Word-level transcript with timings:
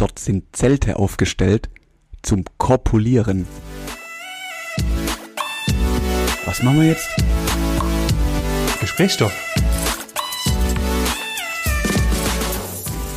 Dort 0.00 0.18
sind 0.18 0.56
Zelte 0.56 0.96
aufgestellt 0.96 1.68
zum 2.22 2.46
Korpulieren. 2.56 3.46
Was 6.46 6.62
machen 6.62 6.80
wir 6.80 6.86
jetzt? 6.86 7.06
Gesprächsstoff. 8.80 9.30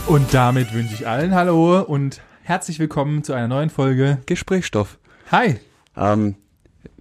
Und 0.07 0.33
damit 0.33 0.73
wünsche 0.73 0.93
ich 0.93 1.07
allen 1.07 1.33
Hallo 1.33 1.79
und 1.83 2.21
herzlich 2.41 2.79
willkommen 2.79 3.23
zu 3.23 3.31
einer 3.31 3.47
neuen 3.47 3.69
Folge. 3.69 4.17
Gesprächsstoff. 4.25 4.99
Hi. 5.31 5.61
Ähm, 5.95 6.35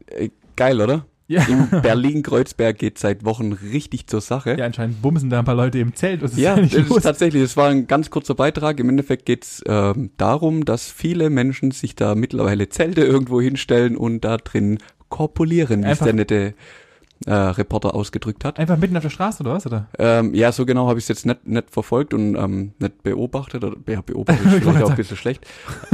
äh, 0.07 0.31
geil, 0.55 0.81
oder? 0.81 1.07
Ja. 1.29 1.43
In 1.45 1.69
Berlin-Kreuzberg 1.83 2.79
geht 2.79 2.99
seit 2.99 3.25
Wochen 3.25 3.53
richtig 3.53 4.07
zur 4.07 4.21
Sache. 4.21 4.57
Ja, 4.59 4.67
anscheinend 4.67 5.01
bumsen 5.03 5.31
da 5.31 5.39
ein 5.39 5.45
paar 5.45 5.55
Leute 5.55 5.79
im 5.79 5.95
Zelt. 5.95 6.21
Was 6.23 6.33
ist 6.33 6.39
Ja, 6.39 6.57
da 6.57 6.63
das 6.63 6.73
ist 6.75 7.03
tatsächlich, 7.03 7.43
das 7.43 7.57
war 7.57 7.69
ein 7.71 7.87
ganz 7.87 8.11
kurzer 8.11 8.35
Beitrag. 8.35 8.81
Im 8.81 8.89
Endeffekt 8.89 9.25
geht's 9.27 9.63
ähm, 9.67 10.11
darum, 10.17 10.65
dass 10.65 10.91
viele 10.91 11.31
Menschen 11.31 11.71
sich 11.71 11.95
da 11.95 12.15
mittlerweile 12.15 12.69
Zelte 12.69 13.03
irgendwo 13.03 13.41
hinstellen 13.41 13.97
und 13.97 14.23
da 14.25 14.37
drin 14.37 14.79
korpulieren, 15.09 15.81
wie 15.83 15.85
es 15.87 15.91
Einfach- 15.93 16.07
der 16.07 16.15
nette 16.15 16.55
äh, 17.27 17.33
Reporter 17.33 17.95
ausgedrückt 17.95 18.45
hat. 18.45 18.59
Einfach 18.59 18.77
mitten 18.77 18.97
auf 18.97 19.03
der 19.03 19.11
Straße 19.11 19.43
oder 19.43 19.55
was? 19.55 19.67
Oder? 19.67 19.89
Ähm, 19.99 20.35
ja, 20.35 20.53
so 20.53 20.67
genau 20.67 20.89
habe 20.89 20.99
ich 20.99 21.05
es 21.05 21.09
jetzt 21.09 21.27
nicht, 21.27 21.47
nicht 21.47 21.71
verfolgt 21.71 22.15
und 22.15 22.37
ähm, 22.37 22.73
nicht 22.79 23.03
beobachtet. 23.03 23.65
Oder, 23.65 23.77
ja, 23.87 24.01
beobachtet 24.01 24.47
ist 24.53 24.63
vielleicht 24.63 24.83
auch 24.83 24.91
ein 24.91 24.97
bisschen 24.97 25.17
schlecht. 25.17 25.47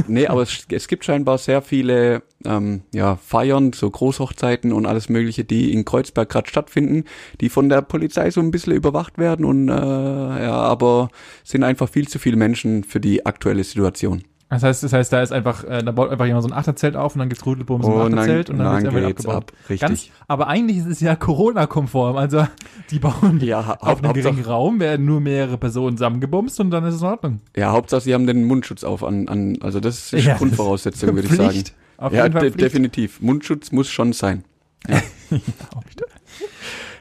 Nee, 0.06 0.26
aber 0.26 0.42
es, 0.42 0.66
es 0.70 0.88
gibt 0.88 1.04
scheinbar 1.04 1.38
sehr 1.38 1.62
viele 1.62 2.22
ähm, 2.44 2.82
ja, 2.94 3.16
Feiern, 3.16 3.72
so 3.72 3.90
Großhochzeiten 3.90 4.72
und 4.72 4.86
alles 4.86 5.08
Mögliche, 5.08 5.44
die 5.44 5.72
in 5.72 5.84
Kreuzberg 5.84 6.28
gerade 6.28 6.48
stattfinden, 6.48 7.04
die 7.40 7.48
von 7.48 7.68
der 7.68 7.82
Polizei 7.82 8.30
so 8.30 8.40
ein 8.40 8.50
bisschen 8.50 8.72
überwacht 8.72 9.18
werden 9.18 9.44
und 9.44 9.68
äh, 9.68 9.72
ja, 9.72 10.54
aber 10.54 11.10
sind 11.44 11.64
einfach 11.64 11.88
viel 11.88 12.08
zu 12.08 12.18
viele 12.18 12.36
Menschen 12.36 12.84
für 12.84 13.00
die 13.00 13.26
aktuelle 13.26 13.64
Situation. 13.64 14.22
Das 14.50 14.62
heißt, 14.62 14.82
das 14.82 14.92
heißt, 14.94 15.12
da 15.12 15.20
ist 15.20 15.30
einfach, 15.30 15.64
äh, 15.64 15.82
da 15.82 15.92
baut 15.92 16.10
einfach 16.10 16.24
jemand 16.24 16.42
so 16.42 16.48
ein 16.48 16.54
Achterzelt 16.56 16.96
auf 16.96 17.14
und 17.14 17.18
dann 17.18 17.28
gibt's 17.28 17.44
Rudelbums 17.44 17.86
im 17.86 17.92
Und 17.92 17.98
dann, 18.12 18.18
Achterzelt 18.18 18.48
und 18.50 18.58
dann, 18.58 18.82
dann 18.82 18.94
geht's 18.94 19.26
abgebaut. 19.26 19.34
ab, 19.36 19.52
richtig. 19.68 19.80
Ganz, 19.80 20.08
aber 20.26 20.46
eigentlich 20.48 20.78
ist 20.78 20.86
es 20.86 21.00
ja 21.00 21.16
Corona-konform. 21.16 22.16
Also 22.16 22.46
die 22.90 22.98
bauen 22.98 23.40
ja, 23.42 23.66
ha 23.66 23.74
auf 23.80 24.02
einem 24.02 24.14
geringen 24.14 24.42
Raum, 24.44 24.80
werden 24.80 25.04
nur 25.04 25.20
mehrere 25.20 25.58
Personen 25.58 25.98
zusammengebumst 25.98 26.60
und 26.60 26.70
dann 26.70 26.84
ist 26.84 26.94
es 26.94 27.02
in 27.02 27.06
Ordnung. 27.08 27.40
ja, 27.56 27.72
Hauptsache, 27.72 28.00
sie 28.00 28.14
haben 28.14 28.26
den 28.26 28.44
Mundschutz 28.44 28.84
auf 28.84 29.04
an, 29.04 29.28
an 29.28 29.58
also 29.60 29.80
das 29.80 30.12
ist 30.14 30.24
Ja, 30.24 30.30
das 30.32 30.38
Grundvoraussetzung, 30.38 31.14
würde 31.14 31.28
ich 31.28 31.34
sagen. 31.34 31.64
Auf 31.98 32.12
ja, 32.14 32.22
jeden 32.22 32.32
Fall 32.32 32.42
de 32.42 32.50
Pflicht. 32.52 32.64
definitiv. 32.64 33.20
Mundschutz 33.20 33.70
muss 33.72 33.88
schon 33.90 34.12
sein. 34.14 34.44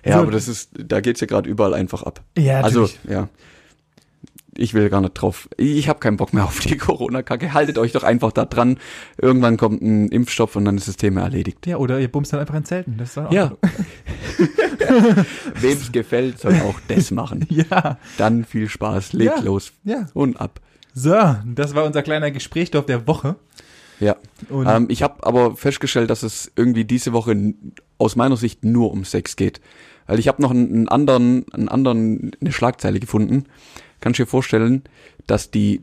Ja, 0.06 0.14
So. 0.14 0.20
aber 0.22 0.32
das 0.32 0.48
ist, 0.48 0.72
da 0.78 1.02
geht's 1.02 1.20
ja 1.22 1.28
gerade 1.28 1.50
überall 1.50 1.73
einfach 1.73 2.04
ab. 2.04 2.22
Ja, 2.38 2.61
also, 2.61 2.82
natürlich. 2.82 3.00
ja. 3.09 3.30
Ich 4.58 4.74
will 4.74 4.90
gar 4.90 5.02
nicht 5.02 5.14
drauf. 5.14 5.48
Ich 5.58 5.88
habe 5.88 6.00
keinen 6.00 6.18
Bock 6.18 6.34
mehr 6.34 6.44
auf 6.46 6.60
die 6.60 6.78
Corona-Kacke. 6.78 7.54
Haltet 7.54 7.78
euch 7.78 7.92
doch 7.92 8.04
einfach 8.04 8.32
da 8.32 8.46
dran. 8.46 8.78
Irgendwann 9.22 9.58
kommt 9.58 9.82
ein 9.82 10.10
Impfstoff 10.10 10.56
und 10.56 10.66
dann 10.66 10.78
ist 10.78 10.88
das 10.88 10.98
Thema 10.98 11.22
erledigt. 11.22 11.66
Ja, 11.68 11.78
oder 11.78 12.00
ihr 12.00 12.08
bumst 12.12 12.34
dann 12.34 12.40
einfach 12.40 12.56
in 12.56 12.66
Zelten. 12.66 12.96
Das 12.98 13.10
ist 13.10 13.18
dann 13.18 13.28
auch 13.28 13.32
Ja. 13.32 13.52
Wem's 15.62 15.92
gefällt, 15.92 16.40
soll 16.40 16.56
auch 16.62 16.80
das 16.88 17.12
machen. 17.12 17.46
Ja, 17.58 17.98
Dann 18.18 18.46
viel 18.46 18.70
Spaß. 18.70 19.14
Legt 19.14 19.38
Ja. 19.38 19.44
los 19.44 19.72
ja. 19.84 20.08
und 20.14 20.40
ab. 20.40 20.60
So, 20.94 21.16
das 21.46 21.76
war 21.76 21.86
unser 21.86 22.02
kleiner 22.04 22.32
Gesprächsstoff 22.32 22.86
der 22.86 23.08
Woche. 23.08 23.36
Ja. 24.00 24.16
Ähm, 24.52 24.88
ich 24.90 25.02
habe 25.04 25.26
aber 25.26 25.56
festgestellt, 25.56 26.10
dass 26.10 26.24
es 26.24 26.52
irgendwie 26.56 26.86
diese 26.86 27.14
Woche 27.14 27.54
aus 27.98 28.16
meiner 28.16 28.38
Sicht 28.38 28.64
nur 28.64 28.92
um 28.92 29.06
Sex 29.06 29.36
geht. 29.36 29.60
Weil 30.06 30.20
ich 30.20 30.28
habe 30.28 30.42
noch 30.42 30.52
einen 30.52 30.88
anderen, 30.88 31.46
einen 31.52 31.68
anderen, 31.68 32.32
eine 32.40 32.52
Schlagzeile 32.52 33.00
gefunden. 33.00 33.46
Kannst 34.00 34.20
du 34.20 34.23
dir 34.23 34.30
vorstellen, 34.30 34.84
dass 35.26 35.52
die 35.52 35.81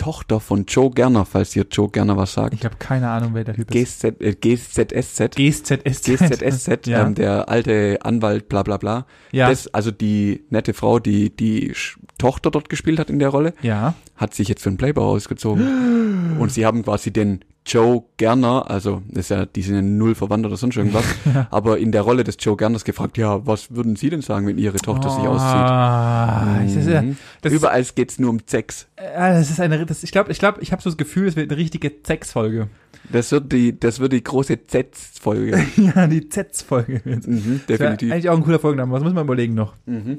Tochter 0.00 0.40
von 0.40 0.64
Joe 0.64 0.90
Gerner, 0.90 1.26
falls 1.26 1.50
dir 1.50 1.66
Joe 1.70 1.90
Gerner 1.90 2.16
was 2.16 2.32
sagt, 2.32 2.54
ich 2.54 2.64
habe 2.64 2.76
keine 2.78 3.10
Ahnung, 3.10 3.34
wer 3.34 3.44
der 3.44 3.54
Typ 3.54 3.74
ist. 3.74 4.00
GZ, 4.00 4.22
äh, 4.22 4.34
GZSZ, 4.34 5.36
GZSZ. 5.36 6.04
GZSZ, 6.04 6.86
ja. 6.86 7.06
ähm, 7.06 7.14
der 7.14 7.50
alte 7.50 7.98
Anwalt, 8.00 8.48
bla 8.48 8.62
bla 8.62 8.78
bla. 8.78 9.06
ja. 9.30 9.50
Das, 9.50 9.68
also 9.74 9.90
die 9.90 10.44
nette 10.48 10.72
Frau, 10.72 11.00
die 11.00 11.36
die 11.36 11.74
Tochter 12.16 12.50
dort 12.50 12.70
gespielt 12.70 12.98
hat 12.98 13.10
in 13.10 13.18
der 13.18 13.28
Rolle, 13.28 13.52
ja. 13.60 13.92
hat 14.16 14.32
sich 14.32 14.48
jetzt 14.48 14.62
für 14.62 14.70
einen 14.70 14.78
Playboy 14.78 15.04
ausgezogen. 15.04 16.38
Und 16.38 16.50
sie 16.50 16.64
haben 16.64 16.82
quasi 16.82 17.12
den 17.12 17.44
Joe 17.66 18.02
Gerner, 18.16 18.70
also 18.70 19.02
ist 19.12 19.28
ja, 19.30 19.44
die 19.44 19.60
sind 19.62 19.74
ja 19.74 19.82
null 19.82 20.14
verwandt 20.14 20.46
oder 20.46 20.56
sonst 20.56 20.76
irgendwas, 20.76 21.04
aber 21.50 21.78
in 21.78 21.92
der 21.92 22.02
Rolle 22.02 22.24
des 22.24 22.36
Joe 22.40 22.56
Gerners 22.56 22.84
gefragt, 22.84 23.18
ja, 23.18 23.46
was 23.46 23.70
würden 23.74 23.96
Sie 23.96 24.08
denn 24.10 24.22
sagen, 24.22 24.46
wenn 24.46 24.56
Ihre 24.58 24.78
Tochter 24.78 25.10
sich 25.10 25.20
auszieht? 25.26 25.70
Ah, 25.70 26.58
das 26.64 26.74
ist, 26.74 26.88
ja- 26.88 27.02
Mhm. 27.02 27.16
das 27.42 27.52
Überall 27.52 27.84
geht's 27.94 28.18
nur 28.18 28.30
um 28.30 28.38
Sex. 28.46 28.86
äh, 28.96 29.32
das 29.34 29.50
ist 29.50 29.60
eine, 29.60 29.84
das, 29.84 30.02
ich 30.02 30.10
glaube, 30.10 30.32
ich 30.32 30.38
glaube, 30.38 30.62
ich 30.62 30.72
habe 30.72 30.80
so 30.82 30.88
das 30.90 30.96
Gefühl, 30.96 31.28
es 31.28 31.36
wird 31.36 31.50
eine 31.50 31.58
richtige 31.60 31.92
Sex-Folge. 32.04 32.68
Das 33.12 33.30
wird 33.32 33.52
die, 33.52 33.78
das 33.78 34.00
wird 34.00 34.12
die 34.14 34.24
große 34.24 34.66
Z-Folge. 34.66 35.62
ja, 35.76 36.06
die 36.06 36.28
Z-Folge. 36.28 37.02
mhm, 37.04 37.60
definitiv. 37.68 38.10
Eigentlich 38.12 38.28
auch 38.30 38.36
ein 38.36 38.42
cooler 38.44 38.58
Folgenname. 38.58 38.92
Was 38.92 39.02
muss 39.02 39.12
man 39.12 39.24
überlegen 39.24 39.54
noch? 39.54 39.74
Mhm. 39.86 40.18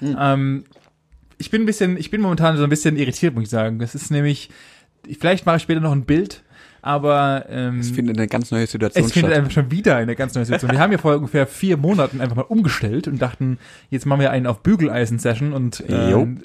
Ähm, 0.00 0.64
ich 1.38 1.50
bin 1.50 1.62
ein 1.62 1.66
bisschen, 1.66 1.96
ich 1.96 2.10
bin 2.10 2.20
momentan 2.20 2.56
so 2.56 2.62
ein 2.64 2.70
bisschen 2.70 2.96
irritiert, 2.96 3.34
muss 3.34 3.44
ich 3.44 3.50
sagen. 3.50 3.78
Das 3.78 3.94
ist 3.94 4.10
nämlich, 4.10 4.50
vielleicht 5.18 5.46
mache 5.46 5.56
ich 5.56 5.62
später 5.62 5.80
noch 5.80 5.92
ein 5.92 6.04
Bild, 6.04 6.42
aber 6.86 7.46
ähm, 7.50 7.80
Es 7.80 7.90
findet 7.90 8.16
eine 8.16 8.28
ganz 8.28 8.50
neue 8.50 8.66
Situation 8.66 9.04
es 9.04 9.12
findet 9.12 9.30
statt. 9.32 9.38
einfach 9.40 9.52
schon 9.52 9.70
wieder 9.70 9.96
eine 9.96 10.14
ganz 10.16 10.34
neue 10.34 10.44
Situation. 10.44 10.70
Wir 10.70 10.78
haben 10.78 10.92
ja 10.92 10.98
vor 10.98 11.16
ungefähr 11.16 11.46
vier 11.46 11.76
Monaten 11.76 12.20
einfach 12.20 12.36
mal 12.36 12.42
umgestellt 12.42 13.08
und 13.08 13.20
dachten, 13.20 13.58
jetzt 13.90 14.06
machen 14.06 14.20
wir 14.20 14.30
einen 14.30 14.46
auf 14.46 14.62
Bügeleisen-Session 14.62 15.52
und 15.52 15.82
ähm, 15.88 16.42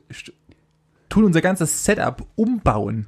tun 1.09 1.23
unser 1.25 1.41
ganzes 1.41 1.83
Setup 1.85 2.25
umbauen. 2.35 3.07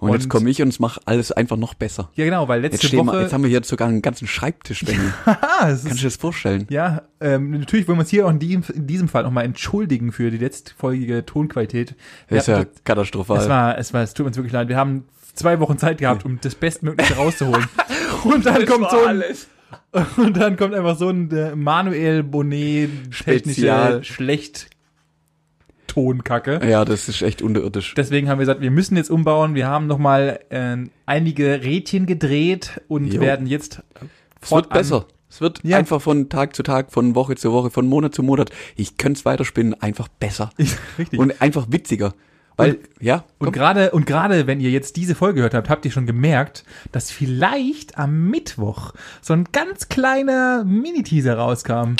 Und, 0.00 0.12
jetzt 0.12 0.28
komme 0.28 0.50
ich 0.50 0.60
und 0.60 0.68
es 0.68 0.80
macht 0.80 1.00
alles 1.06 1.32
einfach 1.32 1.56
noch 1.56 1.72
besser. 1.72 2.10
Ja, 2.14 2.26
genau, 2.26 2.46
weil 2.46 2.62
Jetzt, 2.62 2.82
letzte 2.82 2.92
wir, 2.92 3.06
Woche. 3.06 3.20
jetzt 3.22 3.32
haben 3.32 3.42
wir 3.42 3.48
hier 3.48 3.62
sogar 3.64 3.88
einen 3.88 4.02
ganzen 4.02 4.26
Schreibtisch, 4.28 4.84
Benny. 4.84 4.98
Es 5.62 5.82
Kannst 5.84 5.84
du 5.84 5.94
dir 5.94 6.02
das 6.04 6.16
vorstellen? 6.16 6.66
ja, 6.68 7.02
ähm, 7.20 7.52
natürlich 7.52 7.88
wollen 7.88 7.96
wir 7.96 8.02
uns 8.02 8.10
hier 8.10 8.26
auch 8.26 8.30
in 8.30 8.38
diesem, 8.38 8.64
in 8.74 8.86
diesem 8.86 9.08
Fall 9.08 9.22
nochmal 9.22 9.46
entschuldigen 9.46 10.12
für 10.12 10.30
die 10.30 10.36
letztfolgige 10.36 11.24
Tonqualität. 11.24 11.94
Wir 12.28 12.36
Das 12.36 12.44
ist 12.44 12.48
ja 12.48 12.58
hatten- 12.58 12.70
katastrophal. 12.84 13.38
Es 13.38 13.48
war, 13.48 13.78
es 13.78 13.94
war, 13.94 14.02
es 14.02 14.12
tut 14.12 14.26
uns 14.26 14.36
wirklich 14.36 14.52
leid. 14.52 14.68
Wir 14.68 14.76
haben 14.76 15.04
zwei 15.34 15.60
Wochen 15.60 15.78
Zeit 15.78 15.98
gehabt, 15.98 16.24
um 16.24 16.38
das 16.40 16.54
Bestmögliche 16.54 17.14
rauszuholen. 17.14 17.66
und 18.24 18.46
dann 18.46 18.64
kommt 18.66 18.90
so 18.90 19.04
ein, 19.04 19.22
und 20.16 20.36
dann 20.36 20.56
kommt 20.56 20.74
einfach 20.74 20.96
so 20.96 21.08
ein 21.08 21.30
äh, 21.30 21.54
Manuel 21.54 22.22
Bonnet 22.22 22.90
technische 23.12 23.52
Spezial. 23.52 24.04
schlecht 24.04 24.68
Tonkacke. 25.86 26.60
Ja, 26.68 26.84
das 26.84 27.08
ist 27.08 27.22
echt 27.22 27.42
unterirdisch. 27.42 27.94
Deswegen 27.94 28.28
haben 28.28 28.38
wir 28.38 28.42
gesagt, 28.42 28.60
wir 28.60 28.70
müssen 28.70 28.96
jetzt 28.96 29.10
umbauen. 29.10 29.54
Wir 29.54 29.68
haben 29.68 29.86
nochmal 29.86 30.40
äh, 30.50 30.76
einige 31.06 31.62
Rädchen 31.62 32.06
gedreht 32.06 32.80
und 32.88 33.12
Jo. 33.12 33.20
werden 33.20 33.46
jetzt 33.46 33.82
Es 34.40 34.50
wird 34.50 34.70
besser. 34.70 35.06
Es 35.28 35.40
wird 35.40 35.60
Ja. 35.64 35.78
einfach 35.78 36.00
von 36.00 36.28
Tag 36.28 36.54
zu 36.56 36.62
Tag, 36.62 36.92
von 36.92 37.14
Woche 37.14 37.34
zu 37.36 37.52
Woche, 37.52 37.70
von 37.70 37.86
Monat 37.86 38.14
zu 38.14 38.22
Monat. 38.22 38.50
Ich 38.76 38.96
könnte 38.98 39.18
es 39.18 39.24
weiterspinnen, 39.24 39.74
einfach 39.80 40.08
besser. 40.08 40.50
Richtig. 40.98 41.18
Und 41.18 41.40
einfach 41.42 41.66
witziger. 41.70 42.14
Weil, 42.56 42.78
ja, 43.00 43.24
Und 43.38 43.46
komm. 43.46 43.52
gerade 43.52 43.90
und 43.90 44.06
gerade 44.06 44.46
wenn 44.46 44.60
ihr 44.60 44.70
jetzt 44.70 44.96
diese 44.96 45.14
Folge 45.14 45.36
gehört 45.36 45.54
habt, 45.54 45.68
habt 45.68 45.84
ihr 45.84 45.90
schon 45.90 46.06
gemerkt, 46.06 46.64
dass 46.92 47.10
vielleicht 47.10 47.98
am 47.98 48.30
Mittwoch 48.30 48.92
so 49.20 49.32
ein 49.32 49.48
ganz 49.50 49.88
kleiner 49.88 50.64
Mini-Teaser 50.64 51.36
rauskam, 51.36 51.94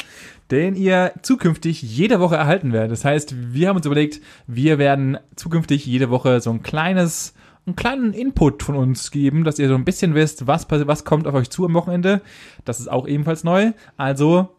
den 0.51 0.77
ihr 0.77 1.13
zukünftig 1.23 1.83
jede 1.83 2.21
Woche 2.21 2.37
erhalten 2.37 2.73
werdet. 2.73 2.93
Das 2.93 3.05
heißt, 3.05 3.35
wir 3.53 3.69
haben 3.69 3.77
uns 3.77 3.87
überlegt, 3.87 4.21
wir 4.47 4.79
werden 4.79 5.19
zukünftig 5.35 5.87
jede 5.87 6.11
Woche 6.11 6.41
so 6.41 6.51
ein 6.51 6.63
kleines 6.63 7.35
einen 7.67 7.77
kleinen 7.77 8.13
Input 8.13 8.63
von 8.63 8.77
uns 8.77 9.11
geben, 9.11 9.43
dass 9.43 9.59
ihr 9.59 9.69
so 9.69 9.75
ein 9.75 9.87
bisschen 9.87 10.15
wisst, 10.15 10.47
was 10.47 10.67
was 10.71 11.05
kommt 11.05 11.27
auf 11.27 11.35
euch 11.35 11.49
zu 11.49 11.65
am 11.65 11.73
Wochenende. 11.75 12.21
Das 12.67 12.79
ist 12.79 12.89
auch 12.89 13.09
ebenfalls 13.09 13.43
neu. 13.43 13.73
Also 13.97 14.51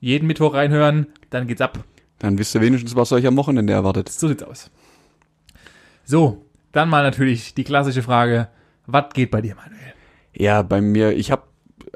jeden 0.00 0.26
Mittwoch 0.28 0.54
reinhören, 0.54 1.08
dann 1.30 1.48
geht's 1.48 1.60
ab. 1.60 1.82
dann 2.20 2.38
wisst 2.38 2.54
ihr 2.54 2.60
wenigstens, 2.60 2.94
was 2.94 3.10
euch 3.12 3.26
am 3.26 3.36
Wochenende 3.36 3.72
erwartet. 3.72 4.08
So 4.08 4.28
sieht's 4.28 4.44
aus. 4.44 4.70
So, 6.10 6.46
dann 6.72 6.88
mal 6.88 7.02
natürlich 7.02 7.52
die 7.52 7.64
klassische 7.64 8.02
Frage, 8.02 8.48
was 8.86 9.12
geht 9.12 9.30
bei 9.30 9.42
dir, 9.42 9.54
Manuel? 9.54 9.92
Ja, 10.32 10.62
bei 10.62 10.80
mir, 10.80 11.12
ich 11.12 11.30
habe 11.30 11.42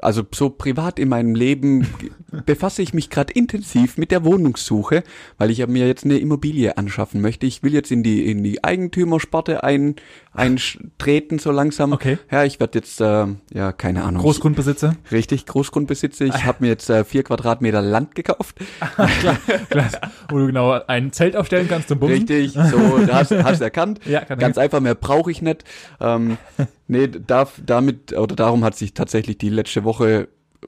also 0.01 0.23
so 0.33 0.49
privat 0.49 0.99
in 0.99 1.09
meinem 1.09 1.35
Leben 1.35 1.87
befasse 2.45 2.81
ich 2.81 2.93
mich 2.93 3.09
gerade 3.09 3.33
intensiv 3.33 3.97
mit 3.97 4.11
der 4.11 4.23
Wohnungssuche, 4.23 5.03
weil 5.37 5.51
ich 5.51 5.65
mir 5.67 5.87
jetzt 5.87 6.05
eine 6.05 6.17
Immobilie 6.17 6.77
anschaffen 6.77 7.21
möchte. 7.21 7.45
Ich 7.45 7.63
will 7.63 7.73
jetzt 7.73 7.91
in 7.91 8.03
die 8.03 8.29
in 8.29 8.43
die 8.43 8.63
Eigentümersparte 8.63 9.63
ein 9.63 9.95
eintreten 10.33 11.39
so 11.39 11.51
langsam. 11.51 11.93
Okay. 11.93 12.17
Ja, 12.31 12.43
ich 12.43 12.59
werde 12.59 12.79
jetzt 12.79 12.99
äh, 13.01 13.27
ja 13.53 13.71
keine 13.71 14.03
Ahnung. 14.03 14.21
Großgrundbesitzer? 14.21 14.95
Richtig, 15.11 15.45
Großgrundbesitzer. 15.45 16.25
Ich 16.25 16.45
habe 16.45 16.57
mir 16.61 16.69
jetzt 16.69 16.89
äh, 16.89 17.03
vier 17.03 17.23
Quadratmeter 17.23 17.81
Land 17.81 18.15
gekauft. 18.15 18.57
klar, 19.19 19.37
klar. 19.69 19.89
Wo 20.29 20.39
du 20.39 20.47
genau 20.47 20.71
ein 20.87 21.11
Zelt 21.11 21.35
aufstellen 21.35 21.67
kannst 21.67 21.89
zum 21.89 21.99
Bumsen. 21.99 22.27
Richtig, 22.27 22.53
so, 22.53 22.97
da 23.05 23.15
hast 23.19 23.31
hast 23.31 23.61
erkannt. 23.61 23.99
Ja, 24.13 24.21
kann 24.25 24.37
Ganz 24.37 24.57
einfach, 24.57 24.79
mehr 24.79 24.95
brauche 24.95 25.31
ich 25.31 25.41
nicht. 25.41 25.63
Ähm, 25.99 26.37
nee, 26.93 27.07
darf, 27.07 27.59
damit, 27.65 28.13
oder 28.13 28.35
darum 28.35 28.63
hat 28.63 28.75
sich 28.75 28.93
tatsächlich 28.93 29.37
die 29.37 29.49
letzte 29.49 29.83
Woche 29.83 30.27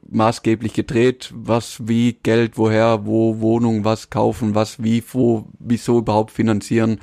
maßgeblich 0.09 0.73
gedreht, 0.73 1.31
was, 1.33 1.87
wie, 1.87 2.13
Geld, 2.21 2.57
woher, 2.57 3.05
wo, 3.05 3.39
Wohnung, 3.39 3.85
was 3.85 4.09
kaufen, 4.09 4.53
was, 4.53 4.83
wie, 4.83 5.01
wo, 5.13 5.47
wieso 5.59 5.99
überhaupt 5.99 6.31
finanzieren. 6.31 6.99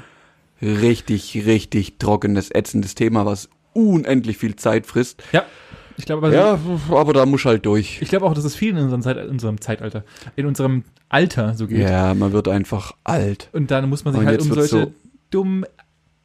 richtig, 0.61 1.45
richtig 1.47 1.99
trockenes, 1.99 2.51
ätzendes 2.51 2.95
Thema, 2.95 3.27
was 3.27 3.49
unendlich 3.73 4.39
viel 4.39 4.57
Zeit 4.57 4.87
frisst. 4.87 5.23
Ja. 5.33 5.45
Ich 5.99 6.07
glaube, 6.07 6.27
aber, 6.27 6.35
Ja, 6.37 6.59
aber 6.91 7.13
da 7.13 7.27
muss 7.27 7.45
halt 7.45 7.67
durch. 7.67 8.01
ich 8.01 8.09
glaube 8.09 8.25
auch, 8.27 8.35
dass 8.35 8.45
es 8.45 8.55
vielen 8.55 8.77
in 8.77 8.85
unserem, 8.85 9.03
Zeit, 9.03 9.17
in 9.19 9.29
unserem 9.29 9.61
Zeitalter, 9.61 10.05
in 10.37 10.47
unserem 10.47 10.85
Alter 11.09 11.55
so 11.55 11.67
geht. 11.67 11.81
Ja, 11.81 12.15
man 12.15 12.33
wird 12.33 12.49
einfach 12.49 12.93
alt. 13.05 13.49
Und 13.53 13.71
dann 13.71 13.89
muss 13.89 14.05
man 14.05 14.15
sich 14.15 14.21
Und 14.23 14.27
halt 14.27 14.41
um 14.41 14.49
solche 14.53 14.69
so- 14.69 14.93
dummen 15.31 15.65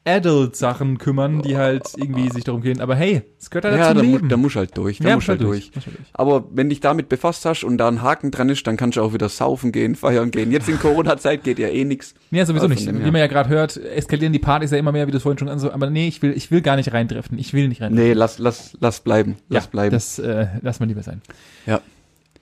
Adult-Sachen 0.07 0.97
kümmern, 0.97 1.41
die 1.41 1.57
halt 1.57 1.83
irgendwie 1.97 2.29
sich 2.29 2.43
darum 2.43 2.61
gehen. 2.61 2.79
Aber 2.81 2.95
hey, 2.95 3.23
es 3.39 3.49
gehört 3.49 3.65
halt 3.65 3.75
Ja, 3.77 3.93
dazu 3.93 3.97
da, 3.99 4.03
mu 4.03 4.11
Leben. 4.15 4.29
da 4.29 4.37
muss 4.37 4.55
halt 4.55 4.77
durch. 4.77 4.99
Da 4.99 5.09
Ja, 5.09 5.15
muss 5.15 5.27
halt 5.27 5.41
durch. 5.41 5.71
Halt 5.75 5.85
durch. 5.85 5.95
Aber 6.13 6.45
wenn 6.51 6.69
dich 6.69 6.79
damit 6.79 7.09
befasst 7.09 7.45
hast 7.45 7.63
und 7.63 7.77
da 7.77 7.87
ein 7.87 8.01
Haken 8.01 8.31
dran 8.31 8.49
ist, 8.49 8.65
dann 8.65 8.77
kannst 8.77 8.97
du 8.97 9.01
auch 9.01 9.13
wieder 9.13 9.29
saufen 9.29 9.71
gehen, 9.71 9.95
feiern 9.97 10.31
gehen. 10.31 10.51
Jetzt 10.51 10.69
in 10.69 10.79
Corona-Zeit 10.79 11.43
geht 11.43 11.59
ja 11.59 11.67
eh 11.67 11.83
nix. 11.83 12.15
Ja, 12.31 12.45
sowieso 12.45 12.67
Also 12.67 12.73
nicht. 12.73 12.87
Wie 12.87 13.11
man 13.11 13.15
ja 13.21 13.27
gerade 13.27 13.49
hört, 13.49 13.77
eskalieren 13.77 14.33
die 14.33 14.39
Partys 14.39 14.71
ja 14.71 14.77
immer 14.77 14.91
mehr, 14.91 15.05
wie 15.07 15.11
du 15.11 15.17
es 15.17 15.23
vorhin 15.23 15.37
schon 15.39 15.49
an 15.49 15.59
so, 15.59 15.71
aber 15.71 15.89
nee, 15.89 16.07
ich 16.07 16.21
will, 16.21 16.31
ich 16.31 16.49
will 16.51 16.61
gar 16.61 16.77
nicht 16.77 16.93
reintreffen. 16.93 17.37
Ich 17.37 17.53
will 17.53 17.67
nicht 17.67 17.81
reintreffen. 17.81 18.07
Nee, 18.07 18.13
lass, 18.13 18.39
lass, 18.39 18.77
lass 18.79 19.01
bleiben. 19.01 19.35
Lass 19.49 19.65
ja, 19.65 19.69
bleiben. 19.69 19.91
Das 19.91 20.17
äh, 20.19 20.47
lass 20.61 20.79
mal 20.79 20.85
lieber 20.87 21.03
sein. 21.03 21.21
Ja. 21.65 21.81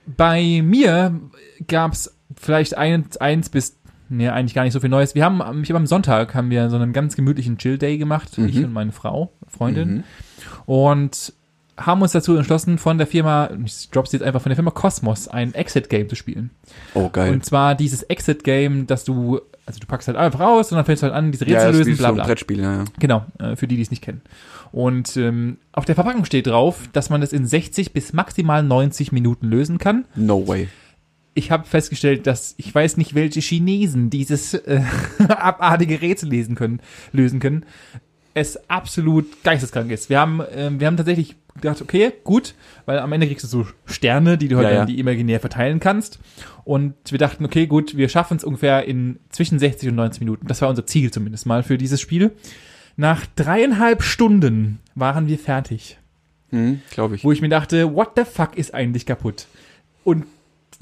Bei 0.06 0.62
mir 0.64 1.20
gab's 1.68 2.16
vielleicht 2.40 2.78
ein, 2.78 3.06
eins 3.20 3.50
bis, 3.50 3.76
nee, 4.10 4.30
eigentlich 4.30 4.54
gar 4.54 4.64
nicht 4.64 4.74
so 4.74 4.80
viel 4.80 4.90
Neues. 4.90 5.16
Wir 5.16 5.24
haben, 5.26 5.42
am- 5.42 5.64
ich 5.64 5.70
hab 5.70 5.78
am 5.78 5.88
Sonntag 5.88 6.34
haben 6.36 6.50
wir 6.50 6.70
so 6.70 6.76
einen 6.76 6.94
ganz 6.94 7.16
gemütlichen 7.16 7.58
Chill-Day 7.58 7.98
gemacht, 7.98 8.38
Mhm. 8.38 8.48
ich 8.48 8.58
und 8.64 8.74
meine 8.74 8.92
Frau, 8.92 9.32
Freundin, 9.48 9.90
Mhm. 9.98 10.04
und 10.66 11.34
haben 11.78 12.02
uns 12.02 12.14
dazu 12.14 12.36
entschlossen, 12.38 12.78
von 12.78 12.98
der 12.98 13.06
Firma, 13.08 13.50
ich 13.66 13.90
drop's 13.90 14.14
jetzt 14.14 14.22
einfach 14.24 14.40
von 14.42 14.50
der 14.50 14.56
Firma 14.56 14.72
Cosmos, 14.72 15.28
ein 15.28 15.54
Exit-Game 15.54 16.08
zu 16.08 16.16
spielen. 16.16 16.52
Oh, 16.94 17.10
geil. 17.10 17.34
Und 17.34 17.44
zwar 17.44 17.76
dieses 17.76 18.04
Exit-Game, 18.04 18.88
dass 18.88 19.04
du, 19.04 19.42
also 19.66 19.80
du 19.82 19.86
packst 19.88 20.08
halt 20.08 20.18
einfach 20.18 20.40
raus 20.40 20.72
und 20.72 20.78
dann 20.78 20.86
fängst 20.86 21.04
du 21.04 21.08
halt 21.08 21.14
an, 21.16 21.34
diese 21.34 21.46
ja, 21.50 21.58
Rätsel 21.66 21.82
ist 21.82 21.86
wie 21.88 21.90
lösen, 21.92 21.98
bla 21.98 22.08
so 22.08 22.14
ein 22.14 22.16
bla. 22.16 22.26
Brettspiel, 22.26 22.60
ja, 22.62 22.74
ja. 22.78 22.84
Genau, 23.00 23.26
äh, 23.40 23.58
für 23.58 23.68
die, 23.68 23.76
die 23.76 23.82
es 23.82 23.92
nicht 23.92 24.04
kennen. 24.04 24.22
Und 24.72 25.18
ähm, 25.18 25.58
auf 25.74 25.84
der 25.84 25.96
Verpackung 25.96 26.24
steht 26.24 26.48
drauf, 26.48 26.80
dass 26.94 27.10
man 27.10 27.20
das 27.20 27.34
in 27.34 27.46
60 27.46 27.92
bis 27.92 28.14
maximal 28.14 28.64
90 28.64 29.12
Minuten 29.12 29.48
lösen 29.48 29.78
kann. 29.78 30.06
No 30.16 30.48
way. 30.48 30.70
Ich 31.36 31.52
habe 31.52 31.68
festgestellt, 31.68 32.26
dass 32.28 32.56
ich 32.58 32.74
weiß 32.74 32.98
nicht, 32.98 33.14
welche 33.14 33.42
Chinesen 33.42 34.10
dieses 34.10 34.54
äh, 34.56 34.82
abartige 35.28 36.02
Rätsel 36.02 36.30
lesen 36.30 36.56
können, 36.56 36.80
lösen 37.12 37.40
können. 37.40 37.66
Es 38.34 38.70
absolut 38.70 39.44
geisteskrank 39.44 39.92
ist. 39.92 40.10
Wir 40.10 40.20
haben, 40.20 40.42
ähm, 40.54 40.80
wir 40.80 40.88
haben 40.88 40.98
tatsächlich 40.98 41.36
gedacht, 41.56 41.82
okay, 41.82 42.12
gut, 42.24 42.54
weil 42.86 43.00
am 43.00 43.12
Ende 43.14 43.28
kriegst 43.28 43.44
du 43.44 43.48
so 43.48 43.68
Sterne, 43.86 44.38
die 44.38 44.48
du 44.50 44.58
halt 44.58 44.68
Ja, 44.70 44.74
ja. 44.74 44.86
die 44.86 45.00
imaginär 45.00 45.40
verteilen 45.40 45.80
kannst. 45.80 46.20
Und 46.66 46.96
wir 47.12 47.18
dachten, 47.20 47.46
okay, 47.46 47.68
gut, 47.68 47.96
wir 47.96 48.10
schaffen 48.10 48.36
es 48.38 48.44
ungefähr 48.44 48.86
in 48.86 49.20
zwischen 49.30 49.60
60 49.60 49.90
und 49.90 49.96
90 49.96 50.20
Minuten. 50.22 50.48
Das 50.48 50.62
war 50.62 50.70
unser 50.70 50.86
Ziel 50.86 51.12
zumindest 51.12 51.46
mal 51.46 51.64
für 51.64 51.78
dieses 51.78 52.02
Spiel. 52.02 52.32
Nach 52.98 53.26
dreieinhalb 53.36 54.04
Stunden 54.04 54.80
waren 54.96 55.28
wir 55.28 55.38
fertig 55.38 55.98
Hm, 56.52 56.82
Glaube 56.92 57.16
ich. 57.16 57.24
wo 57.24 57.32
ich 57.32 57.42
mir 57.42 57.50
dachte, 57.50 57.94
what 57.94 58.12
the 58.16 58.24
fuck 58.24 58.58
ist 58.58 58.74
eigentlich 58.74 59.06
kaputt? 59.06 59.48
Und 60.04 60.26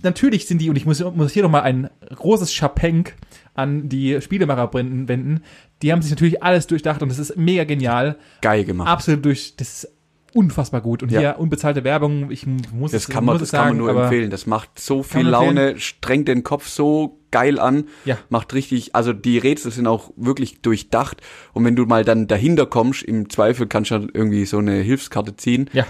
natürlich 0.01 0.47
sind 0.47 0.59
die, 0.59 0.69
und 0.69 0.75
ich 0.75 0.85
muss, 0.85 1.03
muss 1.15 1.31
hier 1.31 1.43
nochmal 1.43 1.61
ein 1.63 1.89
großes 2.15 2.53
Schapenk 2.53 3.15
an 3.53 3.89
die 3.89 4.19
Spielemacher 4.21 4.73
wenden, 4.73 5.43
die 5.81 5.91
haben 5.91 6.01
sich 6.01 6.11
natürlich 6.11 6.41
alles 6.41 6.67
durchdacht 6.67 7.01
und 7.03 7.09
das 7.09 7.19
ist 7.19 7.37
mega 7.37 7.63
genial. 7.65 8.17
Geil 8.41 8.63
gemacht. 8.65 8.87
Absolut 8.89 9.23
durch, 9.25 9.55
das 9.57 9.83
ist 9.83 9.91
unfassbar 10.33 10.81
gut. 10.81 11.03
Und 11.03 11.11
Ja. 11.11 11.19
hier 11.19 11.35
unbezahlte 11.37 11.83
Werbung, 11.83 12.31
ich 12.31 12.47
muss 12.47 12.91
Das 12.91 13.07
kann 13.07 13.23
man, 13.25 13.35
das 13.35 13.43
es 13.43 13.51
kann 13.51 13.59
man 13.59 13.67
sagen, 13.85 13.93
nur 13.95 14.03
empfehlen. 14.03 14.31
Das 14.31 14.47
macht 14.47 14.79
so 14.79 15.03
viel. 15.03 15.27
Laune, 15.27 15.77
strengt 15.79 16.27
den 16.27 16.43
Kopf 16.43 16.67
so 16.67 17.19
geil 17.29 17.59
an, 17.59 17.85
Ja. 18.05 18.17
macht 18.29 18.53
richtig, 18.55 18.95
also 18.95 19.13
die 19.13 19.37
Rätsel 19.37 19.71
sind 19.71 19.85
auch 19.85 20.11
wirklich 20.15 20.61
durchdacht. 20.61 21.21
Und 21.53 21.65
wenn 21.65 21.75
du 21.75 21.85
mal 21.85 22.03
dann 22.03 22.27
dahinter 22.27 22.65
kommst, 22.65 23.03
im 23.03 23.29
Zweifel 23.29 23.67
kannst 23.67 23.91
du 23.91 23.99
dann 23.99 24.09
irgendwie 24.11 24.45
so 24.45 24.57
eine 24.57 24.73
Hilfskarte 24.77 25.35
ziehen. 25.35 25.69
Ja. 25.73 25.85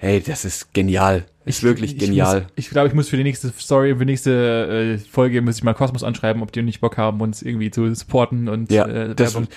Hey, 0.00 0.22
das 0.24 0.44
ist 0.44 0.72
genial. 0.74 1.26
Ist 1.44 1.62
wirklich 1.64 1.94
ich 1.94 1.98
genial. 1.98 2.42
Muss, 2.42 2.50
ich 2.54 2.70
glaube, 2.70 2.86
ich 2.88 2.94
muss 2.94 3.08
für 3.08 3.16
die 3.16 3.24
nächste 3.24 3.52
Story, 3.58 3.92
für 3.94 4.00
die 4.06 4.12
nächste 4.12 4.96
äh, 4.96 4.98
Folge, 4.98 5.42
muss 5.42 5.56
ich 5.56 5.64
mal 5.64 5.74
Kosmos 5.74 6.04
anschreiben, 6.04 6.40
ob 6.42 6.52
die 6.52 6.62
nicht 6.62 6.80
Bock 6.80 6.96
haben, 6.98 7.20
uns 7.20 7.42
irgendwie 7.42 7.70
zu 7.72 7.92
supporten 7.94 8.48
und 8.48 8.70
Ja, 8.70 8.86
äh, 8.86 9.14
das- 9.16 9.34
Werbung. 9.34 9.48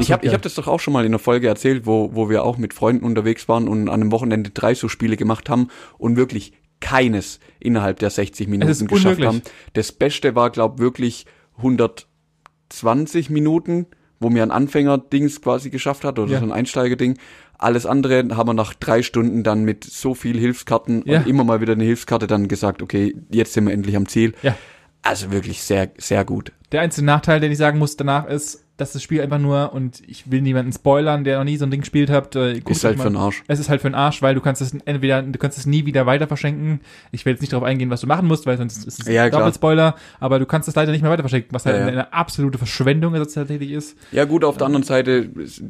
ich 0.00 0.12
habe 0.12 0.24
ich 0.26 0.32
hab 0.32 0.42
das 0.42 0.54
doch 0.54 0.68
auch 0.68 0.78
schon 0.78 0.92
mal 0.92 1.00
in 1.04 1.10
einer 1.10 1.18
Folge 1.18 1.48
erzählt, 1.48 1.84
wo, 1.84 2.14
wo 2.14 2.30
wir 2.30 2.44
auch 2.44 2.58
mit 2.58 2.74
Freunden 2.74 3.04
unterwegs 3.04 3.48
waren 3.48 3.66
und 3.66 3.88
an 3.88 4.00
einem 4.02 4.12
Wochenende 4.12 4.50
drei 4.50 4.74
so 4.74 4.88
Spiele 4.88 5.16
gemacht 5.16 5.48
haben 5.50 5.68
und 5.96 6.16
wirklich 6.16 6.52
keines 6.80 7.40
innerhalb 7.58 7.98
der 7.98 8.10
60 8.10 8.46
Minuten 8.46 8.86
geschafft 8.86 9.24
haben. 9.24 9.42
Das 9.72 9.90
Beste 9.90 10.36
war, 10.36 10.50
glaub 10.50 10.78
wirklich 10.78 11.26
120 11.56 13.30
Minuten, 13.30 13.86
wo 14.20 14.30
mir 14.30 14.42
ein 14.42 14.50
Anfänger-Dings 14.50 15.40
quasi 15.40 15.70
geschafft 15.70 16.04
hat 16.04 16.18
oder 16.18 16.32
Ja. 16.32 16.38
so 16.40 16.44
ein 16.44 16.52
Einsteiger-Ding. 16.52 17.18
Alles 17.58 17.86
andere 17.86 18.24
haben 18.36 18.48
wir 18.48 18.54
nach 18.54 18.72
drei 18.74 19.02
Stunden 19.02 19.42
dann 19.42 19.64
mit 19.64 19.84
so 19.84 20.14
viel 20.14 20.38
Hilfskarten 20.38 21.02
Ja. 21.06 21.18
und 21.18 21.26
immer 21.26 21.44
mal 21.44 21.60
wieder 21.60 21.72
eine 21.72 21.84
Hilfskarte 21.84 22.26
dann 22.26 22.46
gesagt, 22.48 22.82
okay, 22.82 23.14
jetzt 23.30 23.52
sind 23.52 23.66
wir 23.66 23.72
endlich 23.74 23.96
am 23.96 24.06
Ziel. 24.06 24.32
Ja. 24.42 24.56
Also 25.02 25.30
wirklich 25.32 25.62
sehr, 25.62 25.90
sehr 25.98 26.24
gut. 26.24 26.52
Der 26.72 26.82
einzige 26.82 27.04
Nachteil, 27.06 27.40
den 27.40 27.50
ich 27.52 27.58
sagen 27.58 27.78
muss 27.78 27.96
danach 27.96 28.26
ist, 28.26 28.64
dass 28.76 28.92
das 28.92 29.02
Spiel 29.02 29.20
einfach 29.20 29.38
nur, 29.38 29.72
und 29.72 30.02
ich 30.06 30.30
will 30.30 30.40
niemanden 30.40 30.72
spoilern, 30.72 31.24
der 31.24 31.38
noch 31.38 31.44
nie 31.44 31.56
so 31.56 31.64
ein 31.64 31.70
Ding 31.72 31.80
gespielt 31.80 32.10
hat, 32.10 32.36
äh, 32.36 32.58
Ist 32.58 32.84
halt 32.84 32.94
euch 32.96 33.02
für 33.02 33.10
mal- 33.10 33.10
den 33.10 33.16
Arsch. 33.16 33.42
Es 33.48 33.58
ist 33.58 33.68
halt 33.68 33.80
für 33.80 33.88
den 33.90 33.94
Arsch, 33.96 34.22
weil 34.22 34.36
du 34.36 34.40
kannst 34.40 34.62
es 34.62 34.72
entweder, 34.84 35.22
du 35.22 35.36
kannst 35.38 35.58
es 35.58 35.66
nie 35.66 35.84
wieder 35.86 36.06
weiter 36.06 36.28
verschenken. 36.28 36.80
Ich 37.10 37.24
will 37.24 37.32
jetzt 37.32 37.40
nicht 37.40 37.52
darauf 37.52 37.64
eingehen, 37.66 37.90
was 37.90 38.02
du 38.02 38.06
machen 38.06 38.28
musst, 38.28 38.46
weil 38.46 38.56
sonst 38.56 38.86
ist 38.86 39.00
es 39.00 39.06
Ja, 39.08 39.28
klar. 39.28 39.40
Doppelspoiler, 39.40 39.96
aber 40.20 40.38
du 40.38 40.46
kannst 40.46 40.68
es 40.68 40.76
leider 40.76 40.92
nicht 40.92 41.02
mehr 41.02 41.10
weiter 41.10 41.22
verschenken, 41.24 41.48
was 41.52 41.64
halt 41.66 41.74
Ja, 41.76 41.82
ja. 41.82 41.88
eine, 41.88 42.12
absolute 42.12 42.58
Verschwendung 42.58 43.14
tatsächlich 43.14 43.70
ist. 43.72 43.96
Ja 44.12 44.24
gut, 44.26 44.44
auf 44.44 44.56
der 44.58 44.66
anderen 44.66 44.84
Seite, 44.84 45.28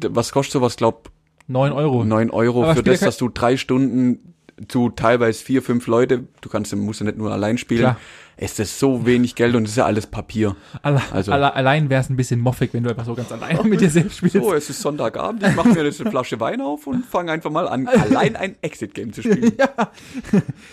was 0.09 0.31
kostet 0.31 0.53
sowas, 0.53 0.75
glaub, 0.75 1.09
Neun 1.49 1.71
Euro. 1.73 2.05
9 2.05 2.29
Euro 2.29 2.63
Aber 2.63 2.75
für 2.75 2.83
das, 2.83 2.99
dass 3.01 3.17
du 3.17 3.27
drei 3.27 3.57
Stunden 3.57 4.35
zu 4.67 4.89
teilweise 4.89 5.43
vier, 5.43 5.61
fünf 5.61 5.87
Leute, 5.87 6.27
du 6.41 6.49
kannst, 6.49 6.75
musst 6.75 6.99
ja 6.99 7.05
nicht 7.07 7.17
nur 7.17 7.31
allein 7.31 7.57
spielen, 7.57 7.79
Klar. 7.81 7.97
ist 8.37 8.59
das 8.59 8.77
so 8.77 9.05
wenig 9.05 9.35
Geld 9.35 9.55
und 9.55 9.63
es 9.63 9.71
ist 9.71 9.77
ja 9.77 9.85
alles 9.85 10.05
Papier. 10.05 10.55
Alle, 10.81 11.01
Also- 11.11 11.31
alle, 11.31 11.55
allein 11.55 11.89
wäre 11.89 12.01
es 12.01 12.09
ein 12.09 12.17
bisschen 12.17 12.39
moffig, 12.41 12.73
wenn 12.73 12.83
du 12.83 12.89
einfach 12.89 13.05
so 13.05 13.15
ganz 13.15 13.31
alleine 13.31 13.63
mit 13.63 13.79
dir 13.81 13.89
selbst 13.89 14.17
spielst. 14.17 14.35
So, 14.35 14.53
es 14.53 14.69
ist 14.69 14.81
Sonntagabend, 14.81 15.43
ich 15.47 15.55
mache 15.55 15.69
mir 15.69 15.83
jetzt 15.85 16.01
eine 16.01 16.11
Flasche 16.11 16.39
Wein 16.41 16.59
auf 16.61 16.85
und 16.87 17.05
fange 17.05 17.31
einfach 17.31 17.49
mal 17.51 17.67
an, 17.69 17.87
allein 17.87 18.35
ein 18.35 18.55
Exit-Game 18.61 19.13
zu 19.13 19.21
spielen. 19.23 19.53
ja, 19.57 19.91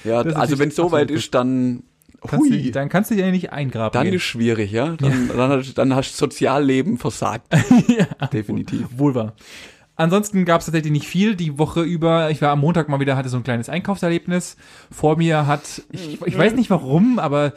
Ja, 0.04 0.20
also 0.34 0.58
wenn 0.58 0.68
es 0.70 0.76
so 0.76 0.90
weit 0.90 1.10
ist, 1.12 1.32
dann, 1.34 1.84
kannst 2.26 2.50
du, 2.50 2.54
hui, 2.54 2.70
dann 2.72 2.88
kannst 2.88 3.12
du 3.12 3.14
dir 3.14 3.26
ja 3.26 3.30
nicht 3.30 3.52
eingraben. 3.52 3.92
dann 3.96 4.06
gehen. 4.06 4.14
ist 4.16 4.24
schwierig, 4.24 4.72
ja. 4.72 4.96
Dann, 4.98 5.28
dann, 5.28 5.50
hast- 5.50 5.74
dann 5.78 5.94
hast 5.94 6.12
du 6.12 6.16
Sozialleben 6.24 6.98
versagt. 6.98 7.54
Definitiv. 8.32 8.86
Wohl 8.96 9.14
wahr. 9.14 9.34
Ansonsten 9.96 10.44
gab 10.44 10.60
es 10.60 10.66
tatsächlich 10.66 10.92
nicht 10.92 11.08
viel 11.08 11.34
die 11.34 11.58
Woche 11.58 11.82
über. 11.82 12.30
Ich 12.30 12.42
war 12.42 12.50
am 12.50 12.60
Montag 12.60 12.88
mal 12.88 13.00
wieder, 13.00 13.16
hatte 13.16 13.30
so 13.30 13.38
ein 13.38 13.44
kleines 13.44 13.68
Einkaufserlebnis. 13.68 14.56
Vor 14.90 15.16
mir 15.16 15.46
hat, 15.46 15.82
ich, 15.90 16.20
ich 16.24 16.38
weiß 16.38 16.54
nicht 16.54 16.68
warum, 16.68 17.18
aber 17.18 17.54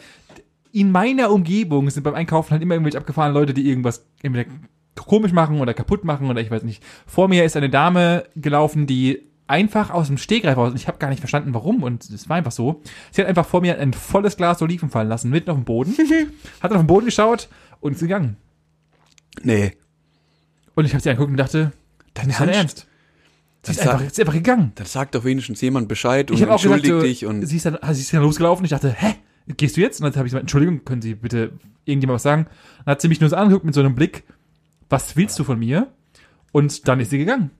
in 0.71 0.91
meiner 0.91 1.31
Umgebung 1.31 1.89
sind 1.89 2.03
beim 2.03 2.15
Einkaufen 2.15 2.51
halt 2.51 2.61
immer 2.61 2.75
irgendwelche 2.75 2.97
abgefahrenen 2.97 3.33
Leute, 3.33 3.53
die 3.53 3.67
irgendwas 3.67 4.05
entweder 4.21 4.49
komisch 4.95 5.31
machen 5.31 5.59
oder 5.59 5.73
kaputt 5.73 6.03
machen 6.03 6.29
oder 6.29 6.41
ich 6.41 6.51
weiß 6.51 6.63
nicht. 6.63 6.83
Vor 7.05 7.27
mir 7.27 7.43
ist 7.43 7.57
eine 7.57 7.69
Dame 7.69 8.25
gelaufen, 8.35 8.87
die 8.87 9.29
einfach 9.47 9.89
aus 9.89 10.07
dem 10.07 10.17
Stegreif 10.17 10.57
raus, 10.57 10.71
und 10.71 10.75
ich 10.75 10.87
habe 10.87 10.99
gar 10.99 11.09
nicht 11.09 11.19
verstanden, 11.19 11.53
warum, 11.53 11.81
und 11.83 12.07
es 12.09 12.29
war 12.29 12.37
einfach 12.37 12.51
so. 12.51 12.81
Sie 13.11 13.21
hat 13.21 13.27
einfach 13.27 13.47
vor 13.47 13.61
mir 13.61 13.79
ein 13.79 13.93
volles 13.93 14.37
Glas 14.37 14.61
Oliven 14.61 14.89
fallen 14.89 15.09
lassen, 15.09 15.31
mitten 15.31 15.49
auf 15.49 15.57
dem 15.57 15.65
Boden, 15.65 15.95
hat 16.61 16.71
auf 16.71 16.77
den 16.77 16.87
Boden 16.87 17.05
geschaut 17.05 17.49
und 17.79 17.93
ist 17.93 18.01
gegangen. 18.01 18.37
Nee. 19.41 19.73
Und 20.75 20.85
ich 20.85 20.93
habe 20.93 21.01
sie 21.01 21.09
angeguckt 21.09 21.31
und 21.31 21.37
dachte, 21.37 21.71
das 22.27 22.33
ist 22.33 22.37
kannst- 22.37 22.55
Ernst. 22.55 22.87
Sie 23.63 23.71
ist 23.73 23.81
einfach, 23.81 24.01
ist 24.01 24.19
einfach 24.19 24.33
gegangen. 24.33 24.71
Dann 24.75 24.85
sagt 24.87 25.15
doch 25.15 25.25
wenigstens 25.25 25.59
jemand 25.59 25.89
Bescheid 25.89 26.31
und 26.31 26.37
Ich 26.37 26.41
habe 26.43 26.53
auch 26.53 26.61
gesagt, 26.61 26.85
entschuldigt 26.85 27.19
so, 27.19 27.25
dich 27.25 27.25
und 27.25 27.45
sie 27.45 27.57
ist 27.57 27.65
dann, 27.65 27.77
sie 27.93 28.01
ist 28.01 28.13
dann 28.13 28.21
losgelaufen. 28.21 28.63
Ich 28.63 28.71
dachte, 28.71 28.89
hä, 28.91 29.15
gehst 29.57 29.75
du 29.75 29.81
jetzt? 29.81 29.99
Und 29.99 30.05
dann 30.05 30.15
habe 30.15 30.27
ich 30.27 30.31
gesagt, 30.31 30.43
Entschuldigung, 30.43 30.85
können 30.85 31.01
Sie 31.01 31.13
bitte 31.15 31.51
irgendjemand 31.83 32.15
was 32.15 32.23
sagen? 32.23 32.45
Dann 32.85 32.91
hat 32.93 33.01
sie 33.01 33.09
mich 33.09 33.19
nur 33.19 33.29
so 33.29 33.35
angeguckt 33.35 33.65
mit 33.65 33.73
so 33.75 33.81
einem 33.81 33.95
Blick, 33.95 34.23
was 34.87 35.17
willst 35.17 35.37
du 35.39 35.43
von 35.43 35.59
mir? 35.59 35.91
Und 36.53 36.87
dann 36.87 36.99
ist 37.01 37.09
sie 37.09 37.17
gegangen. 37.17 37.51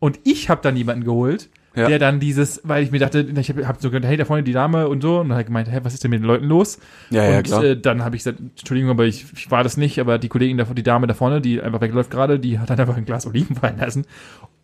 Und 0.00 0.20
ich 0.24 0.50
habe 0.50 0.60
dann 0.62 0.76
jemanden 0.76 1.04
geholt, 1.04 1.48
Ja. 1.74 1.86
der 1.86 1.98
dann 1.98 2.18
dieses, 2.18 2.60
weil 2.64 2.82
ich 2.82 2.90
mir 2.90 2.98
dachte, 2.98 3.20
ich 3.20 3.50
habe 3.50 3.68
hab 3.68 3.80
so 3.80 3.90
gedacht, 3.90 4.08
hey, 4.10 4.16
da 4.16 4.24
vorne 4.24 4.42
die 4.42 4.52
Dame 4.52 4.88
und 4.88 5.00
so, 5.02 5.20
und 5.20 5.28
dann 5.28 5.38
hat 5.38 5.46
gemeint, 5.46 5.70
hä, 5.70 5.80
was 5.82 5.94
ist 5.94 6.02
denn 6.02 6.10
mit 6.10 6.20
den 6.20 6.26
Leuten 6.26 6.46
los? 6.46 6.78
ja, 7.10 7.24
ja, 7.24 7.36
und 7.38 7.44
klar. 7.44 7.62
Äh, 7.62 7.76
dann 7.80 8.04
habe 8.04 8.16
ich 8.16 8.24
gesagt, 8.24 8.40
Entschuldigung, 8.40 8.90
aber 8.90 9.04
ich, 9.04 9.26
ich 9.36 9.50
war 9.50 9.62
das 9.62 9.76
nicht, 9.76 10.00
aber 10.00 10.18
die 10.18 10.28
Kollegin, 10.28 10.56
da, 10.56 10.64
die 10.64 10.82
Dame 10.82 11.06
da 11.06 11.14
vorne, 11.14 11.40
die 11.40 11.60
einfach 11.60 11.80
wegläuft 11.80 12.10
gerade, 12.10 12.40
die 12.40 12.58
hat 12.58 12.70
dann 12.70 12.80
einfach 12.80 12.96
ein 12.96 13.04
Glas 13.04 13.26
Oliven 13.26 13.54
fallen 13.54 13.78
lassen. 13.78 14.06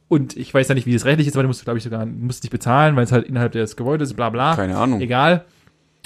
Und 0.08 0.36
ich 0.36 0.52
weiß 0.52 0.68
ja 0.68 0.74
nicht, 0.74 0.86
wie 0.86 0.92
das 0.92 1.04
rechtlich 1.04 1.28
ist, 1.28 1.34
aber 1.34 1.42
du 1.42 1.48
musst, 1.48 1.64
glaube 1.64 1.78
ich, 1.78 1.84
sogar 1.84 2.04
musst 2.04 2.42
nicht 2.42 2.50
bezahlen, 2.50 2.96
weil 2.96 3.04
es 3.04 3.12
halt 3.12 3.26
innerhalb 3.26 3.52
des 3.52 3.76
Gebäudes 3.76 4.10
ist, 4.10 4.16
bla 4.16 4.30
bla. 4.30 4.56
Keine 4.56 4.76
Ahnung. 4.76 5.00
Egal. 5.00 5.44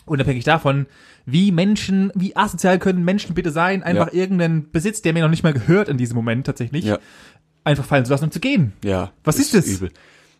Unabhängig 0.05 0.45
davon, 0.45 0.87
wie 1.27 1.53
Menschen, 1.53 2.11
wie 2.15 2.35
asozial 2.37 2.79
können 2.79 3.05
Menschen 3.05 3.35
bitte 3.35 3.51
sein, 3.51 3.83
einfach 3.83 4.13
irgendeinen 4.13 4.71
Besitz, 4.71 5.03
der 5.03 5.13
mir 5.13 5.23
noch 5.23 5.31
nicht 5.31 5.43
mal 5.43 5.53
gehört 5.53 5.89
in 5.89 5.99
diesem 5.99 6.17
Moment 6.17 6.47
tatsächlich, 6.47 6.85
Ja, 6.87 6.99
einfach 7.65 7.85
fallen 7.85 8.05
zu 8.07 8.11
lassen 8.13 8.25
und 8.25 8.33
zu 8.33 8.41
gehen. 8.41 8.73
ja. 8.83 9.11
Was 9.25 9.39
ist 9.39 9.53
das? 9.55 9.67
Übel. 9.67 9.91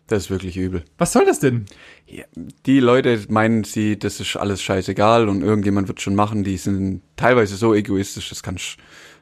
Das 0.09 0.23
ist 0.25 0.29
wirklich 0.29 0.57
übel. 0.57 0.83
Was 0.97 1.13
soll 1.13 1.25
das 1.25 1.39
denn? 1.39 1.65
Ja, 2.07 2.25
die 2.65 2.79
Leute 2.79 3.19
meinen 3.29 3.63
sie, 3.63 3.97
das 3.97 4.19
ist 4.19 4.35
alles 4.35 4.61
scheißegal 4.61 5.29
und 5.29 5.41
irgendjemand 5.41 5.87
wird 5.87 6.01
schon 6.01 6.15
machen, 6.15 6.43
die 6.43 6.57
sind 6.57 7.01
teilweise 7.15 7.55
so 7.55 7.73
egoistisch, 7.73 8.29
das 8.29 8.43
kannst 8.43 8.77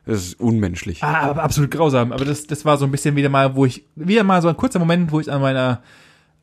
Das 0.05 0.23
ist 0.23 0.39
unmenschlich. 0.39 1.03
Ah, 1.03 1.29
aber 1.29 1.43
absolut 1.43 1.69
grausam. 1.69 2.11
Aber 2.11 2.25
das, 2.25 2.47
das 2.47 2.63
war 2.63 2.77
so 2.77 2.85
ein 2.85 2.91
bisschen 2.91 3.15
wieder 3.15 3.29
mal, 3.29 3.55
wo 3.55 3.65
ich, 3.65 3.85
wieder 3.95 4.23
mal 4.23 4.41
so 4.41 4.47
ein 4.47 4.57
kurzer 4.57 4.79
Moment, 4.79 5.11
wo 5.11 5.19
ich 5.19 5.31
an 5.31 5.41
meiner 5.41 5.83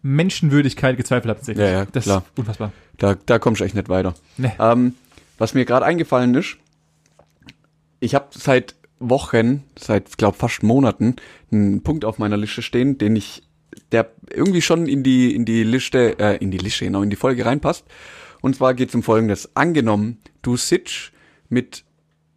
Menschenwürdigkeit 0.02 0.98
gezweifelt 0.98 1.30
habe. 1.30 1.38
tatsächlich. 1.38 1.64
Ja, 1.66 1.72
ja, 1.72 1.86
das 1.86 2.04
klar. 2.04 2.18
ist 2.18 2.38
unfassbar. 2.38 2.72
Da, 2.98 3.16
da 3.26 3.38
kommst 3.38 3.60
du 3.60 3.64
echt 3.64 3.74
nicht 3.74 3.88
weiter. 3.88 4.14
Nee. 4.36 4.52
Ähm, 4.60 4.94
was 5.38 5.54
mir 5.54 5.64
gerade 5.64 5.86
eingefallen 5.86 6.34
ist, 6.34 6.58
ich 8.00 8.14
habe 8.14 8.26
seit 8.30 8.74
Wochen, 9.00 9.64
seit 9.78 10.18
glaube 10.18 10.36
fast 10.36 10.62
Monaten, 10.62 11.16
einen 11.50 11.82
Punkt 11.82 12.04
auf 12.04 12.18
meiner 12.18 12.36
Liste 12.36 12.62
stehen, 12.62 12.98
den 12.98 13.16
ich, 13.16 13.42
der 13.92 14.10
irgendwie 14.30 14.62
schon 14.62 14.86
in 14.86 15.02
die 15.02 15.34
in 15.34 15.44
die 15.44 15.64
Liste, 15.64 16.18
äh, 16.18 16.36
in 16.36 16.50
die 16.50 16.58
Liste, 16.58 16.84
genau 16.84 17.02
in 17.02 17.10
die 17.10 17.16
Folge 17.16 17.44
reinpasst. 17.46 17.84
Und 18.40 18.56
zwar 18.56 18.74
geht 18.74 18.90
es 18.90 18.94
um 18.94 19.02
Folgendes: 19.02 19.54
Angenommen, 19.54 20.18
du 20.42 20.56
sitzt 20.56 21.12
mit 21.48 21.84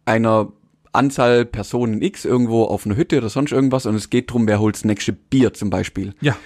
einer 0.04 0.52
Anzahl 0.92 1.44
Personen 1.44 2.02
X 2.02 2.24
irgendwo 2.24 2.64
auf 2.64 2.86
einer 2.86 2.96
Hütte 2.96 3.18
oder 3.18 3.28
sonst 3.28 3.52
irgendwas 3.52 3.86
und 3.86 3.94
es 3.94 4.10
geht 4.10 4.30
drum, 4.30 4.46
wer 4.46 4.60
holt 4.60 4.74
das 4.74 4.84
nächste 4.84 5.12
Bier 5.12 5.52
zum 5.54 5.70
Beispiel. 5.70 6.14
Ja. 6.20 6.36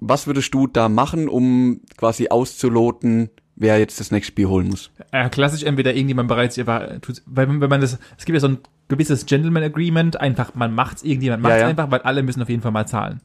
Was 0.00 0.26
würdest 0.26 0.52
du 0.52 0.66
da 0.66 0.88
machen, 0.88 1.28
um 1.28 1.80
quasi 1.96 2.28
auszuloten, 2.28 3.30
wer 3.54 3.78
jetzt 3.78 4.00
das 4.00 4.10
nächste 4.10 4.32
Bier 4.32 4.48
holen 4.48 4.68
muss? 4.68 4.90
Ja, 5.12 5.28
klassisch 5.28 5.62
entweder 5.62 5.94
irgendjemand 5.94 6.28
bereits, 6.28 6.58
weil 6.58 7.00
wenn 7.26 7.58
man 7.58 7.80
das, 7.80 7.98
es 8.18 8.24
gibt 8.24 8.34
ja 8.34 8.40
so 8.40 8.48
ein 8.48 8.58
gewisses 8.88 9.26
Gentleman 9.26 9.62
Agreement, 9.62 10.20
einfach 10.20 10.54
man 10.54 10.74
macht's, 10.74 11.02
irgendjemand 11.02 11.42
macht's 11.42 11.54
Ja, 11.54 11.60
ja. 11.62 11.68
einfach, 11.68 11.90
weil 11.90 12.00
alle 12.00 12.22
müssen 12.22 12.42
auf 12.42 12.48
jeden 12.48 12.62
Fall 12.62 12.72
mal 12.72 12.86
zahlen. 12.86 13.20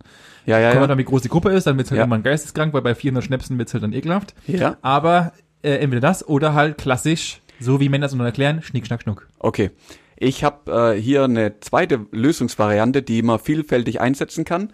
Ja, 0.48 0.58
ja, 0.60 0.70
Kommt 0.72 0.82
ja. 0.82 0.88
dann, 0.88 0.98
wie 0.98 1.04
groß 1.04 1.22
die 1.22 1.30
Gruppe 1.30 1.50
ist, 1.52 1.68
dann 1.68 1.78
wird's 1.78 1.92
halt 1.92 1.98
Ja. 1.98 2.04
irgendwann 2.06 2.24
geisteskrank, 2.24 2.74
weil 2.74 2.82
bei 2.82 2.96
400 2.96 3.24
Schnäpsen 3.24 3.58
wird's 3.60 3.74
halt 3.74 3.84
dann 3.84 3.94
ekelhaft. 3.94 4.34
Ja. 4.48 4.78
Aber 4.82 5.34
äh, 5.62 5.74
entweder 5.76 6.02
das 6.02 6.28
oder 6.28 6.54
halt 6.56 6.78
klassisch, 6.80 7.42
so 7.60 7.80
wie 7.80 7.90
Männer 7.90 8.06
es 8.08 8.14
nur 8.16 8.26
erklären, 8.26 8.62
Schnick, 8.64 8.88
Schnack, 8.88 9.04
Schnuck. 9.04 9.28
Okay. 9.40 9.72
Ich 10.20 10.44
habe 10.44 10.96
äh, 10.96 11.00
hier 11.00 11.26
eine 11.26 11.60
zweite 11.60 12.08
Lösungsvariante, 12.12 13.04
die 13.04 13.22
man 13.22 13.38
vielfältig 13.38 14.02
einsetzen 14.02 14.46
kann. 14.46 14.74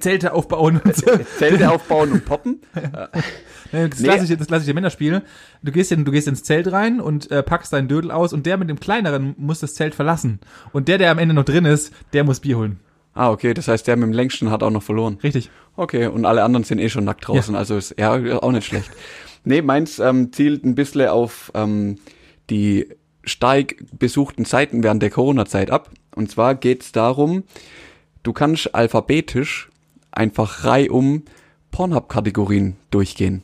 Zelte 0.00 0.34
aufbauen 0.34 0.82
und 0.84 0.94
so. 0.94 1.06
Zelte 1.38 1.70
aufbauen 1.70 2.12
und 2.12 2.24
poppen. 2.26 2.60
Das 3.72 4.02
klassische, 4.02 4.36
das 4.36 4.48
klassische 4.48 4.74
Männerspiel. 4.74 5.22
Du 5.62 5.72
gehst, 5.72 5.92
in, 5.92 6.04
du 6.04 6.12
gehst 6.12 6.28
ins 6.28 6.42
Zelt 6.42 6.70
rein 6.72 7.00
und 7.00 7.30
äh, 7.30 7.42
packst 7.42 7.72
deinen 7.72 7.88
Dödel 7.88 8.10
aus 8.10 8.34
und 8.34 8.44
der 8.44 8.58
mit 8.58 8.68
dem 8.68 8.78
kleineren 8.78 9.34
muss 9.38 9.60
das 9.60 9.72
Zelt 9.72 9.94
verlassen. 9.94 10.40
Und 10.72 10.88
der, 10.88 10.98
der 10.98 11.10
am 11.10 11.16
Ende 11.18 11.34
noch 11.34 11.46
drin 11.46 11.64
ist, 11.64 11.90
der 12.12 12.22
muss 12.24 12.40
Bier 12.40 12.58
holen. 12.58 12.80
Ah, 13.14 13.30
okay, 13.30 13.52
das 13.52 13.68
heißt, 13.68 13.86
der 13.86 13.96
mit 13.96 14.04
dem 14.04 14.12
längsten 14.12 14.50
hat 14.50 14.62
auch 14.62 14.70
noch 14.70 14.82
verloren. 14.82 15.18
Richtig. 15.22 15.50
Okay, 15.76 16.06
und 16.06 16.24
alle 16.24 16.42
anderen 16.42 16.64
sind 16.64 16.78
eh 16.78 16.88
schon 16.88 17.04
nackt 17.04 17.26
draußen, 17.26 17.54
also 17.54 17.76
ist 17.76 17.94
ja 17.98 18.12
auch 18.40 18.52
nicht 18.52 18.66
schlecht. 18.66 18.90
Nee, 19.44 19.60
meins 19.60 19.98
ähm, 19.98 20.32
zielt 20.32 20.64
ein 20.64 20.76
bisschen 20.76 21.08
auf 21.08 21.50
ähm, 21.56 21.98
die 22.48 22.86
stark 23.24 23.74
besuchten 23.98 24.44
Seiten 24.44 24.84
während 24.84 25.02
der 25.02 25.10
Corona-Zeit 25.10 25.72
ab. 25.72 25.90
Und 26.14 26.30
zwar 26.30 26.54
geht's 26.54 26.92
darum, 26.92 27.42
du 28.22 28.32
kannst 28.32 28.72
alphabetisch 28.72 29.68
einfach 30.12 30.64
reihum 30.64 31.24
Pornhub-Kategorien 31.72 32.76
durchgehen. 32.90 33.42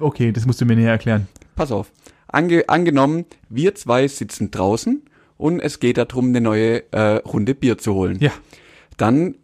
Okay, 0.00 0.32
das 0.32 0.46
musst 0.46 0.60
du 0.60 0.64
mir 0.64 0.76
näher 0.76 0.90
erklären. 0.90 1.28
Pass 1.54 1.70
auf. 1.70 1.92
Ange 2.26 2.68
angenommen, 2.68 3.26
wir 3.48 3.74
zwei 3.74 4.08
sitzen 4.08 4.50
draußen 4.50 5.02
und 5.40 5.60
es 5.60 5.80
geht 5.80 5.96
darum, 5.98 6.28
eine 6.28 6.40
neue 6.40 6.92
äh, 6.92 7.16
Runde 7.16 7.54
Bier 7.54 7.78
zu 7.78 7.94
holen. 7.94 8.18
Ja. 8.20 8.30
Dann 8.96 9.36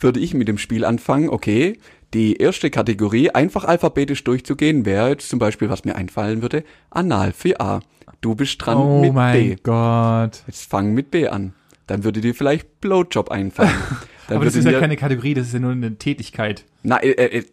würde 0.00 0.20
ich 0.20 0.34
mit 0.34 0.48
dem 0.48 0.58
Spiel 0.58 0.84
anfangen, 0.84 1.28
okay, 1.28 1.78
die 2.14 2.36
erste 2.36 2.70
Kategorie 2.70 3.30
einfach 3.30 3.64
alphabetisch 3.64 4.24
durchzugehen, 4.24 4.84
wäre 4.84 5.10
jetzt 5.10 5.28
zum 5.28 5.38
Beispiel, 5.38 5.68
was 5.68 5.84
mir 5.84 5.96
einfallen 5.96 6.42
würde, 6.42 6.64
Anal 6.90 7.32
für 7.32 7.60
A. 7.60 7.80
Du 8.20 8.34
bist 8.34 8.64
dran 8.64 8.76
Oh 8.76 9.00
mit 9.00 9.12
mein 9.12 9.32
B. 9.32 9.56
Gott. 9.62 10.42
Jetzt 10.46 10.68
fang 10.68 10.92
mit 10.92 11.10
B 11.10 11.28
an. 11.28 11.54
Dann 11.86 12.04
würde 12.04 12.20
dir 12.20 12.34
vielleicht 12.34 12.80
Blowjob 12.80 13.30
einfallen. 13.30 13.70
Dann 14.28 14.36
Aber 14.36 14.44
das 14.44 14.54
ist 14.54 14.64
ja 14.64 14.78
keine 14.78 14.96
Kategorie, 14.96 15.34
das 15.34 15.48
ist 15.48 15.54
ja 15.54 15.58
nur 15.58 15.72
eine 15.72 15.96
Tätigkeit. 15.96 16.64
Na, 16.84 17.02
äh, 17.02 17.10
äh, 17.10 17.44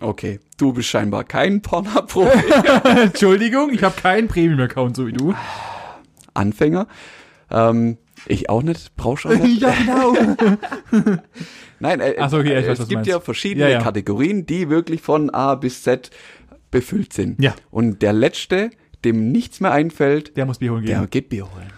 okay, 0.00 0.40
du 0.58 0.74
bist 0.74 0.88
scheinbar 0.88 1.24
kein 1.24 1.62
Pornhub-Profi. 1.62 2.52
Entschuldigung, 3.02 3.70
ich 3.72 3.82
habe 3.82 3.98
keinen 3.98 4.28
Premium-Account, 4.28 4.96
so 4.96 5.06
wie 5.06 5.12
du. 5.12 5.34
Anfänger. 6.34 6.86
Ähm, 7.50 7.98
ich 8.26 8.48
auch 8.50 8.62
nicht, 8.62 8.96
brauchst 8.96 9.26
auch 9.26 9.30
nicht. 9.34 9.60
ja, 9.62 9.72
genau. 9.72 10.14
Nein, 11.80 12.00
äh, 12.00 12.16
Ach 12.18 12.30
so, 12.30 12.38
okay, 12.38 12.52
ja, 12.54 12.58
ich 12.60 12.66
äh, 12.66 12.70
weiß, 12.70 12.78
es 12.80 12.88
gibt 12.88 12.96
meinst. 12.98 13.10
ja 13.10 13.20
verschiedene 13.20 13.66
Ja, 13.66 13.72
ja. 13.78 13.82
Kategorien, 13.82 14.46
die 14.46 14.68
wirklich 14.70 15.02
von 15.02 15.30
A 15.30 15.54
bis 15.54 15.82
Z 15.82 16.10
befüllt 16.70 17.12
sind. 17.12 17.40
Ja. 17.42 17.54
Und 17.70 18.02
der 18.02 18.12
letzte, 18.12 18.70
dem 19.04 19.30
nichts 19.30 19.60
mehr 19.60 19.72
einfällt, 19.72 20.36
Der 20.36 20.46
muss 20.46 20.58
Bier 20.58 20.72
holen 20.72 20.84
gehen. 20.84 20.98
der 20.98 21.06
geht 21.06 21.28
Bier 21.28 21.44
holen. 21.44 21.70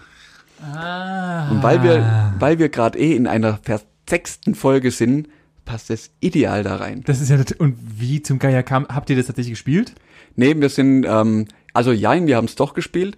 Ah. 0.75 1.49
Und 1.51 1.63
weil 1.63 1.83
wir, 1.83 2.33
weil 2.39 2.59
wir 2.59 2.69
gerade 2.69 2.97
eh 2.99 3.15
in 3.15 3.27
einer 3.27 3.59
versechsten 3.61 4.55
Folge 4.55 4.91
sind, 4.91 5.29
passt 5.65 5.89
es 5.91 6.11
ideal 6.19 6.63
da 6.63 6.77
rein. 6.77 7.03
Das 7.05 7.21
ist 7.21 7.29
ja, 7.29 7.37
das- 7.37 7.53
und 7.57 7.77
wie 7.99 8.21
zum 8.21 8.39
Geier 8.39 8.63
kam, 8.63 8.87
habt 8.87 9.09
ihr 9.09 9.15
das 9.15 9.27
tatsächlich 9.27 9.53
gespielt? 9.53 9.93
Nee, 10.35 10.55
wir 10.57 10.69
sind, 10.69 11.05
ähm, 11.07 11.45
also 11.73 11.91
jein, 11.91 12.27
wir 12.27 12.35
haben 12.37 12.45
es 12.45 12.55
doch 12.55 12.73
gespielt. 12.73 13.15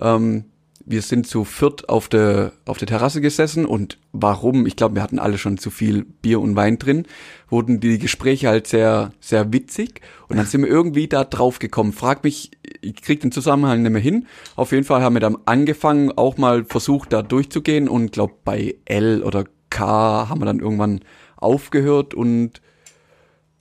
Ähm, 0.00 0.46
wir 0.84 1.02
sind 1.02 1.26
zu 1.26 1.44
viert 1.44 1.88
auf 1.88 2.08
der 2.08 2.52
auf 2.64 2.78
der 2.78 2.88
Terrasse 2.88 3.20
gesessen 3.20 3.64
und 3.66 3.98
warum? 4.12 4.66
Ich 4.66 4.76
glaube, 4.76 4.96
wir 4.96 5.02
hatten 5.02 5.18
alle 5.18 5.38
schon 5.38 5.58
zu 5.58 5.70
viel 5.70 6.04
Bier 6.04 6.40
und 6.40 6.56
Wein 6.56 6.78
drin. 6.78 7.06
Wurden 7.48 7.80
die 7.80 7.98
Gespräche 7.98 8.48
halt 8.48 8.66
sehr 8.66 9.12
sehr 9.20 9.52
witzig 9.52 10.00
und 10.28 10.36
dann 10.36 10.46
sind 10.46 10.62
wir 10.62 10.68
irgendwie 10.68 11.08
da 11.08 11.24
drauf 11.24 11.58
gekommen. 11.58 11.92
Frag 11.92 12.24
mich, 12.24 12.50
ich 12.80 12.96
krieg 13.02 13.20
den 13.20 13.32
Zusammenhang 13.32 13.82
nicht 13.82 13.92
mehr 13.92 14.00
hin. 14.00 14.26
Auf 14.56 14.72
jeden 14.72 14.84
Fall 14.84 15.02
haben 15.02 15.14
wir 15.14 15.20
dann 15.20 15.38
angefangen, 15.44 16.12
auch 16.16 16.36
mal 16.36 16.64
versucht 16.64 17.12
da 17.12 17.22
durchzugehen 17.22 17.88
und 17.88 18.12
glaub 18.12 18.44
bei 18.44 18.76
L 18.84 19.22
oder 19.22 19.44
K 19.70 20.28
haben 20.28 20.40
wir 20.40 20.46
dann 20.46 20.60
irgendwann 20.60 21.00
aufgehört 21.36 22.14
und 22.14 22.60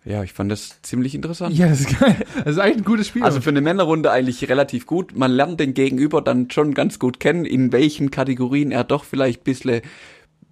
ja, 0.04 0.24
ich 0.24 0.34
fand 0.34 0.52
das 0.52 0.82
ziemlich 0.82 1.14
interessant. 1.14 1.56
Ja, 1.56 1.68
das 1.68 1.82
ist 1.82 2.00
geil. 2.00 2.16
Das 2.38 2.54
ist 2.54 2.60
eigentlich 2.60 2.78
ein 2.78 2.86
gutes 2.86 3.08
Spiel. 3.08 3.24
Also 3.24 3.40
für 3.40 3.52
eine 3.52 3.62
Männerrunde 3.62 4.10
eigentlich 4.10 4.50
relativ 4.50 4.88
gut. 4.88 5.16
Man 5.16 5.32
lernt 5.32 5.60
den 5.60 5.76
Gegenüber 5.76 6.22
dann 6.22 6.50
schon 6.50 6.74
ganz 6.74 6.98
gut 6.98 7.20
kennen, 7.20 7.46
in 7.46 7.72
welchen 7.72 8.10
Kategorien 8.10 8.72
er 8.72 8.84
doch 8.84 9.04
vielleicht 9.04 9.42
ein 9.42 9.44
bisschen 9.44 9.82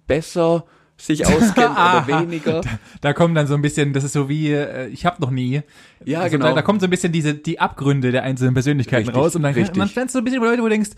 besser 0.06 0.64
sich 0.96 1.26
auskennt 1.26 1.70
oder 1.70 2.04
weniger. 2.06 2.60
da 3.00 3.12
kommt 3.12 3.36
dann 3.36 3.48
so 3.48 3.54
ein 3.54 3.62
bisschen, 3.62 3.92
das 3.92 4.04
ist 4.04 4.12
so 4.12 4.28
wie, 4.28 4.52
äh, 4.52 4.86
ich 4.88 5.04
hab 5.04 5.18
noch 5.18 5.30
nie. 5.30 5.62
Ja, 6.04 6.20
also 6.20 6.36
genau. 6.36 6.50
Da, 6.50 6.54
da 6.54 6.62
kommt 6.62 6.80
so 6.80 6.86
ein 6.86 6.90
bisschen 6.90 7.12
diese, 7.12 7.34
die 7.34 7.58
Abgründe 7.58 8.12
der 8.12 8.22
einzelnen 8.22 8.54
Persönlichkeiten 8.54 9.08
Richtig, 9.08 9.20
raus 9.20 9.34
und 9.34 9.42
dann, 9.42 9.54
richtig. 9.54 9.76
dann 9.76 9.88
standst 9.88 10.14
du 10.14 10.18
so 10.18 10.20
ein 10.20 10.24
bisschen 10.24 10.38
über 10.38 10.46
Leute, 10.46 10.62
wo 10.62 10.66
du 10.66 10.70
denkst, 10.70 10.90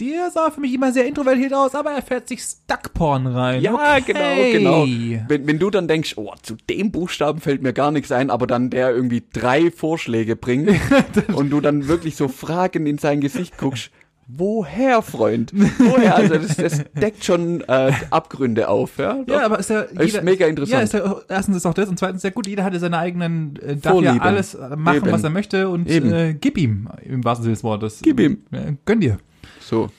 der 0.00 0.30
sah 0.30 0.50
für 0.50 0.60
mich 0.60 0.74
immer 0.74 0.92
sehr 0.92 1.06
introvertiert 1.06 1.54
aus, 1.54 1.74
aber 1.74 1.92
er 1.92 2.02
fährt 2.02 2.28
sich 2.28 2.40
Stuckporn 2.42 3.26
rein. 3.26 3.62
Ja, 3.62 3.74
okay. 3.96 4.52
genau, 4.52 4.84
genau. 4.84 5.26
Wenn, 5.28 5.46
wenn 5.46 5.58
du 5.58 5.70
dann 5.70 5.88
denkst, 5.88 6.14
oh, 6.16 6.32
zu 6.42 6.56
dem 6.68 6.90
Buchstaben 6.90 7.40
fällt 7.40 7.62
mir 7.62 7.72
gar 7.72 7.90
nichts 7.90 8.10
ein, 8.10 8.30
aber 8.30 8.46
dann 8.46 8.70
der 8.70 8.90
irgendwie 8.90 9.22
drei 9.32 9.70
Vorschläge 9.70 10.36
bringt 10.36 10.70
und 11.34 11.50
du 11.50 11.60
dann 11.60 11.88
wirklich 11.88 12.16
so 12.16 12.28
Fragen 12.28 12.86
in 12.86 12.98
sein 12.98 13.20
Gesicht 13.20 13.56
guckst, 13.58 13.90
woher, 14.26 15.02
Freund? 15.02 15.52
Woher? 15.78 16.16
Also 16.16 16.38
das, 16.38 16.56
das 16.56 16.84
deckt 16.94 17.24
schon 17.24 17.60
äh, 17.62 17.92
Abgründe 18.10 18.68
auf, 18.68 18.98
ja? 18.98 19.22
Doch. 19.26 19.34
Ja, 19.34 19.44
aber 19.44 19.58
ist 19.58 19.70
ja 19.70 19.82
Ist 19.82 20.22
mega 20.22 20.46
interessant. 20.46 20.72
Ja, 20.72 20.80
ist 20.80 20.92
ja, 20.94 21.20
erstens 21.28 21.58
ist 21.58 21.66
auch 21.66 21.74
das 21.74 21.88
und 21.88 21.98
zweitens 21.98 22.22
sehr 22.22 22.30
gut, 22.30 22.46
jeder 22.46 22.64
hat 22.64 22.72
ja 22.72 22.78
seine 22.78 22.98
eigenen, 22.98 23.56
äh, 23.56 23.76
darf 23.76 23.84
ja 23.84 23.90
Vorlieben. 23.92 24.20
alles 24.20 24.54
äh, 24.54 24.76
machen, 24.76 24.96
Eben. 24.96 25.12
was 25.12 25.22
er 25.22 25.30
möchte 25.30 25.68
und 25.68 25.88
Eben. 25.88 26.12
äh, 26.12 26.34
gib 26.34 26.58
ihm, 26.58 26.88
im 27.02 27.24
wahrsten 27.24 27.44
Sinne 27.44 27.54
des 27.54 27.64
Wortes. 27.64 28.00
Gib 28.02 28.18
ihm. 28.20 28.38
Äh, 28.50 28.74
gönn 28.84 29.00
dir. 29.00 29.18
So. 29.64 29.90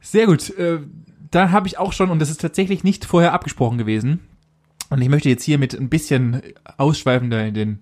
Sehr 0.00 0.26
gut. 0.26 0.50
Äh, 0.58 0.80
da 1.30 1.50
habe 1.50 1.66
ich 1.66 1.78
auch 1.78 1.92
schon, 1.92 2.10
und 2.10 2.18
das 2.18 2.30
ist 2.30 2.40
tatsächlich 2.40 2.84
nicht 2.84 3.04
vorher 3.04 3.32
abgesprochen 3.32 3.78
gewesen. 3.78 4.20
Und 4.90 5.02
ich 5.02 5.08
möchte 5.08 5.28
jetzt 5.28 5.44
hier 5.44 5.58
mit 5.58 5.74
ein 5.74 5.88
bisschen 5.88 6.42
ausschweifender 6.76 7.44
in 7.46 7.54
den. 7.54 7.78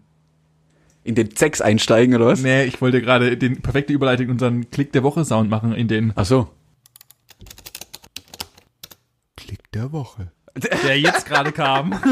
In 1.04 1.14
den 1.14 1.36
Sex 1.36 1.60
einsteigen, 1.60 2.16
oder 2.16 2.26
was? 2.26 2.42
Nee, 2.42 2.64
ich 2.64 2.80
wollte 2.80 3.00
gerade 3.00 3.36
den 3.36 3.62
perfekte 3.62 3.92
Überleitung 3.92 4.28
unseren 4.28 4.68
Klick 4.70 4.90
der 4.90 5.04
Woche 5.04 5.24
Sound 5.24 5.48
machen 5.48 5.72
in 5.72 5.86
den. 5.86 6.12
Ach 6.16 6.24
so. 6.24 6.50
Klick 9.36 9.70
der 9.70 9.92
Woche. 9.92 10.32
Der 10.84 10.98
jetzt 10.98 11.26
gerade 11.26 11.52
kam. 11.52 11.92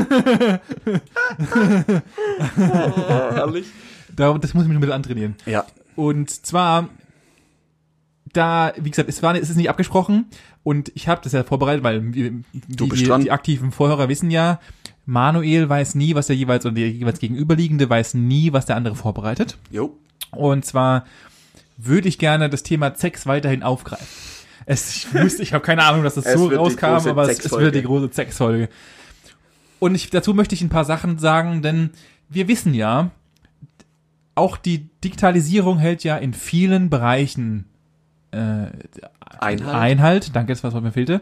Herrlich. 2.57 3.67
Da, 4.15 4.37
das 4.39 4.55
muss 4.55 4.63
ich 4.63 4.69
mich 4.69 4.77
ein 4.77 4.81
bisschen 4.81 4.93
antrainieren. 4.93 5.35
Ja. 5.47 5.65
Und 5.97 6.31
zwar, 6.31 6.89
da, 8.37 8.73
wie 8.77 8.91
gesagt, 8.91 9.09
es 9.09 9.23
war, 9.23 9.35
es 9.35 9.49
ist 9.51 9.57
nicht 9.57 9.71
abgesprochen 9.71 10.27
und 10.63 10.93
ich 10.95 11.09
habe 11.09 11.21
das 11.25 11.33
ja 11.33 11.45
vorbereitet, 11.45 11.83
weil 11.83 12.13
wir- 12.15 12.33
die, 12.53 12.89
die, 13.25 13.31
aktiven 13.31 13.73
Vorhörer 13.73 14.09
wissen 14.09 14.31
ja, 14.31 14.61
Manuel 15.07 15.69
weiß 15.69 15.95
nie, 15.95 16.15
was 16.15 16.27
der 16.29 16.37
jeweils 16.37 16.65
oder 16.65 16.75
der 16.75 16.91
jeweils 16.91 17.19
gegenüberliegende 17.19 17.89
weiß 17.89 18.15
nie, 18.15 18.53
was 18.53 18.67
der 18.67 18.77
andere 18.77 18.97
vorbereitet. 18.97 19.59
Jo. 19.71 19.97
Und 20.31 20.65
zwar 20.65 21.05
würde 21.77 22.09
ich 22.09 22.19
gerne 22.19 22.49
das 22.49 22.63
Thema 22.63 22.95
Sex 22.95 23.27
weiterhin 23.27 23.63
aufgreifen. 23.63 24.07
Es, 24.67 24.97
ich 24.97 25.15
wusste, 25.15 25.43
ich 25.43 25.53
habe 25.53 25.65
keine 25.65 25.83
Ahnung, 25.85 26.05
dass 26.05 26.15
das 26.15 26.25
Es 26.27 26.35
so 26.35 26.49
rauskam, 26.49 26.87
aber 27.09 27.29
es, 27.29 27.39
es 27.45 27.53
wird 27.53 27.75
die 27.75 27.83
große 27.83 28.11
Sexfolge. 28.13 28.69
Und 29.79 29.95
ich, 29.95 30.09
dazu 30.11 30.33
möchte 30.33 30.55
ich 30.55 30.63
ein 30.63 30.71
paar 30.71 30.87
Sachen 30.87 31.19
sagen, 31.19 31.61
denn 31.61 31.91
wir 32.31 32.49
wissen 32.49 32.73
ja, 32.73 33.11
auch 34.35 34.57
die 34.57 34.89
Digitalisierung 35.05 35.79
hält 35.79 36.03
ja 36.03 36.17
in 36.17 36.33
vielen 36.33 36.89
Bereichen 36.91 37.67
äh, 38.35 38.67
Einhalt. 39.39 39.75
Einhalt, 39.75 40.37
danke, 40.37 40.53
das 40.53 40.63
war 40.65 40.73
was 40.73 40.83
mir 40.83 40.93
fehlte. 40.93 41.21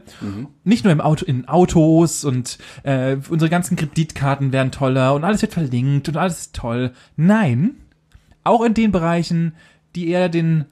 Nicht 0.65 0.85
nur 0.85 0.93
im 0.93 1.01
Auto, 1.01 1.25
in 1.25 1.49
Autos 1.49 2.25
und 2.25 2.59
äh, 2.83 3.17
unsere 3.31 3.51
ganzen 3.51 3.77
Kreditkarten 3.77 4.53
werden 4.53 4.71
toller 4.73 5.15
und 5.15 5.25
alles 5.25 5.43
wird 5.43 5.53
verlinkt 5.55 6.09
und 6.09 6.17
alles 6.17 6.39
ist 6.41 6.55
toll. 6.55 6.93
Nein, 7.17 7.77
auch 8.45 8.63
in 8.63 8.75
den 8.75 8.93
Bereichen, 8.93 9.55
die 9.95 10.09
eher 10.09 10.29
den 10.29 10.67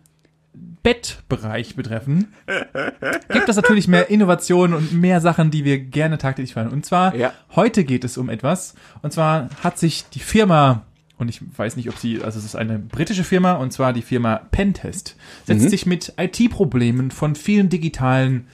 Bettbereich 0.83 1.77
betreffen, 1.77 2.29
gibt 3.33 3.49
es 3.49 3.57
natürlich 3.57 3.87
mehr 3.87 4.11
Innovationen 4.11 4.77
und 4.77 4.93
mehr 4.93 5.21
Sachen, 5.21 5.51
die 5.51 5.65
wir 5.65 5.79
gerne 5.79 6.19
tagtäglich 6.19 6.55
feiern. 6.55 6.69
Und 6.69 6.87
zwar, 6.87 7.15
Ja. 7.15 7.33
heute 7.55 7.85
geht 7.85 8.05
es 8.05 8.17
um 8.19 8.29
etwas. 8.31 8.75
Und 9.03 9.13
zwar 9.13 9.49
hat 9.63 9.79
sich 9.79 10.09
die 10.11 10.21
Firma, 10.21 10.83
und 11.21 11.29
ich 11.29 11.41
weiß 11.57 11.77
nicht, 11.77 11.89
ob 11.89 11.97
sie, 11.99 12.23
also 12.23 12.39
es 12.39 12.45
ist 12.45 12.57
eine 12.57 12.79
britische 12.79 13.25
Firma, 13.25 13.53
und 13.53 13.73
zwar 13.73 13.93
die 13.93 14.03
Firma 14.03 14.41
Pentest, 14.51 15.17
setzt 15.47 15.65
Mhm. 15.65 15.69
sich 15.69 15.87
mit 15.87 16.15
IT-Problemen 16.19 17.11
von 17.11 17.35
vielen 17.35 17.69
digitalen 17.69 18.47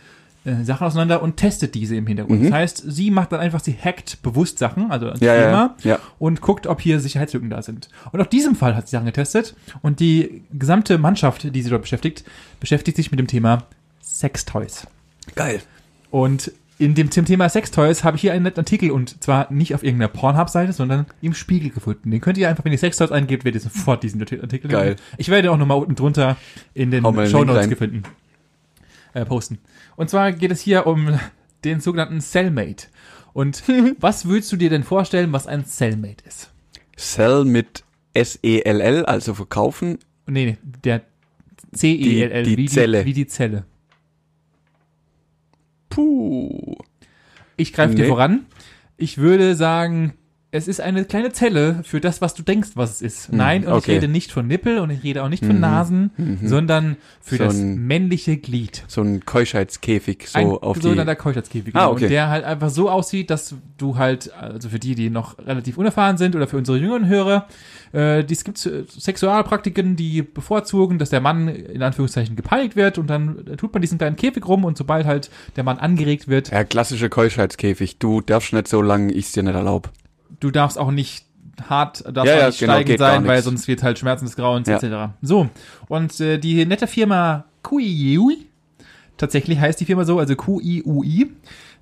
äh, 0.44 0.62
Sachen 0.62 0.86
auseinander 0.86 1.22
und 1.22 1.36
testet 1.38 1.74
diese 1.74 1.96
im 1.96 2.06
Hintergrund. 2.06 2.44
Das 2.44 2.52
heißt, 2.52 2.84
sie 2.86 3.10
macht 3.10 3.32
dann 3.32 3.40
einfach, 3.40 3.58
sie 3.60 3.72
hackt 3.76 4.22
bewusst 4.22 4.58
Sachen, 4.60 4.92
also 4.92 5.06
Mhm. 5.06 5.14
Ja, 5.20 5.34
ja, 5.34 5.40
Firma, 5.42 5.76
ja. 5.82 5.98
und 6.20 6.40
guckt, 6.40 6.66
ob 6.68 6.80
hier 6.80 7.00
Sicherheitslücken 7.00 7.50
da 7.50 7.62
sind. 7.62 7.88
Und 8.12 8.20
auf 8.20 8.28
diesem 8.28 8.54
Fall 8.54 8.76
hat 8.76 8.86
sie 8.86 8.92
Sachen 8.92 9.06
getestet 9.06 9.56
und 9.82 9.98
die 9.98 10.42
gesamte 10.52 10.98
Mannschaft, 10.98 11.52
die 11.54 11.62
sie 11.62 11.70
dort 11.70 11.82
beschäftigt, 11.82 12.22
beschäftigt 12.60 12.96
sich 12.96 13.10
mit 13.10 13.18
dem 13.18 13.26
Thema 13.26 13.64
Sextoys. 14.00 14.86
Geil. 15.34 15.60
Und 16.10 16.52
in 16.78 16.94
dem 16.94 17.10
zum 17.10 17.24
Thema 17.24 17.48
Sextoys 17.48 18.04
habe 18.04 18.16
ich 18.16 18.20
hier 18.20 18.32
einen 18.32 18.42
netten 18.42 18.60
Artikel 18.60 18.90
und 18.90 19.22
zwar 19.22 19.50
nicht 19.52 19.74
auf 19.74 19.82
irgendeiner 19.82 20.08
Pornhub-Seite, 20.08 20.72
sondern 20.72 21.06
im 21.22 21.32
Spiegel 21.34 21.70
gefunden. 21.70 22.10
Den 22.10 22.20
könnt 22.20 22.36
ihr 22.38 22.48
einfach, 22.48 22.64
wenn 22.64 22.72
ihr 22.72 22.78
Sextoys 22.78 23.10
eingebt, 23.12 23.44
werdet 23.44 23.62
ihr 23.64 23.70
sofort 23.70 24.02
diesen 24.02 24.20
Artikel 24.20 24.68
Geil. 24.70 24.88
finden. 24.96 25.02
Ich 25.16 25.28
werde 25.30 25.50
auch 25.50 25.56
nochmal 25.56 25.78
unten 25.78 25.94
drunter 25.94 26.36
in 26.74 26.90
den 26.90 27.02
Show 27.28 27.44
Notes 27.44 27.68
gefunden. 27.68 28.02
Äh, 29.14 29.24
posten. 29.24 29.58
Und 29.96 30.10
zwar 30.10 30.32
geht 30.32 30.50
es 30.50 30.60
hier 30.60 30.86
um 30.86 31.18
den 31.64 31.80
sogenannten 31.80 32.20
Cellmate. 32.20 32.88
Und 33.32 33.62
was 34.00 34.26
würdest 34.26 34.52
du 34.52 34.56
dir 34.56 34.68
denn 34.70 34.82
vorstellen, 34.82 35.32
was 35.32 35.46
ein 35.46 35.64
Cellmate 35.64 36.24
ist? 36.26 36.50
Cell 36.98 37.44
mit 37.46 37.84
S-E-L-L, 38.12 39.04
also 39.06 39.32
verkaufen. 39.34 39.98
Nee, 40.26 40.44
nee, 40.46 40.58
der 40.84 41.02
C-E-L-L, 41.74 42.44
Die- 42.44 42.56
die 42.56 42.62
wie, 42.62 42.66
Zelle. 42.68 43.00
Die, 43.00 43.06
wie 43.06 43.12
die 43.14 43.26
Zelle. 43.26 43.64
Puh. 45.96 46.74
Ich 47.56 47.72
greife 47.72 47.94
dir 47.94 48.02
Nee. 48.02 48.08
voran. 48.08 48.44
Ich 48.98 49.16
würde 49.16 49.56
sagen, 49.56 50.12
es 50.52 50.68
ist 50.68 50.80
eine 50.80 51.04
kleine 51.04 51.32
Zelle 51.32 51.80
für 51.82 52.00
das, 52.00 52.20
was 52.22 52.32
du 52.34 52.42
denkst, 52.42 52.70
was 52.76 52.90
es 52.92 53.02
ist. 53.02 53.32
Nein, 53.32 53.62
und 53.62 53.64
ich 53.64 53.68
Hm, 53.68 53.76
okay. 53.78 53.92
rede 53.94 54.08
nicht 54.08 54.32
von 54.32 54.46
Nippel 54.46 54.78
und 54.78 54.88
ich 54.90 55.02
rede 55.02 55.22
auch 55.22 55.28
nicht 55.28 55.44
von 55.44 55.60
Nasen, 55.60 56.10
sondern 56.42 56.96
für 57.20 57.34
Mhm. 57.34 57.38
So 57.38 57.44
das 57.44 57.58
ein- 57.58 57.86
männliche 57.86 58.36
Glied. 58.38 58.84
So 58.86 59.02
ein 59.02 59.24
Keuschheitskäfig, 59.26 60.28
so 60.28 60.38
ein 60.38 60.46
auf 60.46 60.76
die. 60.78 60.82
sogenannter 60.84 61.16
Keuschheitskäfig. 61.16 61.74
Ah, 61.74 61.80
genau. 61.80 61.92
okay. 61.92 62.04
Und 62.04 62.10
der 62.10 62.28
halt 62.28 62.44
einfach 62.44 62.70
so 62.70 62.88
aussieht, 62.88 63.28
dass 63.30 63.54
du 63.76 63.96
halt, 63.98 64.32
also 64.34 64.68
für 64.68 64.78
die, 64.78 64.94
die 64.94 65.10
noch 65.10 65.36
relativ 65.38 65.76
unerfahren 65.78 66.16
sind 66.16 66.34
oder 66.36 66.46
für 66.46 66.56
unsere 66.56 66.78
jüngeren 66.78 67.06
Hörer, 67.08 67.48
äh, 67.92 68.20
es 68.22 68.44
gibt 68.44 68.64
äh, 68.66 68.84
Sexualpraktiken, 68.88 69.96
die 69.96 70.22
bevorzugen, 70.22 70.98
dass 70.98 71.10
der 71.10 71.20
Mann 71.20 71.48
in 71.48 71.82
Anführungszeichen 71.82 72.36
gepeinigt 72.36 72.76
wird 72.76 72.98
und 72.98 73.08
dann 73.08 73.44
tut 73.56 73.72
man 73.72 73.82
diesen 73.82 73.98
kleinen 73.98 74.16
Käfig 74.16 74.46
rum 74.46 74.64
und 74.64 74.78
sobald 74.78 75.06
halt 75.06 75.30
der 75.56 75.64
Mann 75.64 75.78
angeregt 75.78 76.28
wird, 76.28 76.50
Ja, 76.50 76.64
klassische 76.64 77.08
Keuschheitskäfig. 77.08 77.98
Du 77.98 78.20
darfst 78.20 78.52
nicht 78.52 78.68
so 78.68 78.80
lange, 78.82 79.12
ich 79.12 79.26
es 79.26 79.32
dir 79.32 79.42
nicht 79.42 79.54
erlaub. 79.54 79.90
Du 80.40 80.50
darfst 80.50 80.78
auch 80.78 80.90
nicht 80.90 81.24
hart, 81.68 82.04
darfst 82.12 82.26
Ja, 82.30 82.36
auch 82.36 82.40
ja, 82.40 82.46
nicht 82.48 82.58
genau, 82.60 82.72
steigend 82.74 82.98
sein, 82.98 83.26
weil 83.26 83.42
sonst 83.42 83.66
wird 83.68 83.82
halt 83.82 83.98
Schmerzen 83.98 84.26
des 84.26 84.36
Grauens 84.36 84.68
Ja. 84.68 84.76
etc. 84.76 85.12
So, 85.22 85.48
und 85.88 86.18
äh, 86.20 86.38
die 86.38 86.64
nette 86.66 86.86
Firma 86.86 87.44
QIUI, 87.62 88.46
tatsächlich 89.16 89.58
heißt 89.58 89.80
die 89.80 89.84
Firma 89.86 90.04
so, 90.04 90.18
also 90.18 90.36
QIUI, 90.36 91.30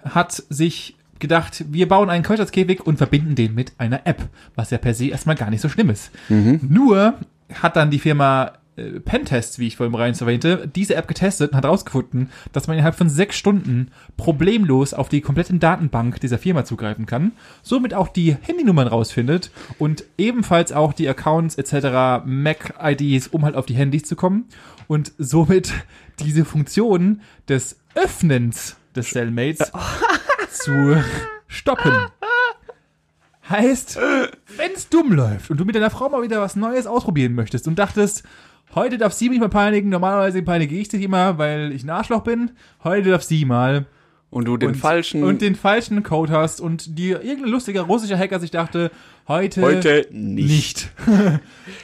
hat 0.04 0.32
sich 0.48 0.96
gedacht, 1.18 1.64
wir 1.70 1.88
bauen 1.88 2.10
einen 2.10 2.22
Keuschheitskäfig 2.24 2.86
und 2.86 2.98
verbinden 2.98 3.34
den 3.34 3.54
mit 3.54 3.72
einer 3.78 4.06
App, 4.06 4.28
was 4.54 4.70
ja 4.70 4.78
per 4.78 4.94
se 4.94 5.06
erstmal 5.08 5.36
gar 5.36 5.50
nicht 5.50 5.60
so 5.60 5.68
schlimm 5.68 5.90
ist. 5.90 6.10
Nur 6.28 7.14
hat 7.62 7.76
dann 7.76 7.90
die 7.90 7.98
Firma 7.98 8.52
äh, 8.76 9.00
Pentest, 9.00 9.58
wie 9.58 9.68
ich 9.68 9.76
vorhin 9.76 9.92
bereits 9.92 10.20
erwähnte, 10.20 10.68
diese 10.74 10.96
App 10.96 11.06
getestet 11.06 11.52
und 11.52 11.56
hat 11.56 11.64
herausgefunden, 11.64 12.30
dass 12.52 12.66
man 12.66 12.76
innerhalb 12.76 12.96
von 12.96 13.08
sechs 13.08 13.36
Stunden 13.36 13.92
problemlos 14.16 14.94
auf 14.94 15.08
die 15.08 15.20
komplette 15.20 15.54
Datenbank 15.54 16.20
dieser 16.20 16.38
Firma 16.38 16.64
zugreifen 16.64 17.06
kann, 17.06 17.32
somit 17.62 17.94
auch 17.94 18.08
die 18.08 18.34
Handynummern 18.34 18.88
rausfindet 18.88 19.50
und 19.78 20.04
ebenfalls 20.18 20.72
auch 20.72 20.92
die 20.92 21.08
Accounts 21.08 21.56
etc., 21.56 22.24
Mac-IDs, 22.24 23.28
um 23.28 23.44
halt 23.44 23.54
auf 23.54 23.66
die 23.66 23.74
Handys 23.74 24.04
zu 24.04 24.16
kommen 24.16 24.46
und 24.88 25.12
somit 25.18 25.72
diese 26.18 26.44
Funktion 26.44 27.20
des 27.48 27.78
Öffnens 27.94 28.76
des 28.94 29.10
Cellmates 29.10 29.70
zu 30.50 30.96
stoppen. 31.46 31.92
Heißt, 33.48 33.98
wenn's 34.56 34.88
dumm 34.88 35.12
läuft 35.12 35.50
und 35.50 35.58
du 35.58 35.64
mit 35.64 35.74
deiner 35.74 35.90
Frau 35.90 36.08
mal 36.08 36.22
wieder 36.22 36.40
was 36.40 36.56
Neues 36.56 36.86
ausprobieren 36.86 37.34
möchtest 37.34 37.68
und 37.68 37.78
dachtest, 37.78 38.22
heute 38.74 38.96
darf 38.96 39.12
sie 39.12 39.28
mich 39.28 39.38
mal 39.38 39.50
peinigen, 39.50 39.90
normalerweise 39.90 40.42
peinige 40.42 40.74
ich 40.76 40.88
dich 40.88 41.02
immer, 41.02 41.36
weil 41.36 41.72
ich 41.72 41.84
ein 41.84 41.90
Arschloch 41.90 42.22
bin, 42.22 42.52
heute 42.82 43.10
darf 43.10 43.22
sie 43.22 43.44
mal. 43.44 43.86
Und 44.30 44.48
du 44.48 44.56
den 44.56 44.70
und, 44.70 44.74
falschen. 44.74 45.22
Und 45.22 45.42
den 45.42 45.54
falschen 45.54 46.02
Code 46.02 46.32
hast 46.32 46.60
und 46.60 46.98
dir 46.98 47.22
irgendein 47.22 47.52
lustiger 47.52 47.82
russischer 47.82 48.18
Hacker 48.18 48.40
sich 48.40 48.50
dachte, 48.50 48.90
heute, 49.28 49.62
heute 49.62 50.06
nicht. 50.10 50.48
nicht. 50.48 50.90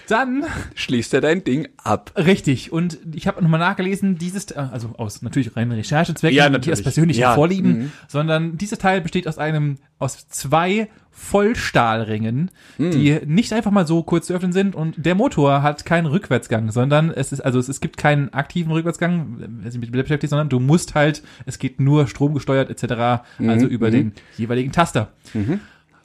Dann 0.09 0.45
Schließt 0.75 1.15
er 1.15 1.21
dein 1.21 1.45
Ding 1.45 1.69
ab. 1.83 2.13
Richtig, 2.17 2.73
und 2.73 2.99
ich 3.15 3.27
habe 3.27 3.43
nochmal 3.43 3.61
nachgelesen, 3.61 4.19
dieses, 4.19 4.51
äh, 4.51 4.59
also 4.73 4.91
aus 4.99 5.23
natürlich 5.23 5.57
reinen 5.57 5.73
Recherchezwecken, 5.73 6.37
Ja, 6.37 6.47
und 6.47 6.53
nicht 6.53 6.61
aus 6.61 6.67
natürlich. 6.67 6.83
persönlichen 6.85 7.21
Ja, 7.21 7.35
Vorlieben, 7.35 7.79
mhm. 7.79 7.93
sondern 8.09 8.59
dieses 8.59 8.79
Teil 8.79 9.01
besteht 9.01 9.27
aus 9.29 9.39
einem, 9.39 9.77
aus 9.99 10.29
zwei 10.29 10.89
Vollstahlringen, 11.13 12.51
Mhm. 12.79 12.91
die 12.93 13.21
nicht 13.27 13.53
einfach 13.53 13.71
mal 13.71 13.87
so 13.87 14.03
kurz 14.03 14.27
zu 14.29 14.35
öffnen 14.35 14.53
sind 14.53 14.75
und 14.75 14.95
der 15.05 15.15
Motor 15.15 15.63
hat 15.63 15.85
keinen 15.85 16.07
Rückwärtsgang, 16.07 16.71
sondern 16.71 17.11
es 17.11 17.33
ist, 17.33 17.41
also 17.41 17.59
es, 17.59 17.69
es 17.69 17.81
gibt 17.81 17.97
keinen 17.97 18.33
aktiven 18.33 18.73
Rückwärtsgang, 18.73 19.37
wer 19.39 19.71
sich 19.71 19.81
mit 19.81 19.93
dem 19.93 20.01
beschäftigt, 20.01 20.31
sondern 20.31 20.49
du 20.49 20.61
musst 20.61 20.95
halt, 20.95 21.23
es 21.47 21.59
geht 21.59 21.81
nur 21.81 22.07
stromgesteuert 22.07 22.71
etc., 22.71 22.93
also 23.39 23.67
Mhm, 23.67 23.71
über 23.73 23.91
den 23.91 24.13
jeweiligen 24.37 24.73
Taster. 24.73 25.13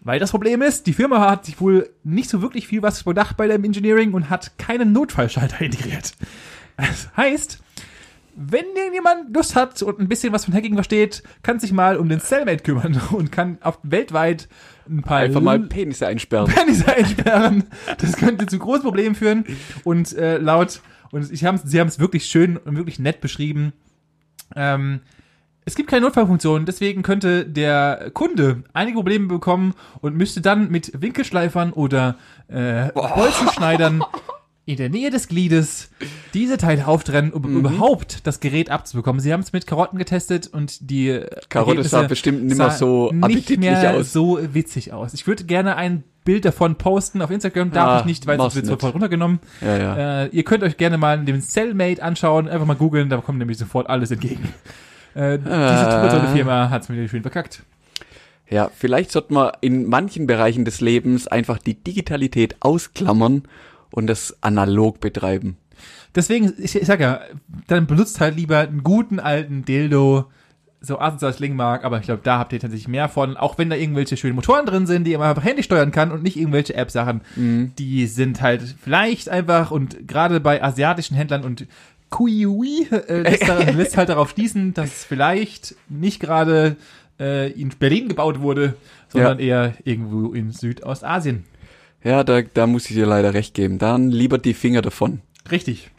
Weil 0.05 0.19
das 0.19 0.29
Problem 0.29 0.61
ist, 0.61 0.85
die 0.85 0.93
Firma 0.93 1.19
hat 1.19 1.45
sich 1.45 1.59
wohl 1.59 1.89
nicht 2.03 2.29
so 2.29 2.43
wirklich 2.43 2.67
viel 2.67 2.83
was 2.83 3.03
bedacht 3.03 3.37
bei 3.37 3.47
dem 3.47 3.63
Engineering 3.63 4.13
und 4.13 4.29
hat 4.29 4.57
keinen 4.59 4.93
Notfallschalter 4.93 5.59
integriert. 5.65 6.13
Das 6.77 7.09
heißt, 7.17 7.59
wenn 8.35 8.65
irgendjemand 8.75 9.35
Lust 9.35 9.55
hat 9.55 9.81
und 9.81 9.99
ein 9.99 10.07
bisschen 10.07 10.31
was 10.31 10.45
von 10.45 10.53
Hacking 10.53 10.75
versteht, 10.75 11.23
kann 11.41 11.59
sich 11.59 11.71
mal 11.71 11.97
um 11.97 12.07
den 12.07 12.19
Cellmate 12.19 12.61
kümmern 12.61 13.01
und 13.11 13.31
kann 13.31 13.57
auf 13.61 13.79
weltweit 13.81 14.47
ein 14.87 15.01
paar 15.01 15.21
Einfach 15.21 15.41
mal 15.41 15.59
Penisse 15.59 16.05
einsperren. 16.05 16.53
Penisse 16.53 16.93
einsperren. 16.93 17.63
Das 17.97 18.15
könnte 18.15 18.45
zu 18.45 18.59
großen 18.59 18.83
Problemen 18.83 19.15
führen. 19.15 19.45
Und 19.83 20.15
äh, 20.15 20.37
laut, 20.37 20.81
und 21.09 21.31
ich 21.31 21.43
hab's, 21.45 21.63
sie 21.65 21.79
haben 21.79 21.87
es 21.87 21.97
wirklich 21.97 22.27
schön 22.27 22.57
und 22.57 22.77
wirklich 22.77 22.99
nett 22.99 23.21
beschrieben. 23.21 23.73
Ähm, 24.55 24.99
es 25.65 25.75
gibt 25.75 25.89
keine 25.89 26.05
Notfallfunktion, 26.05 26.65
deswegen 26.65 27.01
könnte 27.03 27.45
der 27.45 28.11
Kunde 28.13 28.63
einige 28.73 28.95
Probleme 28.95 29.27
bekommen 29.27 29.73
und 30.01 30.15
müsste 30.15 30.41
dann 30.41 30.69
mit 30.69 30.91
Winkelschleifern 31.01 31.73
oder 31.73 32.15
äh, 32.47 32.91
Bolzenschneidern 32.93 34.03
in 34.67 34.77
der 34.77 34.89
Nähe 34.89 35.11
des 35.11 35.27
Gliedes 35.27 35.89
diese 36.33 36.57
Teile 36.57 36.87
auftrennen, 36.87 37.31
um 37.33 37.43
Mhm. 37.43 37.57
überhaupt 37.57 38.25
das 38.25 38.39
Gerät 38.39 38.71
abzubekommen. 38.71 39.19
Sie 39.19 39.31
haben 39.31 39.41
es 39.41 39.53
mit 39.53 39.67
Karotten 39.67 39.97
getestet 39.99 40.47
und 40.47 40.89
die 40.89 41.21
Karotte 41.49 41.83
sah 41.83 42.03
bestimmt 42.03 42.43
nicht 42.45 42.57
mehr 42.57 42.71
so 42.71 43.11
appetitlich 43.21 43.59
mehr 43.59 43.95
aus. 43.95 44.11
so 44.13 44.39
witzig 44.53 44.91
aus. 44.93 45.13
Ich 45.13 45.27
würde 45.27 45.43
gerne 45.43 45.75
ein 45.75 46.03
Bild 46.25 46.45
davon 46.45 46.75
posten 46.75 47.21
auf 47.21 47.29
Instagram, 47.29 47.69
darf 47.71 47.87
Ah, 47.89 47.99
ich 47.99 48.05
nicht, 48.05 48.25
weil 48.25 48.39
es 48.41 48.55
wird 48.55 48.65
sofort 48.65 48.95
runtergenommen. 48.95 49.39
Ja, 49.61 49.77
ja. 49.77 50.23
Äh, 50.23 50.27
ihr 50.29 50.43
könnt 50.43 50.63
euch 50.63 50.77
gerne 50.77 50.97
mal 50.97 51.23
den 51.23 51.39
Cellmate 51.41 52.01
anschauen, 52.01 52.47
einfach 52.49 52.65
mal 52.65 52.75
googeln, 52.75 53.09
da 53.09 53.17
kommt 53.17 53.37
nämlich 53.37 53.59
sofort 53.59 53.87
alles 53.87 54.09
entgegen. 54.09 54.49
Äh, 55.15 55.39
diese 55.39 56.29
Firma 56.33 56.69
hat's 56.69 56.89
mir 56.89 57.07
schön 57.07 57.21
verkackt. 57.23 57.63
Ja, 58.49 58.69
vielleicht 58.75 59.11
sollte 59.11 59.33
man 59.33 59.51
in 59.61 59.87
manchen 59.87 60.27
Bereichen 60.27 60.65
des 60.65 60.81
Lebens 60.81 61.27
einfach 61.27 61.57
die 61.57 61.81
Digitalität 61.81 62.57
ausklammern 62.59 63.43
und 63.91 64.07
das 64.07 64.37
analog 64.41 64.99
betreiben. 64.99 65.57
Deswegen, 66.13 66.53
ich, 66.59 66.75
ich 66.75 66.85
sag 66.85 66.99
ja, 66.99 67.21
dann 67.67 67.87
benutzt 67.87 68.19
halt 68.21 68.35
lieber 68.35 68.59
einen 68.59 68.83
guten 68.83 69.19
alten 69.19 69.65
Dildo, 69.65 70.25
so 70.79 70.99
asozial 70.99 71.31
es 71.31 71.37
klingen 71.37 71.55
mag, 71.55 71.83
aber 71.83 71.97
ich 71.97 72.05
glaube, 72.05 72.21
da 72.23 72.37
habt 72.37 72.53
ihr 72.53 72.59
tatsächlich 72.59 72.87
mehr 72.87 73.09
von, 73.09 73.35
auch 73.37 73.57
wenn 73.57 73.69
da 73.69 73.75
irgendwelche 73.75 74.15
schönen 74.17 74.35
Motoren 74.35 74.65
drin 74.65 74.85
sind, 74.85 75.05
die 75.05 75.17
man 75.17 75.29
einfach 75.29 75.43
Handy 75.43 75.63
steuern 75.63 75.91
kann 75.91 76.11
und 76.11 76.21
nicht 76.21 76.37
irgendwelche 76.37 76.75
App-Sachen, 76.75 77.21
die 77.35 78.05
sind 78.07 78.41
halt 78.41 78.61
vielleicht 78.79 79.27
einfach 79.29 79.71
und 79.71 80.07
gerade 80.07 80.39
bei 80.39 80.61
asiatischen 80.61 81.15
Händlern 81.15 81.43
und 81.43 81.65
Kuiui 82.15 82.87
äh, 82.91 83.21
lässt, 83.23 83.47
da, 83.47 83.59
lässt 83.71 83.97
halt 83.97 84.07
darauf 84.07 84.29
schließen, 84.29 84.73
dass 84.73 84.87
es 84.87 85.03
vielleicht 85.03 85.75
nicht 85.89 86.21
gerade 86.21 86.77
äh, 87.19 87.51
in 87.51 87.69
Berlin 87.77 88.07
gebaut 88.07 88.39
wurde, 88.39 88.75
sondern 89.09 89.39
eher 89.39 89.73
irgendwo 89.83 90.31
in 90.31 90.51
Südostasien. 90.51 91.43
Ja, 92.05 92.23
da, 92.23 92.41
da 92.41 92.67
muss 92.67 92.89
ich 92.89 92.95
dir 92.95 93.05
leider 93.05 93.33
recht 93.33 93.53
geben. 93.53 93.79
Dann 93.79 94.11
lieber 94.11 94.37
die 94.37 94.53
Finger 94.53 94.81
davon. 94.81 95.21
Richtig. 95.51 95.91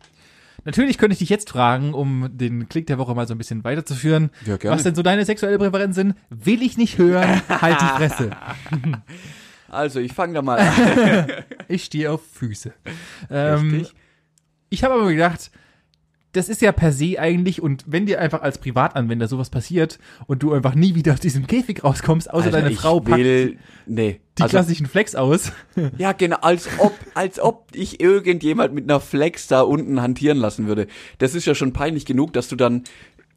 Natürlich 0.65 0.97
könnte 0.97 1.13
ich 1.13 1.19
dich 1.19 1.29
jetzt 1.29 1.51
fragen, 1.51 1.93
um 1.93 2.31
den 2.33 2.67
Klick 2.71 2.87
der 2.87 2.97
Woche 2.97 3.15
mal 3.15 3.29
so 3.29 3.35
ein 3.35 3.39
bisschen 3.39 3.63
weiterzuführen. 3.63 4.31
Ja. 4.47 4.57
Was 4.65 4.85
denn 4.85 4.95
so 4.95 5.03
deine 5.03 5.25
sexuelle 5.27 5.59
Präferenz 5.59 5.97
sind? 5.97 6.15
Will 6.31 6.63
ich 6.63 6.79
nicht 6.79 6.97
hören, 6.97 7.43
halt 7.49 7.81
die 7.81 7.85
Fresse. 7.85 8.31
Also, 9.69 9.99
ich 9.99 10.13
fange 10.13 10.33
da 10.33 10.43
mal 10.43 10.59
an. 10.61 11.27
Ich 11.67 11.85
stehe 11.85 12.11
auf 12.13 12.23
Füße. 12.25 12.73
Ähm, 13.29 13.71
Richtig. 13.71 13.95
ich 14.71 14.85
habe 14.85 14.95
aber 14.95 15.11
gedacht, 15.11 15.51
das 16.37 16.49
ist 16.51 16.61
ja 16.61 16.71
per 16.73 16.93
se 16.93 17.19
eigentlich, 17.19 17.63
und 17.63 17.85
wenn 17.87 18.05
dir 18.05 18.21
einfach 18.21 18.43
als 18.43 18.59
Privatanwender 18.59 19.27
sowas 19.27 19.49
passiert 19.49 19.99
und 20.27 20.43
du 20.43 20.53
einfach 20.53 20.75
nie 20.75 20.95
wieder 20.95 21.15
aus 21.15 21.21
diesem 21.21 21.47
Käfig 21.47 21.83
rauskommst, 21.83 22.31
außer 22.31 22.47
Alter, 22.47 22.59
deine 22.59 22.71
ich 22.71 22.79
Frau 22.79 23.01
packt 23.01 23.17
will, 23.17 23.59
nee. 23.87 24.21
die 24.37 24.43
Also, 24.43 24.53
klassischen 24.53 24.87
Flex 24.87 25.15
aus. 25.15 25.53
ja, 25.99 26.13
genau, 26.13 26.37
als 26.43 26.69
ob, 26.79 26.93
als 27.15 27.41
ob 27.41 27.69
ich 27.73 28.01
irgendjemand 28.01 28.75
mit 28.75 28.85
einer 28.85 29.01
Flex 29.01 29.47
da 29.47 29.63
unten 29.63 30.03
hantieren 30.03 30.37
lassen 30.37 30.67
würde. 30.67 30.87
Das 31.19 31.35
ist 31.35 31.47
ja 31.47 31.55
schon 31.55 31.73
peinlich 31.73 32.05
genug, 32.05 32.35
dass 32.35 32.49
du 32.49 32.57
dann, 32.57 32.85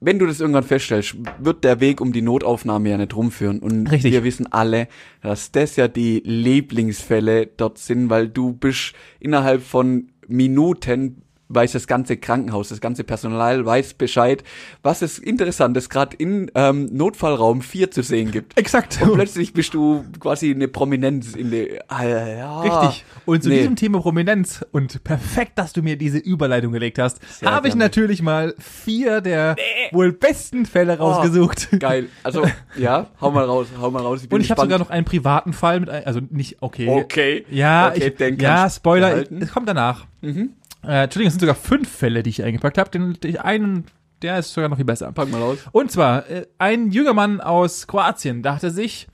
wenn 0.01 0.19
du 0.19 0.25
das 0.25 0.41
irgendwann 0.41 0.63
feststellst, 0.63 1.15
wird 1.39 1.63
der 1.63 1.79
Weg 1.79 2.01
um 2.01 2.11
die 2.11 2.21
Notaufnahme 2.21 2.89
ja 2.89 2.97
nicht 2.97 3.15
rumführen. 3.15 3.59
Und 3.59 3.87
Richtig. 3.87 4.11
wir 4.11 4.25
wissen 4.25 4.51
alle, 4.51 4.89
dass 5.21 5.53
das 5.53 5.77
ja 5.77 5.87
die 5.87 6.21
Lieblingsfälle 6.25 7.47
dort 7.47 7.77
sind, 7.77 8.09
weil 8.09 8.27
du 8.27 8.51
bist 8.51 8.93
innerhalb 9.21 9.63
von 9.63 10.09
Minuten 10.27 11.23
weiß 11.49 11.71
das 11.71 11.87
ganze 11.87 12.17
Krankenhaus, 12.17 12.69
das 12.69 12.79
ganze 12.79 13.03
Personal 13.03 13.65
weiß 13.65 13.95
Bescheid, 13.95 14.43
was 14.83 15.01
es 15.01 15.17
Interessantes 15.19 15.89
gerade 15.89 16.15
in 16.17 16.51
ähm, 16.55 16.87
Notfallraum 16.91 17.61
4 17.61 17.89
zu 17.91 18.03
sehen 18.03 18.31
gibt. 18.31 18.57
Exakt. 18.57 18.99
Und 19.01 19.13
plötzlich 19.15 19.53
bist 19.53 19.73
du 19.73 20.05
quasi 20.19 20.51
eine 20.51 20.67
Prominenz 20.67 21.35
in 21.35 21.49
der. 21.51 21.83
Ah, 21.87 22.05
ja. 22.05 22.61
Richtig. 22.61 23.03
Und 23.25 23.43
zu 23.43 23.49
Nee. 23.49 23.57
diesem 23.59 23.75
Thema 23.75 23.99
Prominenz 23.99 24.63
und 24.71 25.03
perfekt, 25.03 25.53
dass 25.57 25.73
du 25.73 25.81
mir 25.81 25.97
diese 25.97 26.19
Überleitung 26.19 26.71
gelegt 26.71 26.99
hast, 26.99 27.19
habe 27.43 27.67
ich 27.67 27.75
natürlich 27.75 28.21
mal 28.21 28.53
vier 28.59 29.21
der 29.21 29.55
wohl 29.91 30.11
besten 30.13 30.65
Fälle 30.67 30.97
rausgesucht. 30.99 31.69
Geil. 31.79 32.09
Also, 32.23 32.43
ja, 32.77 33.07
hau 33.21 33.31
mal 33.31 33.45
raus, 33.45 33.67
hau 33.81 33.89
mal 33.89 34.03
raus. 34.03 34.21
Ich 34.23 34.31
Und 34.31 34.41
ich 34.41 34.51
habe 34.51 34.61
sogar 34.61 34.77
noch 34.79 34.89
einen 34.91 35.05
privaten 35.05 35.53
Fall 35.53 35.79
mit, 35.79 35.89
ein- 35.89 36.05
also 36.05 36.19
nicht 36.29 36.57
okay. 36.61 36.87
Okay. 36.87 37.45
Ja, 37.49 37.89
okay, 37.89 38.13
ich, 38.19 38.41
ja, 38.41 38.69
Spoiler, 38.69 39.23
es 39.31 39.51
kommt 39.51 39.67
danach. 39.67 40.05
Mhm. 40.21 40.51
Äh, 40.83 41.03
Entschuldigung, 41.03 41.27
es 41.27 41.33
sind 41.33 41.41
sogar 41.41 41.55
fünf 41.55 41.89
Fälle, 41.89 42.23
die 42.23 42.29
ich 42.29 42.43
eingepackt 42.43 42.77
habe. 42.77 42.89
Den, 42.89 43.13
den 43.13 43.37
einen, 43.37 43.85
der 44.21 44.39
ist 44.39 44.53
sogar 44.53 44.69
noch 44.69 44.77
viel 44.77 44.85
besser. 44.85 45.11
Pack 45.11 45.29
mal 45.29 45.41
raus. 45.41 45.59
Und 45.71 45.91
zwar, 45.91 46.29
äh, 46.29 46.47
ein 46.57 46.91
junger 46.91 47.13
Mann 47.13 47.41
aus 47.41 47.87
Kroatien 47.87 48.43
dachte 48.43 48.71
sich, 48.71 49.07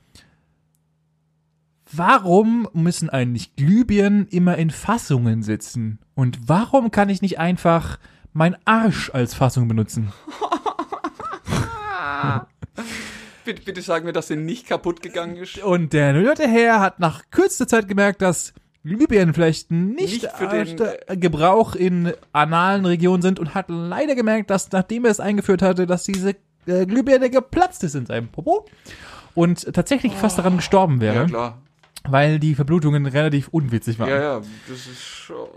warum 1.91 2.67
müssen 2.73 3.09
eigentlich 3.09 3.55
Glühbirnen 3.55 4.27
immer 4.27 4.57
in 4.57 4.69
Fassungen 4.69 5.43
sitzen? 5.43 5.99
Und 6.13 6.47
warum 6.47 6.91
kann 6.91 7.09
ich 7.09 7.21
nicht 7.21 7.39
einfach 7.39 7.99
mein 8.33 8.55
Arsch 8.65 9.09
als 9.13 9.33
Fassung 9.33 9.67
benutzen? 9.67 10.11
Bitte, 13.45 13.61
bitte 13.61 13.81
sag 13.83 14.03
mir, 14.03 14.11
dass 14.11 14.27
der 14.27 14.37
nicht 14.37 14.65
kaputt 14.65 15.03
gegangen 15.03 15.35
ist. 15.35 15.59
Und 15.59 15.93
der 15.93 16.13
nette 16.13 16.47
Herr 16.47 16.79
hat 16.79 16.99
nach 16.99 17.29
kürzester 17.29 17.67
Zeit 17.67 17.87
gemerkt, 17.87 18.23
dass 18.23 18.53
Glühbirnen 18.85 19.33
vielleicht 19.33 19.71
nicht, 19.71 20.23
Nicht 20.23 20.31
für 20.31 20.47
den- 20.47 20.79
äh, 21.07 21.17
Gebrauch 21.17 21.75
in 21.75 22.13
analen 22.31 22.85
Regionen 22.85 23.21
sind 23.23 23.39
und 23.39 23.55
hat 23.55 23.65
leider 23.69 24.15
gemerkt, 24.15 24.49
dass 24.51 24.71
nachdem 24.71 25.05
er 25.05 25.11
es 25.11 25.19
eingeführt 25.19 25.61
hatte, 25.61 25.85
dass 25.87 26.03
diese 26.03 26.35
äh, 26.67 26.85
Glühbirne 26.85 27.29
geplatzt 27.29 27.83
ist 27.83 27.95
in 27.95 28.05
seinem 28.05 28.27
Popo 28.29 28.65
und 29.33 29.73
tatsächlich 29.73 30.13
fast 30.13 30.37
daran 30.37 30.57
gestorben 30.57 31.01
wäre, 31.01 31.15
Ja, 31.15 31.25
klar. 31.25 31.57
weil 32.07 32.39
die 32.39 32.55
Verblutungen 32.55 33.05
relativ 33.07 33.47
unwitzig 33.49 33.97
waren. 33.99 34.09
Ja, 34.09 34.21
ja, 34.21 34.41
das 34.69 34.77
ist 34.87 35.01
schon. 35.03 35.47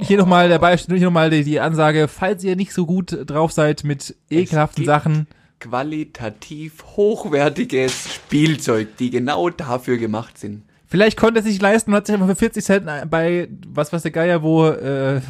Hier 0.00 0.16
nochmal 0.18 0.48
der 0.48 0.58
Beispiel, 0.58 0.96
hier 0.96 1.06
nochmal 1.06 1.30
die, 1.30 1.44
die 1.44 1.60
Ansage, 1.60 2.08
falls 2.08 2.42
ihr 2.44 2.56
nicht 2.56 2.72
so 2.72 2.86
gut 2.86 3.16
drauf 3.28 3.52
seid 3.52 3.84
mit 3.84 4.14
ekelhaften 4.30 4.84
Sachen, 4.84 5.26
Qualitativ 5.60 6.84
hochwertiges 6.96 8.14
Spielzeug, 8.14 8.96
die 8.98 9.10
genau 9.10 9.50
dafür 9.50 9.96
gemacht 9.96 10.38
sind. 10.38 10.62
Vielleicht 10.88 11.16
konnte 11.16 11.40
er 11.40 11.44
sich 11.44 11.60
leisten 11.60 11.90
und 11.92 11.96
hat 11.96 12.06
sich 12.06 12.14
einfach 12.14 12.28
für 12.28 12.36
40 12.36 12.64
Cent 12.64 12.86
bei, 13.10 13.48
was 13.68 13.92
weiß 13.92 14.02
der 14.02 14.10
Geier, 14.10 14.42
wo, 14.42 14.66
äh, 14.66 15.20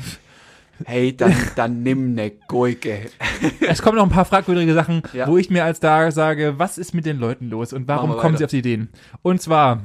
Hey, 0.84 1.16
dann, 1.16 1.34
dann 1.56 1.82
nimm 1.82 2.14
ne 2.14 2.30
Gurke. 2.46 3.10
Es 3.68 3.82
kommen 3.82 3.96
noch 3.96 4.04
ein 4.04 4.10
paar 4.10 4.24
fragwürdige 4.24 4.74
Sachen, 4.74 5.02
Ja. 5.12 5.26
wo 5.26 5.36
ich 5.36 5.50
mir 5.50 5.64
als 5.64 5.80
da 5.80 6.10
sage, 6.12 6.54
was 6.58 6.78
ist 6.78 6.94
mit 6.94 7.04
den 7.04 7.18
Leuten 7.18 7.50
los 7.50 7.72
und 7.72 7.88
warum 7.88 8.16
kommen 8.16 8.36
sie 8.36 8.44
auf 8.44 8.50
die 8.50 8.58
Ideen? 8.58 8.88
Und 9.22 9.42
zwar 9.42 9.82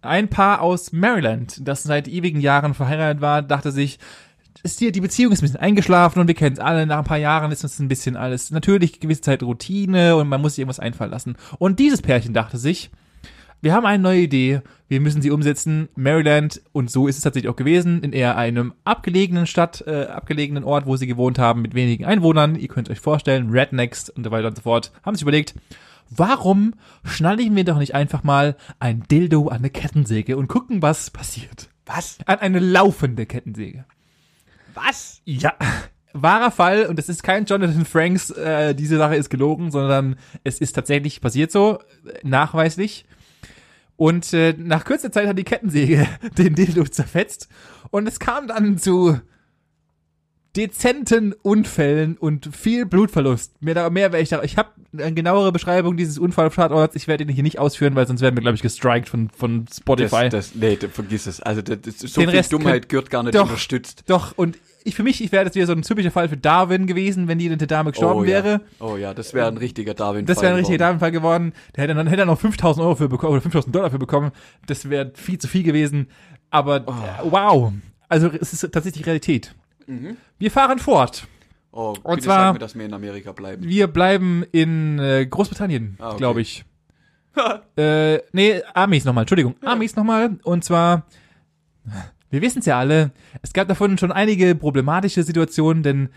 ein 0.00 0.28
Paar 0.28 0.62
aus 0.62 0.92
Maryland, 0.92 1.66
das 1.66 1.82
seit 1.82 2.08
ewigen 2.08 2.40
Jahren 2.40 2.74
verheiratet 2.74 3.20
war, 3.20 3.42
dachte 3.42 3.70
sich, 3.70 3.98
ist 4.62 4.78
hier, 4.78 4.92
die 4.92 5.00
Beziehung 5.00 5.32
ist 5.32 5.40
ein 5.40 5.46
bisschen 5.46 5.60
eingeschlafen 5.60 6.20
und 6.20 6.26
wir 6.28 6.34
kennen 6.34 6.54
es 6.54 6.58
alle, 6.58 6.86
nach 6.86 6.98
ein 6.98 7.04
paar 7.04 7.18
Jahren 7.18 7.52
ist 7.52 7.62
es 7.64 7.78
ein 7.78 7.88
bisschen 7.88 8.16
alles 8.16 8.50
natürlich 8.50 9.00
gewisse 9.00 9.20
Zeit 9.20 9.42
Routine 9.42 10.16
und 10.16 10.28
man 10.28 10.40
muss 10.40 10.54
sich 10.54 10.60
irgendwas 10.60 10.80
einfallen 10.80 11.10
lassen. 11.10 11.36
Und 11.58 11.78
dieses 11.78 12.00
Pärchen 12.02 12.32
dachte 12.34 12.56
sich, 12.56 12.90
wir 13.60 13.72
haben 13.72 13.86
eine 13.86 14.02
neue 14.02 14.20
Idee, 14.20 14.60
wir 14.88 15.00
müssen 15.00 15.22
sie 15.22 15.30
umsetzen. 15.30 15.88
Maryland, 15.96 16.62
und 16.72 16.90
so 16.90 17.08
ist 17.08 17.16
es 17.16 17.22
tatsächlich 17.22 17.50
auch 17.50 17.56
gewesen, 17.56 18.02
in 18.02 18.12
eher 18.12 18.36
einem 18.36 18.74
abgelegenen 18.84 19.46
Stadt, 19.46 19.82
äh, 19.86 20.04
abgelegenen 20.04 20.64
Ort, 20.64 20.86
wo 20.86 20.96
sie 20.96 21.06
gewohnt 21.06 21.38
haben, 21.38 21.62
mit 21.62 21.74
wenigen 21.74 22.04
Einwohnern. 22.04 22.54
Ihr 22.54 22.68
könnt 22.68 22.90
euch 22.90 23.00
vorstellen, 23.00 23.50
Rednecks 23.50 24.10
und 24.10 24.24
so 24.24 24.30
weiter 24.30 24.48
und 24.48 24.56
so 24.56 24.62
fort, 24.62 24.92
haben 25.02 25.14
sich 25.14 25.22
überlegt, 25.22 25.54
warum 26.10 26.74
schnallen 27.04 27.56
wir 27.56 27.64
doch 27.64 27.78
nicht 27.78 27.94
einfach 27.94 28.22
mal 28.22 28.56
ein 28.78 29.02
Dildo 29.10 29.48
an 29.48 29.58
eine 29.58 29.70
Kettensäge 29.70 30.36
und 30.36 30.48
gucken, 30.48 30.82
was 30.82 31.10
passiert. 31.10 31.68
Was? 31.86 32.18
An 32.26 32.38
eine 32.38 32.58
laufende 32.58 33.26
Kettensäge. 33.26 33.84
Was? 34.74 35.22
Ja. 35.24 35.54
Wahrer 36.12 36.50
Fall, 36.50 36.86
und 36.86 36.98
es 36.98 37.08
ist 37.08 37.22
kein 37.22 37.44
Jonathan 37.44 37.84
Franks, 37.84 38.30
äh, 38.30 38.74
diese 38.74 38.96
Sache 38.96 39.16
ist 39.16 39.28
gelogen, 39.28 39.70
sondern 39.70 40.16
es 40.44 40.60
ist 40.60 40.72
tatsächlich 40.72 41.20
passiert 41.20 41.52
so, 41.52 41.78
äh, 42.06 42.18
nachweislich. 42.22 43.04
Und 43.96 44.32
äh, 44.34 44.54
nach 44.58 44.84
kürzer 44.84 45.10
Zeit 45.10 45.26
hat 45.26 45.38
die 45.38 45.44
Kettensäge 45.44 46.06
den 46.38 46.54
Dildo 46.54 46.84
zerfetzt 46.84 47.48
und 47.90 48.06
es 48.06 48.18
kam 48.20 48.46
dann 48.46 48.76
zu 48.78 49.18
dezenten 50.56 51.34
Unfällen 51.42 52.16
und 52.16 52.48
viel 52.56 52.86
Blutverlust. 52.86 53.60
Mehr, 53.62 53.74
da- 53.74 53.90
mehr 53.90 54.12
wäre 54.12 54.22
ich 54.22 54.30
da. 54.30 54.42
Ich 54.42 54.56
habe 54.56 54.70
eine 54.96 55.12
genauere 55.12 55.52
Beschreibung 55.52 55.98
dieses 55.98 56.18
Unfalltatorts. 56.18 56.96
Ich 56.96 57.08
werde 57.08 57.24
ihn 57.24 57.28
hier 57.28 57.42
nicht 57.42 57.58
ausführen, 57.58 57.94
weil 57.94 58.06
sonst 58.06 58.22
werden 58.22 58.34
wir, 58.36 58.40
glaube 58.40 58.54
ich, 58.56 58.62
gestrikt 58.62 59.08
von, 59.10 59.28
von 59.28 59.66
Spotify. 59.70 60.30
Das, 60.30 60.52
das, 60.52 60.54
nee, 60.54 60.76
vergiss 60.76 61.26
es. 61.26 61.40
Also, 61.40 61.60
das, 61.60 61.78
so 61.98 62.20
Den 62.22 62.30
viel 62.30 62.38
Rest 62.38 62.52
Dummheit 62.54 62.88
gehört 62.88 63.10
gar 63.10 63.22
nicht 63.22 63.34
Doch. 63.34 63.42
unterstützt. 63.42 64.04
Doch, 64.06 64.32
und 64.38 64.56
ich 64.86 64.94
für 64.94 65.02
mich, 65.02 65.22
ich 65.22 65.32
wäre 65.32 65.44
das 65.44 65.54
wieder 65.54 65.66
so 65.66 65.72
ein 65.72 65.82
typischer 65.82 66.10
Fall 66.10 66.28
für 66.28 66.36
Darwin 66.36 66.86
gewesen, 66.86 67.28
wenn 67.28 67.38
die 67.38 67.48
der 67.54 67.66
Dame 67.66 67.90
gestorben 67.90 68.20
oh, 68.20 68.24
wäre. 68.24 68.48
Ja. 68.52 68.60
Oh 68.86 68.96
ja, 68.96 69.14
das 69.14 69.34
wäre 69.34 69.48
ein 69.48 69.56
richtiger 69.56 69.94
Darwin. 69.94 70.26
Das 70.26 70.40
wäre 70.40 70.52
ein 70.52 70.56
richtiger 70.58 70.78
Darwin-Fall 70.78 71.12
geworden. 71.12 71.52
Der 71.74 71.84
hätte 71.84 71.94
dann 71.94 72.06
hätte 72.06 72.22
er 72.22 72.26
noch 72.26 72.38
5000 72.38 72.84
Euro 72.84 72.94
für 72.94 73.08
bekommen 73.08 73.32
oder 73.32 73.42
5000 73.42 73.74
Dollar 73.74 73.90
für 73.90 73.98
bekommen. 73.98 74.30
Das 74.66 74.88
wäre 74.88 75.12
viel 75.14 75.38
zu 75.38 75.48
viel 75.48 75.62
gewesen. 75.62 76.08
Aber 76.50 76.84
Oh. 76.86 76.92
äh, 77.26 77.30
wow. 77.30 77.72
Also 78.08 78.28
es 78.28 78.52
ist 78.52 78.70
tatsächlich 78.72 79.04
Realität. 79.06 79.54
Wir 80.38 80.50
fahren 80.50 80.78
fort. 80.78 81.26
Oh, 81.72 81.94
Und 82.02 82.22
zwar- 82.22 82.46
sag 82.46 82.52
mir, 82.54 82.58
dass 82.58 82.74
wir 82.74 82.84
in 82.86 82.94
Amerika 82.94 83.32
bleiben. 83.32 83.62
Wir 83.68 83.86
bleiben 83.86 84.44
in 84.52 84.98
äh, 84.98 85.26
Großbritannien, 85.26 85.96
Ah, 85.98 86.08
okay. 86.08 86.16
glaube 86.18 86.40
ich. 86.40 86.64
äh, 87.76 88.18
nee, 88.32 88.62
Amis 88.72 89.04
nochmal, 89.04 89.22
Entschuldigung. 89.22 89.56
Amis 89.62 89.94
nochmal. 89.94 90.38
Und 90.42 90.64
zwar, 90.64 91.06
wir 92.30 92.42
wissen 92.42 92.58
es 92.60 92.66
ja 92.66 92.78
alle, 92.78 93.12
es 93.42 93.52
gab 93.52 93.68
davon 93.68 93.98
schon 93.98 94.12
einige 94.12 94.54
problematische 94.54 95.22
Situationen, 95.22 95.82
denn 95.82 96.08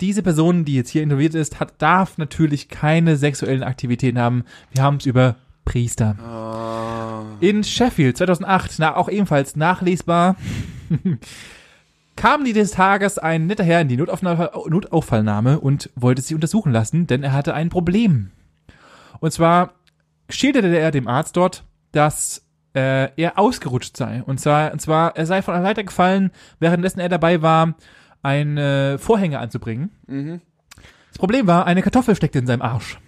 diese 0.00 0.22
Person, 0.22 0.64
die 0.64 0.74
jetzt 0.74 0.90
hier 0.90 1.02
involviert 1.02 1.34
ist, 1.34 1.58
hat, 1.58 1.74
darf 1.78 2.18
natürlich 2.18 2.68
keine 2.68 3.16
sexuellen 3.16 3.62
Aktivitäten 3.62 4.18
haben. 4.18 4.44
Wir 4.72 4.82
haben 4.82 4.96
es 4.98 5.06
über 5.06 5.36
Priester. 5.64 6.16
Ah, 6.22 7.22
In 7.40 7.64
Sheffield 7.64 8.16
2008, 8.16 8.76
na, 8.78 8.96
auch 8.96 9.08
ebenfalls 9.08 9.56
nachlesbar, 9.56 10.36
kam 12.16 12.44
dieses 12.44 12.70
Tages 12.70 13.18
ein 13.18 13.46
netter 13.46 13.64
Herr 13.64 13.80
in 13.80 13.88
die 13.88 13.96
Notaufnahme, 13.96 14.50
Notauffallnahme 14.68 15.60
und 15.60 15.90
wollte 15.94 16.22
sich 16.22 16.34
untersuchen 16.34 16.72
lassen, 16.72 17.06
denn 17.06 17.22
er 17.22 17.32
hatte 17.32 17.54
ein 17.54 17.68
Problem. 17.68 18.30
Und 19.20 19.32
zwar 19.32 19.74
schilderte 20.30 20.76
er 20.78 20.90
dem 20.90 21.08
Arzt 21.08 21.36
dort, 21.36 21.64
dass 21.92 22.44
äh, 22.78 23.10
er 23.16 23.38
ausgerutscht 23.38 23.96
sei. 23.96 24.22
Und 24.24 24.38
zwar, 24.38 24.72
und 24.72 24.80
zwar, 24.80 25.16
er 25.16 25.26
sei 25.26 25.42
von 25.42 25.54
einer 25.54 25.64
Leiter 25.64 25.82
gefallen, 25.84 26.30
währenddessen 26.60 27.00
er 27.00 27.08
dabei 27.08 27.42
war, 27.42 27.74
ein 28.22 28.56
äh, 28.56 28.98
Vorhänge 28.98 29.38
anzubringen. 29.38 29.90
mhm. 30.06 30.40
Das 31.08 31.18
Problem 31.18 31.46
war, 31.48 31.66
eine 31.66 31.82
Kartoffel 31.82 32.14
steckte 32.14 32.38
in 32.38 32.46
seinem 32.46 32.62
Arsch. 32.62 32.98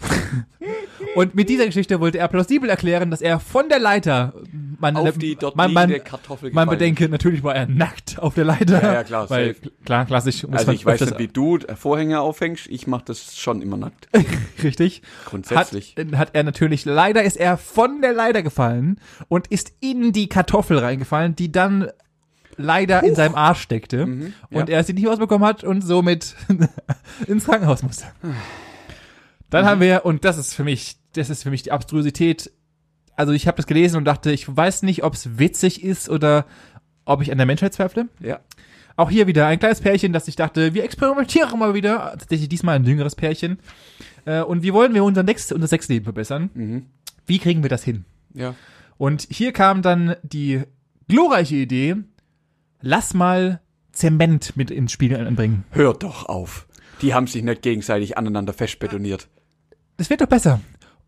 Und 1.14 1.34
mit 1.34 1.48
dieser 1.50 1.66
Geschichte 1.66 2.00
wollte 2.00 2.18
er 2.18 2.28
plausibel 2.28 2.70
erklären, 2.70 3.10
dass 3.10 3.20
er 3.20 3.38
von 3.38 3.68
der 3.68 3.78
Leiter, 3.78 4.32
man, 4.78 4.96
Auf 4.96 5.18
die 5.18 5.36
dort 5.36 5.56
man, 5.56 5.72
man, 5.72 5.88
liegende 5.90 6.08
Kartoffel 6.08 6.50
man 6.52 6.64
gefallen 6.64 6.78
bedenke, 6.78 7.08
natürlich 7.08 7.42
war 7.42 7.54
er 7.54 7.66
nackt 7.66 8.18
auf 8.18 8.34
der 8.34 8.44
Leiter. 8.44 8.82
Ja, 8.82 8.92
ja, 8.94 9.04
klar, 9.04 9.28
Weil, 9.28 9.54
safe. 9.54 9.70
klar, 9.84 10.06
klassisch. 10.06 10.42
muss 10.44 10.52
Also 10.54 10.66
man 10.66 10.74
ich 10.74 10.86
weiß 10.86 11.00
nicht, 11.00 11.18
wie 11.18 11.28
du 11.28 11.58
Vorhänge 11.74 12.20
aufhängst. 12.20 12.66
Ich 12.68 12.86
mache 12.86 13.04
das 13.06 13.36
schon 13.36 13.60
immer 13.60 13.76
nackt. 13.76 14.08
Richtig. 14.62 15.02
Grundsätzlich. 15.26 15.94
Hat, 15.98 16.16
hat 16.16 16.30
er 16.32 16.44
natürlich, 16.44 16.84
leider 16.86 17.22
ist 17.22 17.36
er 17.36 17.58
von 17.58 18.00
der 18.00 18.14
Leiter 18.14 18.42
gefallen 18.42 18.98
und 19.28 19.48
ist 19.48 19.72
in 19.80 20.12
die 20.12 20.28
Kartoffel 20.28 20.78
reingefallen, 20.78 21.36
die 21.36 21.52
dann 21.52 21.88
leider 22.56 23.02
in 23.02 23.14
seinem 23.14 23.34
Arsch 23.34 23.60
steckte 23.60 24.06
Mhm, 24.06 24.34
und 24.50 24.68
ja. 24.68 24.76
er 24.76 24.84
sie 24.84 24.92
nicht 24.94 25.08
ausbekommen 25.08 25.46
hat 25.46 25.62
und 25.62 25.82
somit 25.82 26.34
ins 27.26 27.44
Krankenhaus 27.44 27.82
musste. 27.82 28.06
Dann 29.50 29.66
haben 29.66 29.82
wir, 29.82 30.06
und 30.06 30.24
das 30.24 30.38
ist 30.38 30.54
für 30.54 30.64
mich, 30.64 30.96
das 31.12 31.30
ist 31.30 31.42
für 31.42 31.50
mich 31.50 31.62
die 31.62 31.72
Abstrusität. 31.72 32.50
Also 33.16 33.32
ich 33.32 33.46
habe 33.46 33.56
das 33.56 33.66
gelesen 33.66 33.96
und 33.96 34.04
dachte, 34.04 34.32
ich 34.32 34.54
weiß 34.54 34.82
nicht, 34.82 35.04
ob 35.04 35.14
es 35.14 35.38
witzig 35.38 35.82
ist 35.82 36.08
oder 36.08 36.46
ob 37.04 37.22
ich 37.22 37.30
an 37.30 37.38
der 37.38 37.46
Menschheit 37.46 37.74
zweifle. 37.74 38.08
Ja. 38.20 38.40
Auch 38.96 39.10
hier 39.10 39.26
wieder 39.26 39.46
ein 39.46 39.58
kleines 39.58 39.80
Pärchen, 39.80 40.12
das 40.12 40.28
ich 40.28 40.36
dachte, 40.36 40.74
wir 40.74 40.84
experimentieren 40.84 41.58
mal 41.58 41.74
wieder. 41.74 42.14
Tatsächlich 42.18 42.48
diesmal 42.48 42.76
ein 42.76 42.84
jüngeres 42.84 43.14
Pärchen. 43.14 43.58
Äh, 44.24 44.42
und 44.42 44.62
wie 44.62 44.72
wollen 44.72 44.94
wir 44.94 45.04
unser, 45.04 45.24
Sex, 45.24 45.52
unser 45.52 45.66
Sexleben 45.66 46.04
verbessern? 46.04 46.50
Mhm. 46.54 46.86
Wie 47.26 47.38
kriegen 47.38 47.62
wir 47.62 47.70
das 47.70 47.84
hin? 47.84 48.04
Ja. 48.34 48.54
Und 48.98 49.26
hier 49.30 49.52
kam 49.52 49.82
dann 49.82 50.16
die 50.22 50.62
glorreiche 51.08 51.56
Idee, 51.56 51.96
lass 52.80 53.14
mal 53.14 53.60
Zement 53.92 54.56
mit 54.56 54.70
ins 54.70 54.92
Spiel 54.92 55.16
einbringen. 55.16 55.64
Hör 55.70 55.94
doch 55.94 56.26
auf. 56.26 56.66
Die 57.00 57.14
haben 57.14 57.26
sich 57.26 57.42
nicht 57.42 57.62
gegenseitig 57.62 58.16
aneinander 58.16 58.52
festbetoniert. 58.52 59.28
Das 59.96 60.08
wird 60.08 60.20
doch 60.20 60.26
besser. 60.26 60.60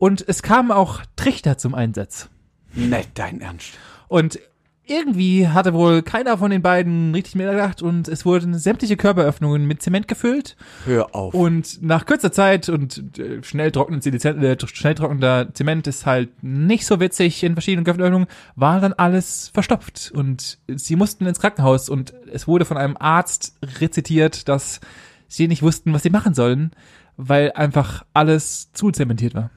Und 0.04 0.22
es 0.28 0.42
kamen 0.42 0.70
auch 0.70 1.00
Trichter 1.16 1.56
zum 1.56 1.74
Einsatz. 1.74 2.28
Nicht 2.74 3.12
dein 3.14 3.40
Ernst. 3.40 3.70
Und 4.06 4.38
irgendwie 4.84 5.48
hatte 5.48 5.72
wohl 5.72 6.02
keiner 6.02 6.36
von 6.36 6.50
den 6.50 6.60
beiden 6.60 7.14
richtig 7.14 7.36
mehr 7.36 7.52
gedacht 7.52 7.80
und 7.80 8.06
es 8.08 8.26
wurden 8.26 8.52
sämtliche 8.52 8.98
Körperöffnungen 8.98 9.66
mit 9.66 9.80
Zement 9.80 10.06
gefüllt 10.06 10.58
Hör 10.84 11.14
auf. 11.14 11.32
und 11.32 11.82
nach 11.82 12.04
kurzer 12.04 12.32
Zeit 12.32 12.68
und 12.68 13.18
äh, 13.18 13.42
schnell 13.42 13.72
trocknender 13.72 14.06
äh, 14.42 14.66
schnell 14.66 14.94
trocknender 14.94 15.54
Zement 15.54 15.86
ist 15.86 16.04
halt 16.04 16.42
nicht 16.42 16.84
so 16.84 17.00
witzig 17.00 17.42
in 17.42 17.54
verschiedenen 17.54 17.86
Körperöffnungen, 17.86 18.28
war 18.56 18.80
dann 18.80 18.92
alles 18.92 19.48
verstopft 19.54 20.12
und 20.14 20.58
sie 20.68 20.96
mussten 20.96 21.24
ins 21.24 21.40
Krankenhaus 21.40 21.88
und 21.88 22.12
es 22.30 22.46
wurde 22.46 22.66
von 22.66 22.76
einem 22.76 22.98
Arzt 22.98 23.56
rezitiert, 23.80 24.50
dass 24.50 24.82
sie 25.28 25.48
nicht 25.48 25.62
wussten, 25.62 25.94
was 25.94 26.02
sie 26.02 26.10
machen 26.10 26.34
sollen, 26.34 26.72
weil 27.16 27.52
einfach 27.52 28.04
alles 28.12 28.70
zu 28.74 28.90
zementiert 28.90 29.34
war. 29.34 29.50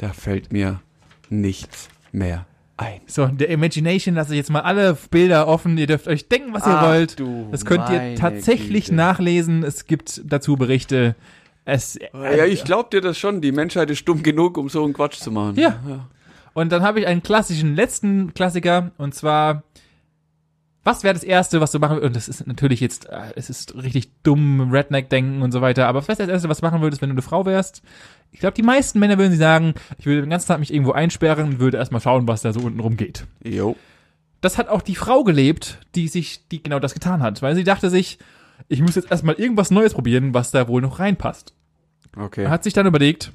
Da 0.00 0.14
fällt 0.14 0.50
mir 0.50 0.80
nichts 1.28 1.90
mehr 2.10 2.46
ein. 2.78 3.02
So, 3.06 3.26
der 3.26 3.50
Imagination 3.50 4.14
lasse 4.14 4.32
ich 4.32 4.38
jetzt 4.38 4.50
mal 4.50 4.60
alle 4.62 4.96
Bilder 5.10 5.46
offen. 5.46 5.76
Ihr 5.76 5.86
dürft 5.86 6.08
euch 6.08 6.26
denken, 6.28 6.54
was 6.54 6.66
ihr 6.66 6.78
Ach 6.78 6.88
wollt. 6.88 7.20
du 7.20 7.48
Das 7.50 7.66
könnt 7.66 7.90
ihr 7.90 8.14
tatsächlich 8.14 8.86
Güte. 8.86 8.94
nachlesen. 8.96 9.62
Es 9.62 9.84
gibt 9.84 10.22
dazu 10.24 10.56
Berichte. 10.56 11.16
Es, 11.66 11.98
Ja, 12.14 12.46
ich 12.46 12.64
glaub 12.64 12.90
dir 12.90 13.02
das 13.02 13.18
schon. 13.18 13.42
Die 13.42 13.52
Menschheit 13.52 13.90
ist 13.90 14.08
dumm 14.08 14.22
genug, 14.22 14.56
um 14.56 14.70
so 14.70 14.82
einen 14.82 14.94
Quatsch 14.94 15.18
zu 15.18 15.30
machen. 15.30 15.56
Ja. 15.56 16.08
Und 16.54 16.72
dann 16.72 16.82
habe 16.82 17.00
ich 17.00 17.06
einen 17.06 17.22
klassischen 17.22 17.76
letzten 17.76 18.32
Klassiker 18.32 18.92
und 18.96 19.14
zwar 19.14 19.62
was 20.82 21.02
wäre 21.04 21.12
das 21.14 21.22
erste, 21.24 21.60
was 21.60 21.72
du 21.72 21.78
machen 21.78 21.96
würdest? 21.96 22.06
Und 22.06 22.16
das 22.16 22.28
ist 22.28 22.46
natürlich 22.46 22.80
jetzt, 22.80 23.06
äh, 23.08 23.32
es 23.36 23.50
ist 23.50 23.74
richtig 23.74 24.10
dumm, 24.22 24.70
Redneck-Denken 24.72 25.42
und 25.42 25.52
so 25.52 25.60
weiter, 25.60 25.86
aber 25.88 25.98
was 25.98 26.08
wäre 26.08 26.18
das 26.18 26.28
erste, 26.28 26.48
was 26.48 26.60
du 26.60 26.66
machen 26.66 26.80
würdest, 26.80 27.02
wenn 27.02 27.10
du 27.10 27.14
eine 27.14 27.22
Frau 27.22 27.44
wärst? 27.44 27.82
Ich 28.32 28.40
glaube, 28.40 28.54
die 28.54 28.62
meisten 28.62 28.98
Männer 28.98 29.18
würden 29.18 29.32
sie 29.32 29.36
sagen, 29.38 29.74
ich 29.98 30.06
würde 30.06 30.22
den 30.22 30.30
ganzen 30.30 30.48
Tag 30.48 30.58
mich 30.60 30.72
irgendwo 30.72 30.92
einsperren 30.92 31.46
und 31.48 31.58
würde 31.58 31.76
erstmal 31.78 32.00
schauen, 32.00 32.26
was 32.28 32.42
da 32.42 32.52
so 32.52 32.60
unten 32.60 32.80
rum 32.80 32.96
geht. 32.96 33.26
Jo. 33.44 33.76
Das 34.40 34.56
hat 34.56 34.68
auch 34.68 34.80
die 34.80 34.94
Frau 34.94 35.22
gelebt, 35.24 35.78
die 35.94 36.08
sich, 36.08 36.48
die 36.48 36.62
genau 36.62 36.78
das 36.78 36.94
getan 36.94 37.22
hat, 37.22 37.42
weil 37.42 37.54
sie 37.54 37.64
dachte 37.64 37.90
sich, 37.90 38.18
ich 38.68 38.80
muss 38.80 38.94
jetzt 38.94 39.10
erstmal 39.10 39.34
irgendwas 39.34 39.70
Neues 39.70 39.92
probieren, 39.94 40.32
was 40.32 40.50
da 40.50 40.66
wohl 40.68 40.80
noch 40.80 40.98
reinpasst. 40.98 41.52
Okay. 42.16 42.44
Er 42.44 42.50
hat 42.50 42.64
sich 42.64 42.72
dann 42.72 42.86
überlegt, 42.86 43.32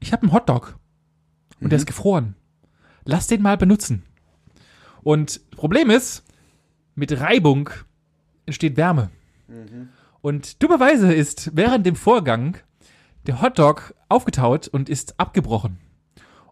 ich 0.00 0.12
habe 0.12 0.22
einen 0.22 0.32
Hotdog 0.32 0.76
und 1.60 1.70
der 1.70 1.78
Mhm. 1.78 1.82
ist 1.82 1.86
gefroren. 1.86 2.34
Lass 3.04 3.26
den 3.26 3.40
mal 3.42 3.56
benutzen. 3.56 4.02
Und 5.02 5.50
Problem 5.52 5.90
ist, 5.90 6.24
mit 6.94 7.18
Reibung 7.20 7.70
entsteht 8.46 8.76
Wärme. 8.76 9.10
Mhm. 9.48 9.88
Und 10.22 10.62
dummerweise 10.62 11.12
ist 11.12 11.50
während 11.54 11.86
dem 11.86 11.96
Vorgang 11.96 12.58
der 13.26 13.40
Hotdog 13.40 13.94
aufgetaut 14.08 14.68
und 14.68 14.88
ist 14.88 15.18
abgebrochen. 15.18 15.78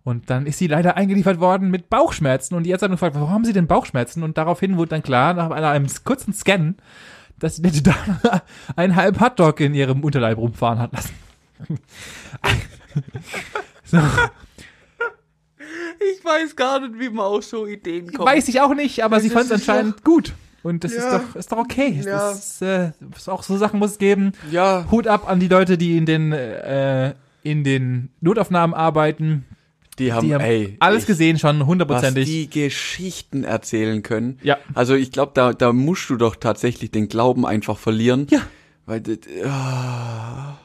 Und 0.04 0.30
dann 0.30 0.46
ist 0.46 0.58
sie 0.58 0.68
leider 0.68 0.96
eingeliefert 0.96 1.38
worden 1.38 1.70
mit 1.70 1.90
Bauchschmerzen 1.90 2.54
und 2.54 2.62
die 2.62 2.70
Ärzte 2.70 2.84
haben 2.84 2.92
gefragt, 2.92 3.14
warum 3.14 3.30
haben 3.30 3.44
sie 3.44 3.52
denn 3.52 3.66
Bauchschmerzen? 3.66 4.22
Und 4.22 4.38
daraufhin 4.38 4.78
wurde 4.78 4.90
dann 4.90 5.02
klar, 5.02 5.34
nach 5.34 5.50
einem 5.50 5.87
kurzen 6.04 6.32
Scan, 6.32 6.76
dass 7.38 7.56
die 7.56 7.62
nette 7.62 7.82
Dame 7.82 8.20
einen 8.76 8.96
halben 8.96 9.20
Hotdog 9.20 9.61
in 9.61 9.74
ihrem 9.74 10.02
Unterleib 10.02 10.38
rumfahren 10.38 10.78
hat 10.78 10.92
lassen. 10.92 11.14
so, 13.84 13.98
Ich 16.00 16.24
weiß 16.24 16.54
gar 16.56 16.80
nicht, 16.80 16.98
wie 16.98 17.08
man 17.08 17.26
auf 17.26 17.44
so 17.44 17.66
Ideen 17.66 18.12
kommt. 18.12 18.28
weiß 18.28 18.48
ich 18.48 18.61
auch 18.61 18.74
nicht, 18.74 19.02
aber 19.04 19.20
sie 19.20 19.28
Das 19.28 19.34
fand 19.34 19.50
es 19.50 19.62
ist 19.62 19.68
anscheinend 19.68 20.04
gut. 20.04 20.34
Und 20.62 20.84
das 20.84 20.92
ist 20.92 21.04
Ja. 21.04 21.18
doch, 21.18 21.37
ist 21.37 21.50
doch 21.52 21.58
okay. 21.58 22.00
Ja. 22.04 22.30
Das 22.30 22.38
ist, 22.52 22.62
äh, 22.62 22.90
ist 23.16 23.28
auch 23.28 23.42
so 23.42 23.56
Sachen 23.56 23.78
muss 23.78 23.92
es 23.92 23.98
geben. 23.98 24.32
Ja, 24.50 24.87
Hut 24.90 25.06
ab 25.06 25.28
an 25.28 25.40
die 25.40 25.48
Leute, 25.48 25.78
die 25.78 25.96
in 25.96 26.04
den, 26.06 26.32
äh, 26.32 27.14
in 27.42 27.64
den 27.64 28.11
Notaufnahmen 28.20 28.74
arbeiten. 28.74 29.44
die 29.98 30.12
haben, 30.12 30.26
Die 30.28 30.34
haben 30.34 30.42
ey, 30.44 30.76
alles 30.78 31.02
ich- 31.02 31.06
gesehen 31.08 31.38
schon, 31.40 31.58
was 31.58 31.66
hundertprozentig. 31.66 32.24
die 32.26 32.48
Geschichten 32.48 33.42
erzählen 33.42 34.04
können. 34.04 34.38
Ja. 34.44 34.56
Also 34.74 34.94
ich 34.94 35.11
glaube, 35.11 35.32
da, 35.34 35.52
da 35.52 35.72
musst 35.72 36.08
du 36.11 36.14
doch 36.16 36.37
tatsächlich 36.37 36.92
den 36.92 37.08
Glauben 37.08 37.44
einfach 37.44 37.76
verlieren. 37.78 38.28
Ja. 38.30 38.40
Weil, 38.87 39.00
das- 39.00 39.18
ah, 39.44 40.56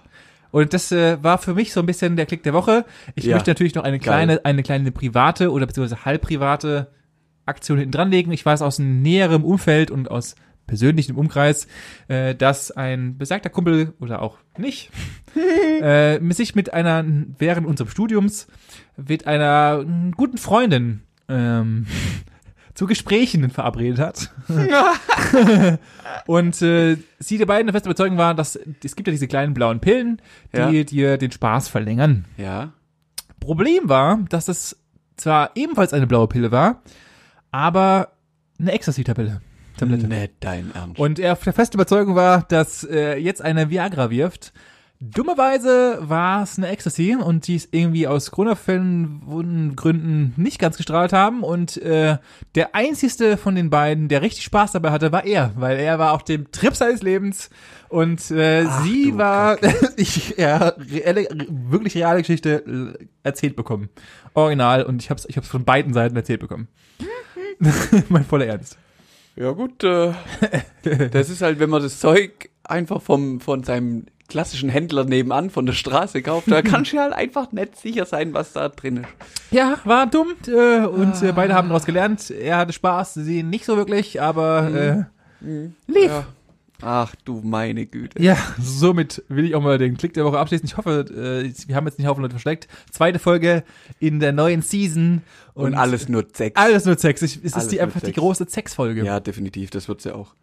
Und 0.54 0.72
das 0.72 0.92
äh, 0.92 1.18
war 1.24 1.40
für 1.40 1.56
mich 1.56 1.74
so 1.74 1.80
ein 1.80 1.88
bisschen 1.88 2.16
der 2.16 2.28
Klick 2.28 2.44
der 2.44 2.54
Woche. 2.54 2.86
Ich 3.16 3.24
Ja. 3.26 3.34
möchte 3.36 3.50
natürlich 3.50 3.74
noch 3.74 3.84
eine 3.84 3.98
Geil. 3.98 4.04
kleine, 4.28 4.46
eine 4.46 4.62
kleine 4.62 4.92
private 4.92 5.52
oder 5.52 5.66
beziehungsweise 5.66 6.06
halbprivate 6.06 6.92
Aktion 7.48 7.80
hinten 7.80 7.92
dran 7.92 8.12
legen. 8.12 8.32
Ich 8.32 8.46
weiß 8.46 8.62
aus 8.62 8.78
näherem 8.78 9.44
Umfeld 9.44 9.90
und 9.90 10.12
aus 10.12 10.36
persönlichem 10.68 11.18
Umkreis, 11.18 11.68
äh, 12.08 12.36
dass 12.36 12.70
ein 12.70 13.18
besagter 13.18 13.50
Kumpel 13.50 13.94
oder 14.00 14.22
auch 14.22 14.38
nicht, 14.60 14.92
äh, 15.82 16.20
mit 16.20 16.38
sich 16.38 16.54
mit 16.54 16.72
einer, 16.72 17.04
während 17.40 17.66
unserem 17.66 17.90
Studiums, 17.90 18.46
mit 18.96 19.26
einer 19.26 19.84
mm, 19.84 20.12
guten 20.12 20.38
Freundin 20.38 21.02
ähm, 21.30 21.88
zu 22.74 22.88
Gesprächen 22.88 23.50
verabredet 23.50 24.00
hat. 24.00 24.32
Und 26.26 26.62
äh, 26.62 26.98
sie 27.20 27.38
die 27.38 27.46
beiden 27.46 27.68
der 27.68 27.74
festen 27.74 27.90
Überzeugung 27.90 28.18
waren, 28.18 28.38
dass 28.38 28.58
es 28.84 28.96
gibt 28.96 29.08
ja 29.08 29.12
diese 29.12 29.28
kleinen 29.28 29.54
blauen 29.54 29.80
Pillen, 29.80 30.22
die 30.54 30.58
Ja. 30.58 30.84
dir 30.84 31.18
den 31.18 31.32
Spaß 31.32 31.68
verlängern. 31.68 32.26
ja. 32.38 32.72
Problem 33.40 33.90
war, 33.90 34.20
dass 34.30 34.48
es 34.48 34.78
zwar 35.18 35.52
ebenfalls 35.56 35.92
eine 35.92 36.08
blaue 36.08 36.30
Pille 36.30 36.52
war, 36.54 36.82
aber 37.52 38.14
eine 38.58 38.72
Ecstasy-Tabelle. 38.72 39.42
Tablette. 39.76 40.08
Nicht 40.08 40.36
dein 40.40 40.72
Ernst. 40.74 40.98
Und 40.98 41.20
er 41.20 41.36
der 41.36 41.52
feste 41.52 41.76
Überzeugung 41.76 42.16
war, 42.16 42.44
dass 42.44 42.86
äh, 42.86 43.18
jetzt 43.18 43.42
eine 43.42 43.70
Viagra 43.70 44.10
wirft. 44.10 44.54
Dummerweise 45.12 45.98
war 46.02 46.44
es 46.44 46.58
eine 46.58 46.70
Ecstasy 46.70 47.18
und 47.20 47.48
die 47.48 47.56
ist 47.58 47.74
irgendwie 47.74 48.08
aus 48.08 48.32
Corona-Fällen 48.32 49.76
Gründen 49.76 50.34
nicht 50.38 50.60
ganz 50.60 50.78
gestrahlt 50.78 51.12
haben 51.12 51.44
und 51.44 51.76
äh, 51.78 52.20
der 52.56 52.74
einzigste 52.74 53.36
von 53.36 53.56
den 53.56 53.70
beiden, 53.70 54.08
der 54.08 54.22
richtig 54.22 54.46
Spaß 54.46 54.72
dabei 54.72 54.92
hatte, 54.92 55.12
war 55.12 55.26
er, 55.26 55.52
weil 55.58 55.78
er 55.78 56.00
war 56.00 56.14
auf 56.14 56.24
dem 56.24 56.52
Trip 56.52 56.74
seines 56.74 57.02
Lebens 57.02 57.50
und 57.90 58.32
äh, 58.32 58.64
Ach, 58.66 58.84
sie 58.84 59.18
war, 59.18 59.58
ich, 59.98 60.38
ja, 60.38 60.70
reelle, 60.70 61.28
wirklich 61.50 61.96
reale 61.96 62.22
Geschichte 62.22 62.96
äh, 62.98 63.06
erzählt 63.24 63.58
bekommen. 63.58 63.90
Original 64.36 64.84
und 64.84 65.02
ich 65.02 65.10
hab's, 65.10 65.26
ich 65.28 65.36
hab's 65.36 65.50
von 65.50 65.66
beiden 65.66 65.94
Seiten 65.94 66.16
erzählt 66.16 66.40
bekommen. 66.40 66.70
mein 68.08 68.24
voller 68.24 68.46
Ernst. 68.46 68.78
Ja 69.36 69.52
gut, 69.52 69.84
äh, 69.84 70.14
das 71.12 71.30
ist 71.30 71.42
halt, 71.42 71.60
wenn 71.60 71.70
man 71.70 71.82
das 71.82 72.00
Zeug 72.00 72.52
einfach 72.64 73.02
vom 73.02 73.42
von 73.42 73.64
seinem 73.64 74.06
klassischen 74.34 74.68
Händler 74.70 75.06
nebenan 75.06 75.52
von 75.52 75.68
der 75.68 75.74
Straße 75.74 76.24
kauft, 76.24 76.50
da 76.50 76.64
kannst 76.64 76.92
du 76.94 76.98
halt 76.98 77.14
einfach 77.14 77.52
nicht 77.52 77.80
sicher 77.80 78.06
sein, 78.06 78.34
was 78.34 78.52
da 78.54 78.68
drin 78.68 78.98
ist. 78.98 79.08
Ja, 79.52 79.78
war 79.84 80.08
dumm 80.08 80.30
äh, 80.48 80.88
und 80.88 81.22
äh, 81.22 81.32
beide 81.34 81.54
haben 81.54 81.70
daraus 81.70 81.86
gelernt. 81.86 82.32
Er 82.32 82.58
hatte 82.58 82.74
Spaß, 82.74 83.14
sie 83.14 83.44
nicht 83.44 83.64
so 83.64 83.78
wirklich, 83.78 84.20
aber 84.20 85.08
äh, 85.44 85.64
lief. 85.86 86.08
Ja. 86.08 86.26
Ach 86.82 87.14
du 87.24 87.42
meine 87.44 87.86
Güte. 87.86 88.22
Ja, 88.22 88.36
somit 88.60 89.24
will 89.30 89.46
ich 89.46 89.54
auch 89.54 89.62
mal 89.62 89.78
den 89.78 89.98
Klick 89.98 90.16
der 90.16 90.26
Woche 90.26 90.40
abschließen. 90.40 90.66
Ich 90.66 90.76
hoffe, 90.76 91.06
äh, 91.08 91.54
wir 91.68 91.76
haben 91.76 91.86
jetzt 91.86 92.00
nicht 92.00 92.08
Haufen 92.08 92.24
Leute 92.24 92.34
versteckt. 92.34 92.68
Zweite 92.92 93.20
Folge 93.20 93.64
in 94.00 94.20
der 94.20 94.34
neuen 94.34 94.64
Season. 94.64 95.22
Und, 95.54 95.76
alles 95.76 96.10
nur 96.10 96.26
Sex. 96.34 96.60
Alles 96.60 96.86
nur 96.86 96.98
Sex. 96.98 97.22
Ich, 97.22 97.40
es 97.44 97.54
Alles 97.54 97.66
ist 97.66 97.72
die, 97.72 97.82
einfach 97.82 98.00
die 98.00 98.08
Sex. 98.08 98.18
große 98.18 98.46
Sex-Folge. 98.50 99.06
Ja, 99.06 99.20
definitiv, 99.20 99.70
das 99.70 99.88
wird 99.88 100.02
sie 100.02 100.14
auch. 100.14 100.34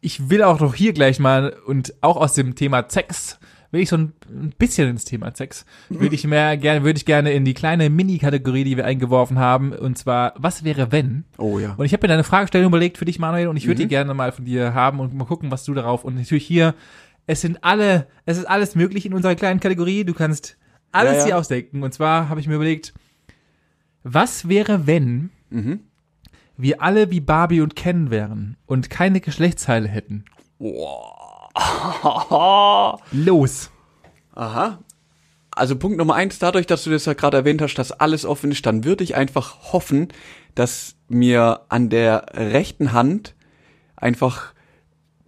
Ich 0.00 0.30
will 0.30 0.42
auch 0.42 0.60
noch 0.60 0.74
hier 0.74 0.92
gleich 0.92 1.18
mal 1.18 1.54
und 1.66 1.94
auch 2.02 2.16
aus 2.16 2.34
dem 2.34 2.54
Thema 2.54 2.84
Sex 2.88 3.38
will 3.70 3.82
ich 3.82 3.90
so 3.90 3.96
ein, 3.98 4.12
bisschen 4.58 4.88
ins 4.88 5.04
Thema 5.04 5.30
Sex, 5.34 5.66
würde 5.90 6.14
ich 6.14 6.26
mehr 6.26 6.56
gerne, 6.56 6.84
würde 6.86 6.96
ich 6.96 7.04
gerne 7.04 7.32
in 7.32 7.44
die 7.44 7.52
kleine 7.52 7.90
Mini-Kategorie, 7.90 8.64
die 8.64 8.78
wir 8.78 8.86
eingeworfen 8.86 9.38
haben, 9.38 9.72
und 9.74 9.98
zwar, 9.98 10.32
was 10.38 10.64
wäre 10.64 10.90
wenn? 10.90 11.24
Oh 11.36 11.58
ja. 11.58 11.74
Und 11.76 11.84
ich 11.84 11.92
habe 11.92 12.04
mir 12.04 12.08
da 12.08 12.14
eine 12.14 12.24
Fragestellung 12.24 12.68
überlegt 12.68 12.96
für 12.96 13.04
dich, 13.04 13.18
Manuel, 13.18 13.48
und 13.48 13.58
ich 13.58 13.66
würde 13.66 13.80
Mhm. 13.82 13.84
die 13.84 13.88
gerne 13.88 14.14
mal 14.14 14.32
von 14.32 14.46
dir 14.46 14.72
haben 14.72 15.00
und 15.00 15.12
mal 15.12 15.26
gucken, 15.26 15.50
was 15.50 15.64
du 15.64 15.74
darauf. 15.74 16.02
Und 16.04 16.14
natürlich 16.14 16.46
hier, 16.46 16.74
es 17.26 17.42
sind 17.42 17.62
alle, 17.62 18.06
es 18.24 18.38
ist 18.38 18.46
alles 18.46 18.74
möglich 18.74 19.04
in 19.04 19.12
unserer 19.12 19.34
kleinen 19.34 19.60
Kategorie. 19.60 20.04
Du 20.04 20.14
kannst 20.14 20.56
alles 20.90 21.12
Ja, 21.12 21.18
ja. 21.18 21.24
hier 21.26 21.36
ausdenken. 21.38 21.82
Und 21.82 21.92
zwar 21.92 22.30
habe 22.30 22.40
ich 22.40 22.48
mir 22.48 22.54
überlegt, 22.54 22.94
was 24.02 24.48
wäre, 24.48 24.86
wenn 24.86 25.28
Mhm. 25.50 25.80
Wir 26.58 26.82
alle 26.82 27.10
wie 27.10 27.20
Barbie 27.20 27.62
und 27.62 27.76
Ken 27.76 28.10
wären 28.10 28.56
und 28.66 28.90
keine 28.90 29.20
Geschlechtsteile 29.20 29.88
hätten. 29.88 30.24
Los. 33.12 33.70
Aha. 34.34 34.78
Also 35.50 35.76
Punkt 35.76 35.98
Nummer 35.98 36.14
eins, 36.14 36.38
dadurch, 36.38 36.66
dass 36.66 36.84
du 36.84 36.90
das 36.90 37.06
ja 37.06 37.14
gerade 37.14 37.38
erwähnt 37.38 37.62
hast, 37.62 37.74
dass 37.74 37.92
alles 37.92 38.26
offen 38.26 38.52
ist, 38.52 38.66
dann 38.66 38.84
würde 38.84 39.04
ich 39.04 39.14
einfach 39.14 39.72
hoffen, 39.72 40.08
dass 40.54 40.96
mir 41.08 41.62
an 41.68 41.88
der 41.88 42.26
rechten 42.34 42.92
Hand 42.92 43.34
einfach 43.96 44.52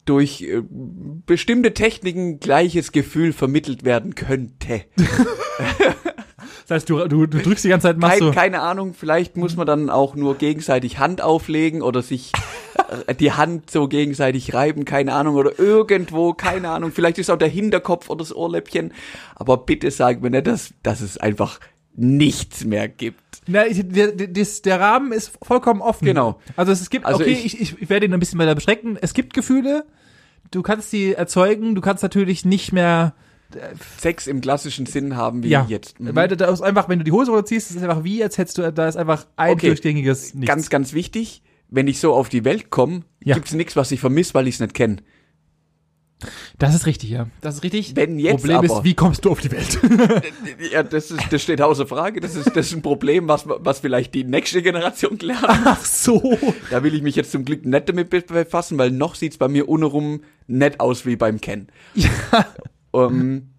durch 0.05 0.43
äh, 0.43 0.63
bestimmte 0.69 1.73
Techniken 1.75 2.41
gleiches 2.41 2.93
Gefühl 2.93 3.33
vermittelt 3.33 3.85
werden 3.85 4.15
könnte. 4.15 4.85
Das 6.71 6.83
heißt, 6.83 6.91
du, 6.91 7.09
du, 7.09 7.27
du 7.27 7.39
drückst 7.39 7.65
die 7.65 7.69
ganze 7.69 7.89
Zeit, 7.89 7.99
machst 7.99 8.21
Kein, 8.21 8.29
so. 8.29 8.33
keine 8.33 8.61
Ahnung, 8.61 8.95
vielleicht 8.95 9.37
muss 9.37 9.57
man 9.57 9.67
dann 9.67 9.91
auch 9.91 10.15
nur 10.15 10.37
gegenseitig 10.37 11.01
Hand 11.01 11.21
auflegen 11.21 11.83
oder 11.83 12.01
sich 12.01 12.31
äh, 13.09 13.15
die 13.17 13.33
Hand 13.33 13.73
so 13.73 13.89
gegenseitig 13.89 14.55
reiben, 14.55 14.85
keine 14.85 15.15
Ahnung, 15.15 15.35
oder 15.35 15.59
irgendwo, 15.59 16.33
keine 16.33 16.69
Ahnung, 16.69 16.93
vielleicht 16.93 17.19
ist 17.19 17.29
auch 17.29 17.39
der 17.39 17.49
Hinterkopf 17.49 18.09
oder 18.09 18.19
das 18.21 18.33
Ohrläppchen, 18.33 18.93
aber 19.35 19.57
bitte 19.57 19.91
sag 19.91 20.23
mir 20.23 20.31
nicht, 20.31 20.47
dass, 20.47 20.73
dass 20.85 21.01
es 21.01 21.19
einfach 21.19 21.59
nichts 21.97 22.65
mehr 22.65 22.87
gibt. 22.87 23.21
Na, 23.49 23.65
der, 23.69 24.13
der, 24.13 24.29
der 24.65 24.81
Rahmen 24.81 25.11
ist 25.11 25.33
vollkommen 25.43 25.81
offen. 25.83 26.05
Genau. 26.05 26.39
Also 26.55 26.71
es 26.71 26.89
gibt, 26.89 27.05
Also 27.05 27.19
okay, 27.23 27.33
ich- 27.33 27.61
ich, 27.61 27.83
ich, 27.83 27.91
werde 27.91 28.07
ihn 28.07 28.15
ein 28.15 28.21
bisschen 28.21 28.39
weiter 28.39 28.55
beschränken. 28.55 28.97
Es 29.01 29.13
gibt 29.13 29.35
Gefühle, 29.35 29.85
du 30.53 30.63
kannst 30.63 30.91
sie 30.91 31.15
erzeugen, 31.15 31.75
du 31.75 31.81
kannst 31.81 32.05
natürlich 32.05 32.45
nicht 32.45 32.73
mehr, 32.73 33.15
Sex 33.99 34.27
im 34.27 34.41
klassischen 34.41 34.87
Sinn 34.87 35.17
haben 35.17 35.43
wie 35.43 35.49
ja, 35.49 35.67
jetzt. 35.69 35.99
Mhm. 36.01 36.15
weil 36.15 36.29
da 36.29 36.47
ist 36.51 36.61
einfach, 36.63 36.89
wenn 36.89 36.99
du 36.99 37.05
die 37.05 37.13
Hose 37.13 37.31
runterziehst, 37.31 37.71
ist 37.71 37.77
es 37.77 37.83
einfach 37.83 38.05
wie, 38.05 38.23
als 38.23 38.39
hättest 38.39 38.59
du, 38.59 38.73
da 38.73 38.89
ist 38.89 38.97
einfach 38.97 39.27
ein 39.37 39.53
Okay. 39.55 39.67
durchgängiges 39.69 40.35
Nichts. 40.35 40.47
Ganz, 40.49 40.71
ganz 40.71 40.93
wichtig, 40.93 41.43
wenn 41.69 41.87
ich 41.89 41.99
so 42.01 42.15
auf 42.15 42.29
die 42.29 42.45
Welt 42.45 42.71
komme, 42.71 43.03
Ja. 43.25 43.35
gibt's 43.35 43.53
nichts, 43.53 43.77
was 43.77 43.91
ich 43.93 44.01
vermisse, 44.01 44.35
weil 44.35 44.49
ich 44.49 44.55
es 44.57 44.61
nicht 44.61 44.75
kenne. 44.75 44.97
das 46.59 46.75
ist 46.75 46.85
richtig, 46.85 47.09
ja. 47.11 47.29
Das 47.41 47.55
ist 47.57 47.63
richtig. 47.63 47.97
Wenn 47.97 48.19
jetzt 48.19 48.41
Problem 48.43 48.59
aber- 48.59 48.67
ist, 48.67 48.85
wie 48.85 48.95
kommst 48.95 49.25
du 49.25 49.31
auf 49.31 49.41
die 49.41 49.51
Welt? 49.51 49.79
Ja, 50.73 50.83
das, 50.83 51.11
ist, 51.11 51.23
das 51.33 51.43
steht 51.43 51.63
außer 51.63 51.87
Frage. 51.87 52.21
Das 52.21 52.37
ist, 52.37 52.49
das 52.55 52.67
ist 52.67 52.75
ein 52.75 52.83
Problem, 52.83 53.27
was, 53.27 53.45
was 53.47 53.81
vielleicht 53.81 54.15
die 54.15 54.25
nächste 54.25 54.61
Generation 54.63 55.19
lernt. 55.19 55.43
Ach 55.49 55.85
so. 55.85 56.37
Da 56.71 56.83
will 56.85 56.95
ich 56.95 57.03
mich 57.03 57.17
jetzt 57.17 57.33
zum 57.33 57.45
Glück 57.47 57.65
nicht 57.65 57.89
damit 57.89 58.11
be- 58.11 58.21
befassen, 58.21 58.77
weil 58.79 58.91
noch 58.91 59.15
sieht's 59.15 59.39
bei 59.39 59.49
mir 59.49 59.69
untenrum 59.69 60.21
nett 60.47 60.79
aus 60.81 61.07
wie 61.07 61.17
beim 61.17 61.41
Ken. 61.41 61.69
Ja. 61.95 62.09
Ähm, 62.95 63.51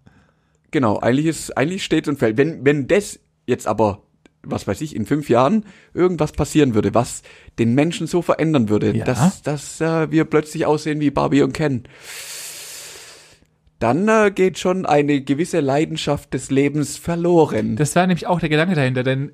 genau, 0.70 0.98
eigentlich 0.98 1.26
ist, 1.26 1.56
eigentlich 1.56 1.84
steht 1.84 2.08
und 2.08 2.18
fällt. 2.18 2.36
Wenn, 2.36 2.64
wenn 2.64 2.86
das 2.88 3.20
jetzt 3.46 3.66
aber, 3.66 4.02
was 4.42 4.66
weiß 4.66 4.80
ich, 4.80 4.94
in 4.96 5.06
fünf 5.06 5.28
Jahren 5.28 5.64
irgendwas 5.94 6.32
passieren 6.32 6.74
würde, 6.74 6.94
was 6.94 7.22
den 7.58 7.74
Menschen 7.74 8.06
so 8.06 8.22
verändern 8.22 8.68
würde, 8.68 8.94
Ja. 8.96 9.04
dass, 9.04 9.42
dass 9.42 9.80
äh, 9.80 10.10
wir 10.10 10.24
plötzlich 10.24 10.66
aussehen 10.66 11.00
wie 11.00 11.10
Barbie 11.10 11.42
und 11.42 11.52
Ken, 11.52 11.84
dann 13.82 14.08
äh, 14.08 14.30
geht 14.34 14.58
schon 14.58 14.86
eine 14.86 15.20
gewisse 15.20 15.60
Leidenschaft 15.60 16.32
des 16.34 16.50
Lebens 16.50 16.96
verloren. 16.96 17.76
Das 17.76 17.94
war 17.96 18.06
nämlich 18.06 18.26
auch 18.26 18.40
der 18.40 18.48
Gedanke 18.48 18.74
dahinter, 18.74 19.02
denn 19.02 19.32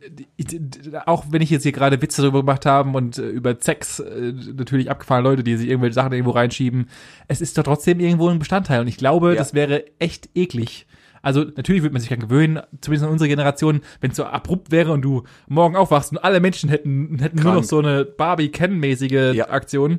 auch 1.06 1.26
wenn 1.30 1.42
ich 1.42 1.50
jetzt 1.50 1.62
hier 1.64 1.72
gerade 1.72 2.00
Witze 2.00 2.22
darüber 2.22 2.40
gemacht 2.40 2.64
habe 2.66 2.96
und 2.96 3.18
äh, 3.18 3.28
über 3.28 3.56
Sex, 3.60 4.00
äh, 4.00 4.32
natürlich 4.56 4.90
abgefahrene 4.90 5.28
Leute, 5.28 5.44
die 5.44 5.56
sich 5.56 5.68
irgendwelche 5.68 5.94
Sachen 5.94 6.12
irgendwo 6.12 6.30
reinschieben, 6.32 6.88
es 7.28 7.40
ist 7.40 7.58
doch 7.58 7.62
trotzdem 7.64 8.00
irgendwo 8.00 8.28
ein 8.28 8.38
Bestandteil 8.38 8.80
und 8.80 8.88
ich 8.88 8.96
glaube, 8.96 9.30
Ja. 9.30 9.34
das 9.36 9.54
wäre 9.54 9.84
echt 9.98 10.28
eklig. 10.34 10.86
Also 11.20 11.40
natürlich 11.56 11.82
würde 11.82 11.92
man 11.94 12.00
sich 12.00 12.08
daran 12.10 12.28
gewöhnen, 12.28 12.60
zumindest 12.80 13.06
in 13.06 13.12
unserer 13.12 13.28
Generation, 13.28 13.80
wenn 14.00 14.12
es 14.12 14.16
so 14.16 14.24
abrupt 14.24 14.70
wäre 14.70 14.92
und 14.92 15.02
du 15.02 15.24
morgen 15.48 15.74
aufwachst 15.74 16.12
und 16.12 16.18
alle 16.18 16.38
Menschen 16.40 16.70
hätten, 16.70 17.18
hätten 17.18 17.40
nur 17.42 17.54
noch 17.54 17.64
so 17.64 17.78
eine 17.80 18.04
Barbie-Ken-mäßige 18.04 19.34
Ja. 19.34 19.48
Aktion, 19.50 19.98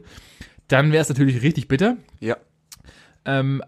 dann 0.70 0.92
wäre 0.94 1.02
es 1.02 1.10
natürlich 1.10 1.42
richtig 1.42 1.68
bitter. 1.68 1.98
ja. 2.20 2.38
Ähm, 3.26 3.62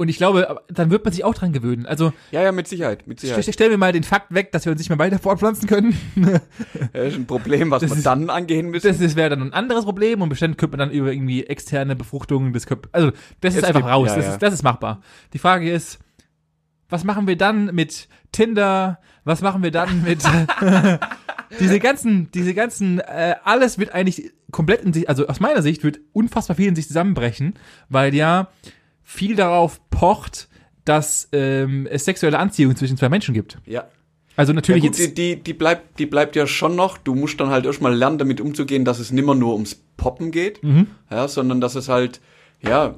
und 0.00 0.08
ich 0.08 0.16
glaube, 0.16 0.60
dann 0.68 0.90
wird 0.90 1.04
man 1.04 1.12
sich 1.12 1.24
auch 1.24 1.34
dran 1.34 1.52
gewöhnen. 1.52 1.84
Also 1.86 2.12
ja, 2.30 2.42
ja, 2.42 2.52
mit 2.52 2.66
Sicherheit, 2.66 3.06
mit 3.06 3.20
Sicherheit. 3.20 3.42
Stell, 3.44 3.52
stellen 3.54 3.70
wir 3.70 3.78
mal 3.78 3.92
den 3.92 4.02
Fakt 4.02 4.32
weg, 4.34 4.50
dass 4.52 4.64
wir 4.64 4.72
uns 4.72 4.78
nicht 4.80 4.88
mehr 4.88 4.98
weiter 4.98 5.18
fortpflanzen 5.18 5.68
können. 5.68 5.94
Das 6.92 7.08
ist 7.12 7.16
ein 7.16 7.26
Problem, 7.26 7.70
was 7.70 7.82
Das 7.82 7.90
man 7.90 7.98
ist- 7.98 8.06
dann 8.06 8.30
angehen 8.30 8.70
müssen. 8.70 8.86
Das, 8.98 9.14
wäre 9.16 9.30
dann 9.30 9.42
ein 9.42 9.52
anderes 9.52 9.84
Problem 9.84 10.22
und 10.22 10.28
bestimmt 10.30 10.56
könnte 10.58 10.76
man 10.76 10.88
dann 10.88 10.96
über 10.96 11.12
irgendwie 11.12 11.44
externe 11.46 11.94
Befruchtungen 11.96 12.52
des 12.52 12.66
Körpers. 12.66 12.92
Also, 12.92 13.12
das 13.40 13.54
ist 13.54 13.58
Es 13.58 13.64
einfach 13.64 13.80
gibt- 13.80 13.92
raus. 13.92 14.08
ja, 14.08 14.16
das, 14.16 14.24
ja. 14.26 14.32
Ist, 14.32 14.42
das 14.42 14.54
ist 14.54 14.62
machbar. 14.62 15.02
Die 15.34 15.38
Frage 15.38 15.70
ist, 15.70 15.98
was 16.88 17.04
machen 17.04 17.26
wir 17.28 17.36
dann 17.36 17.66
mit 17.74 18.08
Tinder? 18.32 18.98
Was 19.24 19.42
machen 19.42 19.62
wir 19.62 19.70
dann 19.70 20.02
mit 20.02 20.20
diese 21.60 21.78
ganzen, 21.78 22.30
diese 22.32 22.54
ganzen, 22.54 23.00
äh, 23.00 23.34
alles 23.44 23.78
wird 23.78 23.92
eigentlich 23.92 24.32
komplett 24.50 24.82
in 24.82 24.92
sich, 24.92 25.08
also 25.08 25.26
aus 25.26 25.40
meiner 25.40 25.62
Sicht 25.62 25.84
wird 25.84 26.00
unfassbar 26.12 26.56
viel 26.56 26.68
in 26.68 26.74
sich 26.76 26.86
zusammenbrechen, 26.88 27.54
weil 27.88 28.14
ja 28.14 28.48
viel 29.12 29.34
darauf 29.34 29.80
pocht, 29.90 30.48
dass 30.84 31.28
ähm, 31.32 31.86
es 31.90 32.04
sexuelle 32.04 32.38
Anziehung 32.38 32.76
zwischen 32.76 32.96
zwei 32.96 33.08
Menschen 33.08 33.34
gibt. 33.34 33.58
ja. 33.66 33.84
Also 34.36 34.52
Ja, 34.52 34.56
natürlich 34.56 34.82
gut, 34.84 34.96
jetzt. 34.96 35.18
die, 35.18 35.34
die, 35.36 35.42
die, 35.42 35.52
bleibt, 35.52 35.98
die 35.98 36.06
bleibt 36.06 36.34
ja 36.36 36.46
schon 36.46 36.74
noch. 36.76 36.96
Du 36.96 37.14
musst 37.14 37.38
dann 37.40 37.50
halt 37.50 37.66
erstmal 37.66 37.94
lernen, 37.94 38.16
damit 38.16 38.40
umzugehen, 38.40 38.84
dass 38.84 38.98
es 39.00 39.10
nimmer 39.10 39.34
nur 39.34 39.52
ums 39.52 39.74
Poppen 39.96 40.30
geht, 40.30 40.62
Mhm. 40.62 40.86
ja, 41.10 41.26
sondern 41.28 41.60
dass 41.60 41.74
es 41.74 41.88
halt, 41.88 42.20
ja, 42.62 42.94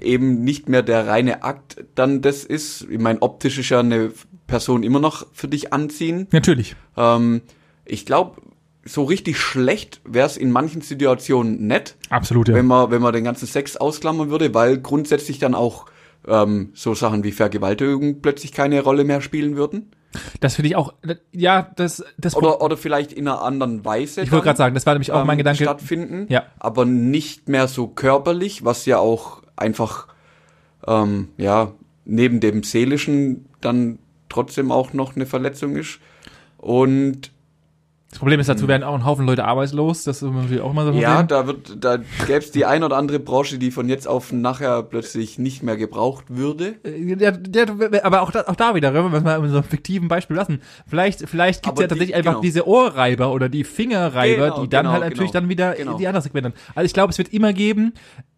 eben 0.00 0.44
nicht 0.44 0.68
mehr 0.68 0.82
der 0.82 1.06
reine 1.08 1.42
Akt 1.42 1.84
dann 1.94 2.20
das 2.22 2.44
ist. 2.44 2.86
Ich 2.90 3.00
meine, 3.00 3.20
optisch 3.22 3.58
ist 3.58 3.70
ja 3.70 3.80
eine 3.80 4.12
Person 4.46 4.82
immer 4.84 5.00
noch 5.00 5.26
für 5.32 5.48
dich 5.48 5.72
anziehen. 5.72 6.28
Natürlich. 6.30 6.76
Ähm, 6.96 7.40
ich 7.84 8.06
glaube, 8.06 8.40
so 8.88 9.04
richtig 9.04 9.38
schlecht 9.38 10.00
wäre 10.04 10.26
es 10.26 10.36
in 10.36 10.50
manchen 10.50 10.80
Situationen 10.82 11.66
nett, 11.66 11.96
Absolut, 12.10 12.48
ja. 12.48 12.54
wenn 12.54 12.66
man, 12.66 12.90
wenn 12.90 13.02
man 13.02 13.12
den 13.12 13.24
ganzen 13.24 13.46
Sex 13.46 13.76
ausklammern 13.76 14.30
würde, 14.30 14.54
weil 14.54 14.78
grundsätzlich 14.78 15.38
dann 15.38 15.54
auch 15.54 15.86
ähm, 16.26 16.70
so 16.74 16.94
Sachen 16.94 17.24
wie 17.24 17.32
Vergewaltigung 17.32 18.20
plötzlich 18.22 18.52
keine 18.52 18.82
Rolle 18.82 19.04
mehr 19.04 19.20
spielen 19.20 19.56
würden. 19.56 19.92
Das 20.40 20.54
finde 20.56 20.68
ich 20.70 20.76
auch, 20.76 20.94
ja, 21.32 21.70
das, 21.76 22.02
das 22.16 22.34
Oder, 22.34 22.62
oder 22.62 22.76
vielleicht 22.78 23.12
in 23.12 23.28
einer 23.28 23.42
anderen 23.42 23.84
Weise. 23.84 24.22
Ich 24.22 24.32
wollte 24.32 24.44
gerade 24.46 24.56
sagen, 24.56 24.74
das 24.74 24.86
war 24.86 24.94
nämlich 24.94 25.12
auch 25.12 25.20
ähm, 25.20 25.26
mein 25.26 25.38
Gedanke. 25.38 25.62
Stattfinden, 25.62 26.26
Ja. 26.30 26.44
aber 26.58 26.84
nicht 26.86 27.48
mehr 27.48 27.68
so 27.68 27.88
körperlich, 27.88 28.64
was 28.64 28.86
ja 28.86 28.98
auch 28.98 29.42
einfach, 29.54 30.08
ähm, 30.86 31.28
ja, 31.36 31.72
neben 32.06 32.40
dem 32.40 32.62
Seelischen 32.62 33.46
dann 33.60 33.98
trotzdem 34.30 34.72
auch 34.72 34.94
noch 34.94 35.14
eine 35.14 35.26
Verletzung 35.26 35.76
ist. 35.76 35.98
Und 36.56 37.30
Das 38.10 38.20
Problem 38.20 38.40
ist, 38.40 38.48
dazu 38.48 38.66
werden 38.68 38.84
auch 38.84 38.94
ein 38.94 39.04
Haufen 39.04 39.26
Leute 39.26 39.44
arbeitslos. 39.44 40.02
Das 40.04 40.22
ist 40.22 40.32
natürlich 40.32 40.62
auch 40.62 40.70
immer 40.70 40.86
so 40.86 40.92
ja, 40.98 41.10
Problem. 41.16 41.28
da 41.28 41.46
wird, 41.46 41.84
da 41.84 41.96
gäbe 42.26 42.38
es 42.38 42.50
die 42.50 42.64
ein 42.64 42.82
oder 42.82 42.96
andere 42.96 43.18
Branche, 43.18 43.58
die 43.58 43.70
von 43.70 43.86
jetzt 43.86 44.08
auf 44.08 44.32
nachher 44.32 44.82
plötzlich 44.82 45.38
nicht 45.38 45.62
mehr 45.62 45.76
gebraucht 45.76 46.24
würde. 46.28 46.76
Äh, 46.84 47.16
Der, 47.16 47.32
der, 47.32 47.66
aber 48.06 48.22
auch 48.22 48.30
da, 48.30 48.44
auch 48.46 48.56
da 48.56 48.74
wieder, 48.74 48.94
wenn 48.94 49.10
wir 49.12 49.18
es 49.18 49.24
mal 49.24 49.36
in 49.44 49.50
so 49.50 49.56
einem 49.56 49.64
fiktiven 49.64 50.08
Beispiel 50.08 50.36
lassen. 50.36 50.62
Vielleicht, 50.86 51.28
vielleicht 51.28 51.62
gibt 51.64 51.76
es 51.78 51.82
ja 51.82 51.86
tatsächlich 51.88 52.08
die- 52.08 52.14
einfach 52.14 52.32
genau. 52.32 52.40
diese 52.40 52.66
Ohrreiber 52.66 53.30
oder 53.30 53.50
die 53.50 53.62
Fingerreiber, 53.64 54.44
Genau, 54.52 54.62
die 54.62 54.68
dann 54.70 54.84
genau, 54.86 54.92
halt 54.92 55.02
natürlich 55.02 55.32
genau. 55.32 55.40
dann 55.42 55.48
wieder 55.50 55.74
Genau. 55.74 55.92
in 55.92 55.98
die 55.98 56.06
andere 56.08 56.22
Segmente. 56.22 56.54
Also 56.74 56.86
ich 56.86 56.94
glaube, 56.94 57.10
es 57.10 57.18
wird 57.18 57.34
immer 57.34 57.52
geben, 57.52 57.92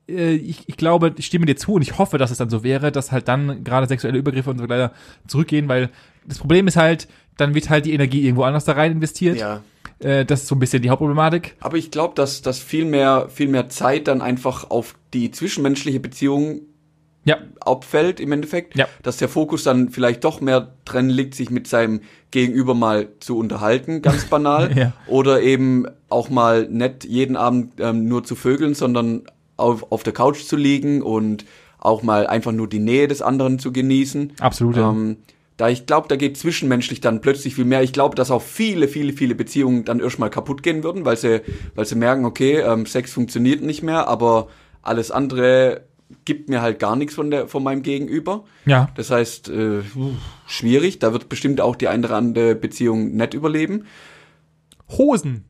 äh, 0.09 0.33
ich, 0.35 0.69
ich 0.69 0.77
glaube, 0.79 1.15
ich 1.17 1.27
stimme 1.27 1.47
dir 1.47 1.55
zu 1.55 1.75
und 1.75 1.83
ich 1.83 1.97
hoffe, 1.97 2.19
dass 2.19 2.33
es 2.33 2.39
dann 2.39 2.51
so 2.51 2.65
wäre, 2.65 2.91
dass 2.91 3.13
halt 3.13 3.29
dann 3.29 3.63
gerade 3.63 3.87
sexuelle 3.87 4.19
Übergriffe 4.19 4.51
und 4.51 4.59
so 4.59 4.69
weiter 4.69 4.91
zurückgehen, 5.29 5.69
weil 5.69 5.91
das 6.27 6.39
Problem 6.39 6.67
ist 6.67 6.77
halt, 6.77 7.07
dann 7.41 7.55
wird 7.55 7.71
halt 7.71 7.87
die 7.87 7.93
Energie 7.93 8.23
irgendwo 8.25 8.43
anders 8.45 8.65
da 8.65 8.73
rein 8.73 8.93
investiert. 8.93 9.39
Ja. 9.39 9.63
Äh, 9.99 10.25
das 10.25 10.43
ist 10.43 10.49
so 10.49 10.55
ein 10.55 10.59
bisschen 10.59 10.83
die 10.83 10.91
Hauptproblematik. 10.91 11.57
Aber 11.61 11.77
ich 11.77 11.91
glaube, 11.91 12.15
dass, 12.15 12.43
dass 12.43 12.59
viel 12.59 12.85
mehr, 12.85 13.29
viel 13.29 13.49
mehr 13.49 13.69
Zeit 13.69 14.09
dann 14.09 14.23
einfach 14.23 14.71
auf 14.71 14.95
die 15.15 15.31
zwischenmenschliche 15.31 16.01
Beziehung 16.01 16.61
Ja, 17.25 17.37
abfällt 17.61 18.19
im 18.19 18.33
Endeffekt, 18.33 18.77
Ja. 18.79 18.87
dass 19.03 19.19
der 19.19 19.29
Fokus 19.29 19.65
dann 19.65 19.91
vielleicht 19.91 20.25
doch 20.25 20.41
mehr 20.41 20.73
drin 20.87 21.11
liegt, 21.11 21.35
sich 21.35 21.51
mit 21.51 21.67
seinem 21.67 22.01
Gegenüber 22.31 22.73
mal 22.75 23.09
zu 23.21 23.37
unterhalten, 23.37 24.01
ganz 24.01 24.25
banal, 24.31 24.75
Ja. 24.77 24.93
oder 25.07 25.43
eben 25.43 25.85
auch 26.09 26.31
mal 26.31 26.67
nicht 26.69 27.05
jeden 27.05 27.37
Abend 27.37 27.75
ähm, 27.79 28.09
nur 28.09 28.25
zu 28.25 28.37
vögeln, 28.37 28.75
sondern 28.75 29.23
auf, 29.59 29.93
auf 29.93 30.03
der 30.03 30.15
Couch 30.15 30.45
zu 30.45 30.57
liegen 30.57 31.03
und 31.03 31.45
auch 31.79 32.03
mal 32.03 32.27
einfach 32.27 32.53
nur 32.53 32.69
die 32.69 32.79
Nähe 32.79 33.07
des 33.07 33.21
anderen 33.21 33.59
zu 33.59 33.71
genießen. 33.73 34.33
absolut. 34.41 34.77
Ja. 34.77 34.95
Da 35.61 35.69
ich 35.69 35.85
glaube, 35.85 36.09
da 36.09 36.17
geht 36.17 36.39
zwischenmenschlich 36.39 37.03
dann 37.03 37.21
plötzlich 37.21 37.55
viel 37.55 37.67
mehr. 37.67 37.83
Ich 37.83 37.93
glaube, 37.93 38.17
dass 38.17 38.31
auch 38.31 38.41
viele, 38.41 38.89
viele, 38.89 39.13
viele 39.13 39.35
Beziehungen 39.35 39.85
dann 39.85 40.01
erstmal 40.01 40.31
kaputt 40.31 40.63
gehen 40.63 40.83
würden, 40.83 41.05
weil 41.05 41.19
sie, 41.19 41.43
weil 41.75 41.85
sie 41.85 41.97
merken, 41.97 42.25
okay, 42.25 42.61
ähm, 42.61 42.87
Sex 42.87 43.13
funktioniert 43.13 43.61
nicht 43.61 43.83
mehr, 43.83 44.09
aber 44.09 44.49
alles 44.81 45.11
andere 45.11 45.83
gibt 46.25 46.49
mir 46.49 46.63
halt 46.63 46.79
gar 46.79 46.97
nichts 46.97 47.15
von 47.15 47.31
der, 47.31 47.47
von 47.47 47.63
meinem 47.63 47.83
Gegenüber. 47.83 48.45
ja. 48.65 48.89
Das 48.95 49.11
heißt, 49.11 49.51
äh, 49.51 49.83
schwierig. 50.47 50.99
Da 50.99 51.13
wird 51.13 51.29
bestimmt 51.29 51.61
auch 51.61 51.77
die 51.77 51.89
eine 51.89 52.07
oder 52.07 52.17
andere 52.17 52.55
Beziehung 52.55 53.15
nicht 53.15 53.35
überleben. 53.35 53.85
Hosen. 54.89 55.45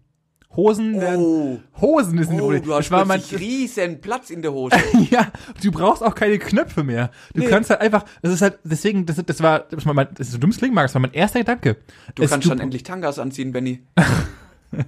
Hosen 0.56 1.00
werden, 1.00 1.62
Hosen 1.80 2.18
ist 2.18 2.28
ein 2.28 2.34
oh 2.36 2.44
Problem. 2.44 2.62
du 2.64 2.74
hast 2.74 2.86
Das 2.86 2.90
war 2.90 3.04
mein, 3.04 3.20
riesen 3.20 4.00
Platz 4.00 4.30
in 4.30 4.42
der 4.42 4.52
Hose. 4.52 4.76
ja, 5.10 5.28
du 5.62 5.70
brauchst 5.70 6.02
auch 6.02 6.14
keine 6.16 6.38
Knöpfe 6.38 6.82
mehr. 6.82 7.10
Du 7.34 7.40
Nee. 7.42 7.46
kannst 7.46 7.70
halt 7.70 7.80
einfach, 7.80 8.04
das 8.20 8.32
ist 8.32 8.42
halt, 8.42 8.58
deswegen, 8.64 9.06
das, 9.06 9.16
das 9.24 9.40
war, 9.42 9.60
das 9.60 9.86
war 9.86 9.94
mein, 9.94 10.08
das 10.16 10.26
ist 10.26 10.32
so 10.32 10.38
dumm 10.38 10.50
klingen 10.50 10.74
mag, 10.74 10.84
das 10.86 10.94
war 10.94 11.00
mein 11.00 11.12
erster 11.12 11.38
Gedanke. 11.38 11.76
Du 12.16 12.24
Es- 12.24 12.30
kannst 12.30 12.50
dann 12.50 12.58
endlich 12.58 12.82
Tangas 12.82 13.18
anziehen, 13.20 13.52
Benny. 13.52 13.82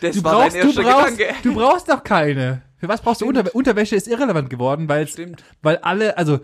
Das 0.00 0.14
du 0.14 0.22
war 0.22 0.34
brauchst, 0.34 0.54
dein 0.56 0.62
du 0.62 0.66
erster 0.68 0.82
brauchst, 0.82 1.18
Gedanke. 1.18 1.42
du 1.42 1.54
brauchst 1.54 1.88
doch 1.88 2.04
keine. 2.04 2.62
Für 2.76 2.88
was 2.88 3.00
brauchst 3.00 3.20
du 3.22 3.26
Unterwäsche? 3.26 3.56
Unterwäsche 3.56 3.96
ist 3.96 4.06
irrelevant 4.06 4.50
geworden, 4.50 4.88
weil 4.88 5.08
Stimmt. 5.08 5.42
weil 5.62 5.78
alle, 5.78 6.16
also 6.16 6.38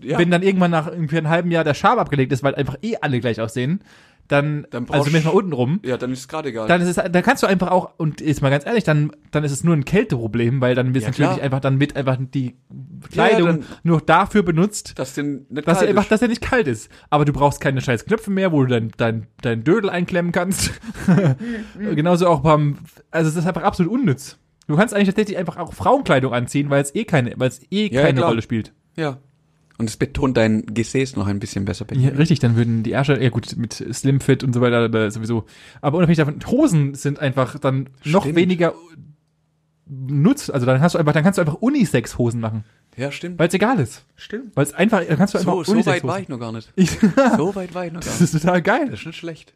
Ja. 0.00 0.18
wenn 0.18 0.30
dann 0.32 0.42
irgendwann 0.42 0.72
nach 0.72 0.88
irgendwie 0.88 1.16
einem 1.18 1.28
halben 1.28 1.50
Jahr 1.52 1.62
der 1.62 1.74
Scham 1.74 1.98
abgelegt 2.00 2.32
ist, 2.32 2.42
weil 2.42 2.56
einfach 2.56 2.76
eh 2.82 2.96
alle 3.00 3.20
gleich 3.20 3.40
aussehen, 3.40 3.80
dann, 4.28 4.66
Dann 4.70 4.84
also 4.88 5.04
zumindest 5.04 5.26
mal 5.26 5.32
unten 5.38 5.52
rum, 5.52 5.80
Ja, 5.84 5.96
dann 5.96 6.12
ist 6.12 6.20
es 6.20 6.28
gerade 6.28 6.48
egal. 6.48 6.66
dann 6.68 6.80
ist 6.80 6.88
es, 6.88 6.94
dann 6.96 7.22
kannst 7.22 7.42
du 7.42 7.46
einfach 7.46 7.70
auch, 7.70 7.90
und 7.96 8.20
jetzt 8.20 8.42
mal 8.42 8.50
ganz 8.50 8.66
ehrlich, 8.66 8.84
dann, 8.84 9.12
dann 9.30 9.44
ist 9.44 9.52
es 9.52 9.62
nur 9.64 9.74
ein 9.74 9.84
Kälteproblem, 9.84 10.60
weil 10.60 10.74
dann 10.74 10.94
wird 10.94 11.02
Ja, 11.04 11.10
natürlich 11.10 11.30
klar. 11.32 11.42
einfach, 11.42 11.60
dann 11.60 11.78
wird 11.80 11.96
einfach 11.96 12.16
die 12.20 12.56
Kleidung 13.10 13.46
dann- 13.48 13.64
nur 13.82 14.00
dafür 14.00 14.42
benutzt, 14.42 14.98
dass 14.98 15.14
den 15.14 15.46
nicht 15.48 15.66
dass 15.68 15.78
er 15.78 15.86
kalt 15.86 15.88
einfach, 15.90 16.02
ist. 16.04 16.10
dass 16.12 16.22
er 16.22 16.28
nicht 16.28 16.40
kalt 16.42 16.66
ist. 16.66 16.90
Aber 17.10 17.24
du 17.24 17.32
brauchst 17.32 17.60
keine 17.60 17.80
scheiß 17.80 18.04
Knöpfe 18.04 18.30
mehr, 18.30 18.52
wo 18.52 18.62
du 18.62 18.68
dein, 18.68 18.90
dein, 18.96 19.26
dein 19.42 19.62
Dödel 19.64 19.90
einklemmen 19.90 20.32
kannst. 20.32 20.72
Genauso 21.78 22.26
auch 22.28 22.40
beim, 22.40 22.78
also 23.10 23.28
es 23.30 23.36
ist 23.36 23.46
einfach 23.46 23.62
absolut 23.62 23.92
unnütz. 23.92 24.38
Du 24.66 24.76
kannst 24.76 24.94
eigentlich 24.94 25.08
tatsächlich 25.08 25.36
einfach 25.38 25.56
auch 25.58 25.72
Frauenkleidung 25.72 26.32
anziehen, 26.32 26.70
weil 26.70 26.82
es 26.82 26.94
eh 26.94 27.04
keine, 27.04 27.34
weil 27.36 27.48
es 27.48 27.60
eh 27.70 27.88
Ja, 27.92 28.02
keine. 28.02 28.24
Rolle 28.24 28.42
spielt. 28.42 28.72
Ja. 28.96 29.18
Und 29.78 29.90
es 29.90 29.96
betont 29.98 30.36
dein 30.38 30.64
Gesäß 30.64 31.16
noch 31.16 31.26
ein 31.26 31.38
bisschen 31.38 31.66
besser. 31.66 31.84
Ja, 31.92 32.08
richtig, 32.10 32.38
dann 32.38 32.56
würden 32.56 32.82
die 32.82 32.92
Ärsche, 32.92 33.22
ja 33.22 33.28
gut, 33.28 33.56
mit 33.56 33.74
Slimfit 33.74 34.42
und 34.42 34.54
so 34.54 34.60
weiter, 34.62 34.88
da 34.88 35.10
sowieso. 35.10 35.44
Aber 35.82 35.98
unabhängig 35.98 36.16
davon, 36.18 36.38
Hosen 36.46 36.94
sind 36.94 37.18
einfach 37.18 37.58
dann 37.58 37.90
noch 38.04 38.22
Stimmt. 38.22 38.36
weniger 38.36 38.72
nutzt. 39.86 40.50
Also 40.52 40.66
dann 40.66 40.80
hast 40.80 40.94
du 40.94 40.98
einfach, 40.98 41.12
dann 41.12 41.22
kannst 41.22 41.36
du 41.38 41.42
einfach 41.42 41.54
Unisex-Hosen 41.60 42.40
machen, 42.40 42.64
Ja, 42.96 43.12
stimmt. 43.12 43.38
weil 43.38 43.48
es 43.48 43.54
egal 43.54 43.78
ist. 43.78 44.04
Stimmt. 44.16 44.56
Weil 44.56 44.64
es 44.64 44.74
einfach, 44.74 45.04
dann 45.06 45.16
kannst 45.16 45.34
du 45.34 45.38
einfach 45.38 45.52
So, 45.64 45.64
so 45.64 45.86
weit 45.86 46.02
war 46.04 46.14
Unisex-Hosen. 46.16 46.22
ich 46.22 46.28
noch 46.28 46.40
gar 46.40 46.52
nicht. 46.52 46.72
Ich, 46.74 46.90
So 47.36 47.54
weit 47.54 47.74
war 47.74 47.86
ich 47.86 47.92
noch 47.92 48.00
gar 48.00 48.10
das 48.10 48.20
nicht. 48.20 48.34
ist 48.34 48.40
total 48.42 48.62
geil. 48.62 48.88
Das 48.90 49.00
ist 49.00 49.06
nicht 49.06 49.16
schlecht. 49.18 49.52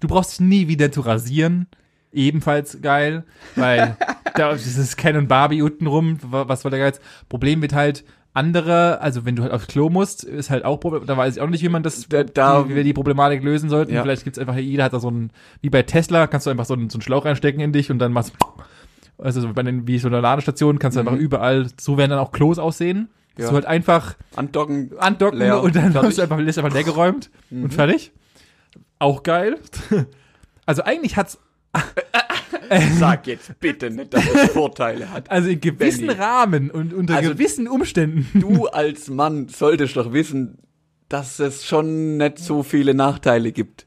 Du 0.00 0.08
brauchst 0.08 0.32
dich 0.32 0.40
nie 0.40 0.68
wieder 0.68 0.90
zu 0.90 1.02
rasieren. 1.02 1.66
Ebenfalls 2.12 2.80
geil, 2.80 3.24
weil 3.56 3.96
da 4.34 4.54
dieses 4.54 4.96
Ken 4.96 5.16
und 5.16 5.28
Barbie 5.28 5.62
unten 5.62 5.86
rum, 5.86 6.18
wa- 6.22 6.48
was 6.48 6.64
war 6.64 6.70
der 6.70 6.80
Geiz? 6.80 7.00
Problem 7.28 7.60
wird 7.60 7.72
halt 7.72 8.04
andere, 8.34 9.00
also 9.00 9.24
wenn 9.24 9.36
du 9.36 9.42
halt 9.44 9.52
aufs 9.52 9.68
Klo 9.68 9.88
musst, 9.88 10.24
ist 10.24 10.50
halt 10.50 10.64
auch 10.64 10.78
Problem, 10.80 11.06
da 11.06 11.16
weiß 11.16 11.36
ich 11.36 11.40
auch 11.42 11.48
nicht, 11.48 11.62
wie 11.62 11.68
man 11.68 11.82
das, 11.82 12.08
Da- 12.08 12.24
da- 12.24 12.62
die, 12.62 12.68
wie 12.70 12.74
wir 12.74 12.84
die 12.84 12.92
Problematik 12.92 13.42
lösen 13.42 13.70
sollten. 13.70 13.94
Ja. 13.94 14.02
Vielleicht 14.02 14.24
gibt's 14.24 14.38
einfach, 14.38 14.56
jeder 14.56 14.84
hat 14.84 14.92
da 14.92 15.00
so 15.00 15.10
ein, 15.10 15.30
wie 15.62 15.70
bei 15.70 15.82
Tesla, 15.82 16.26
kannst 16.26 16.46
du 16.46 16.50
einfach 16.50 16.64
so 16.66 16.74
einen, 16.74 16.90
so 16.90 16.96
einen 16.98 17.02
Schlauch 17.02 17.24
reinstecken 17.24 17.60
in 17.60 17.72
dich 17.72 17.90
und 17.90 17.98
dann 18.00 18.12
machst 18.12 18.32
also 19.18 19.40
so 19.40 19.52
bei 19.52 19.62
den, 19.62 19.86
wie 19.86 19.98
so 20.00 20.08
einer 20.08 20.20
Ladestation, 20.20 20.78
kannst 20.80 20.96
du 20.96 21.02
Mhm. 21.02 21.08
einfach 21.08 21.20
überall, 21.20 21.66
so 21.80 21.96
werden 21.96 22.10
dann 22.10 22.18
auch 22.18 22.32
Klos 22.32 22.58
aussehen. 22.58 23.08
Ja. 23.38 23.48
du 23.48 23.54
halt 23.54 23.66
einfach 23.66 24.14
Andocken. 24.36 24.92
andocken 24.98 25.38
Leer. 25.40 25.60
und 25.62 25.74
dann 25.74 25.90
Fertig. 25.92 26.08
hast 26.08 26.18
du 26.18 26.22
einfach, 26.22 26.38
ist 26.38 26.58
einfach 26.58 26.72
leergeräumt 26.72 27.30
Mhm. 27.50 27.64
und 27.64 27.74
fertig. 27.74 28.12
Auch 28.98 29.22
geil. 29.22 29.56
Also 30.66 30.82
eigentlich 30.82 31.16
hat's 31.18 31.38
Sag 32.98 33.26
jetzt 33.26 33.58
bitte 33.60 33.90
nicht, 33.90 34.14
dass 34.14 34.24
es 34.26 34.50
Vorteile 34.50 35.10
hat. 35.10 35.30
Also 35.30 35.48
in 35.48 35.60
gewissen 35.60 36.06
Benny. 36.06 36.18
Rahmen 36.18 36.70
und 36.70 36.94
unter 36.94 37.16
Also 37.16 37.30
gewissen 37.30 37.68
Umständen. 37.68 38.26
Du 38.40 38.66
als 38.66 39.08
Mann 39.08 39.48
solltest 39.48 39.96
doch 39.96 40.12
wissen, 40.12 40.58
dass 41.08 41.38
es 41.38 41.64
schon 41.64 42.16
nicht 42.16 42.38
so 42.38 42.62
viele 42.62 42.94
Nachteile 42.94 43.52
gibt. 43.52 43.86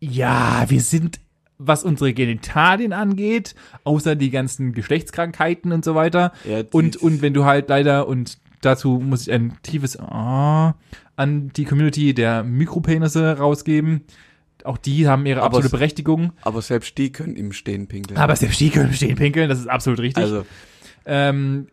Ja, 0.00 0.64
wir 0.68 0.80
sind, 0.80 1.20
was 1.56 1.82
unsere 1.82 2.12
Genitalien 2.12 2.92
angeht, 2.92 3.54
außer 3.84 4.14
die 4.14 4.30
ganzen 4.30 4.72
Geschlechtskrankheiten 4.72 5.72
und 5.72 5.84
so 5.84 5.94
weiter. 5.94 6.32
Ja, 6.48 6.62
und, 6.72 6.96
und 6.96 7.22
wenn 7.22 7.34
du 7.34 7.44
halt 7.44 7.68
leider, 7.68 8.06
und 8.06 8.38
dazu 8.60 9.00
muss 9.02 9.22
ich 9.26 9.32
ein 9.32 9.56
tiefes 9.62 9.98
Ah 9.98 10.74
an 11.16 11.50
die 11.56 11.64
Community 11.64 12.14
der 12.14 12.44
Mikropenisse 12.44 13.38
rausgeben. 13.38 14.04
Auch 14.64 14.78
die 14.78 15.06
haben 15.06 15.26
ihre 15.26 15.40
Aber 15.40 15.46
absolute 15.46 15.70
Berechtigung. 15.70 16.32
Aber 16.42 16.62
selbst 16.62 16.96
die 16.98 17.12
können 17.12 17.36
im 17.36 17.52
Stehen 17.52 17.86
pinkeln. 17.86 18.18
Aber 18.18 18.36
selbst 18.36 18.60
die 18.60 18.70
können 18.70 18.92
stehen 18.92 19.16
pinkeln, 19.16 19.48
das 19.48 19.58
ist 19.58 19.68
absolut 19.68 20.00
richtig. 20.00 20.22
also, 20.22 20.44
Ähm, 21.06 21.68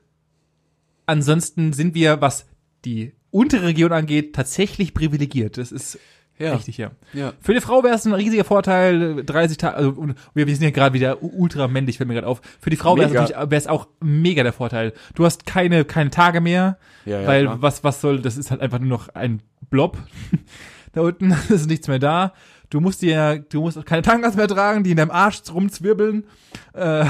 ansonsten 1.06 1.74
sind 1.74 1.96
wir, 1.96 2.22
was 2.22 2.46
die 2.86 3.14
untere 3.32 3.66
Region 3.66 3.92
angeht, 3.92 4.34
tatsächlich 4.34 4.94
privilegiert. 4.94 5.58
Das 5.58 5.72
ist 5.72 6.00
ja. 6.38 6.54
richtig, 6.54 6.78
ja. 6.78 6.92
ja. 7.14 7.34
Für 7.40 7.54
die 7.54 7.62
Frau 7.62 7.84
wäre 7.84 7.96
es 7.96 8.06
ein 8.06 8.14
riesiger 8.14 8.44
Vorteil, 8.44 9.24
30 9.24 9.58
Tage, 9.58 9.76
also 9.78 9.96
wir, 10.34 10.48
wir 10.48 10.56
sind 10.56 10.64
ja 10.64 10.72
gerade 10.72 10.94
wieder 10.94 11.24
ultra 11.24 11.68
männlich, 11.68 11.98
fällt 11.98 12.10
mir 12.10 12.16
gerade 12.16 12.28
auf. 12.28 12.42
Für 12.60 12.70
die 12.70 12.76
Frau 12.76 12.98
wäre 12.98 13.50
es 13.52 13.68
auch 13.68 13.88
mega 14.02 14.44
der 14.44 14.54
Vorteil. 14.54 14.94
Du 15.16 15.26
hast 15.26 15.46
keine 15.46 15.86
keine 15.86 16.10
Tage 16.10 16.42
mehr, 16.42 16.78
Ja, 17.06 17.22
ja, 17.22 17.28
weil 17.28 17.44
klar. 17.44 17.62
was 17.62 17.84
was 17.84 18.02
soll, 18.02 18.20
das 18.20 18.38
ist 18.38 18.52
halt 18.52 18.62
einfach 18.62 18.80
nur 18.80 18.90
noch 18.90 19.10
ein 19.10 19.42
Blob 19.70 19.98
da 20.94 21.02
unten, 21.02 21.32
ist 21.50 21.68
nichts 21.68 21.88
mehr 21.88 22.00
da. 22.00 22.34
Du 22.70 22.80
musst 22.80 23.02
dir 23.02 23.44
du 23.50 23.62
musst 23.62 23.78
auch 23.78 23.86
keine 23.86 24.02
Tangas 24.02 24.36
mehr 24.36 24.48
tragen, 24.48 24.84
die 24.84 24.92
in 24.92 24.98
deinem 24.98 25.12
Arsch 25.12 25.42
rumzwirbeln. 25.52 26.26
Äh, 26.74 27.06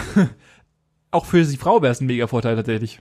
auch 1.12 1.26
für 1.26 1.44
die 1.44 1.58
Frau 1.58 1.82
wäre 1.82 1.92
es 1.92 2.02
ein 2.02 2.08
mega 2.08 2.28
Vorteil 2.28 2.56
tatsächlich. 2.56 3.00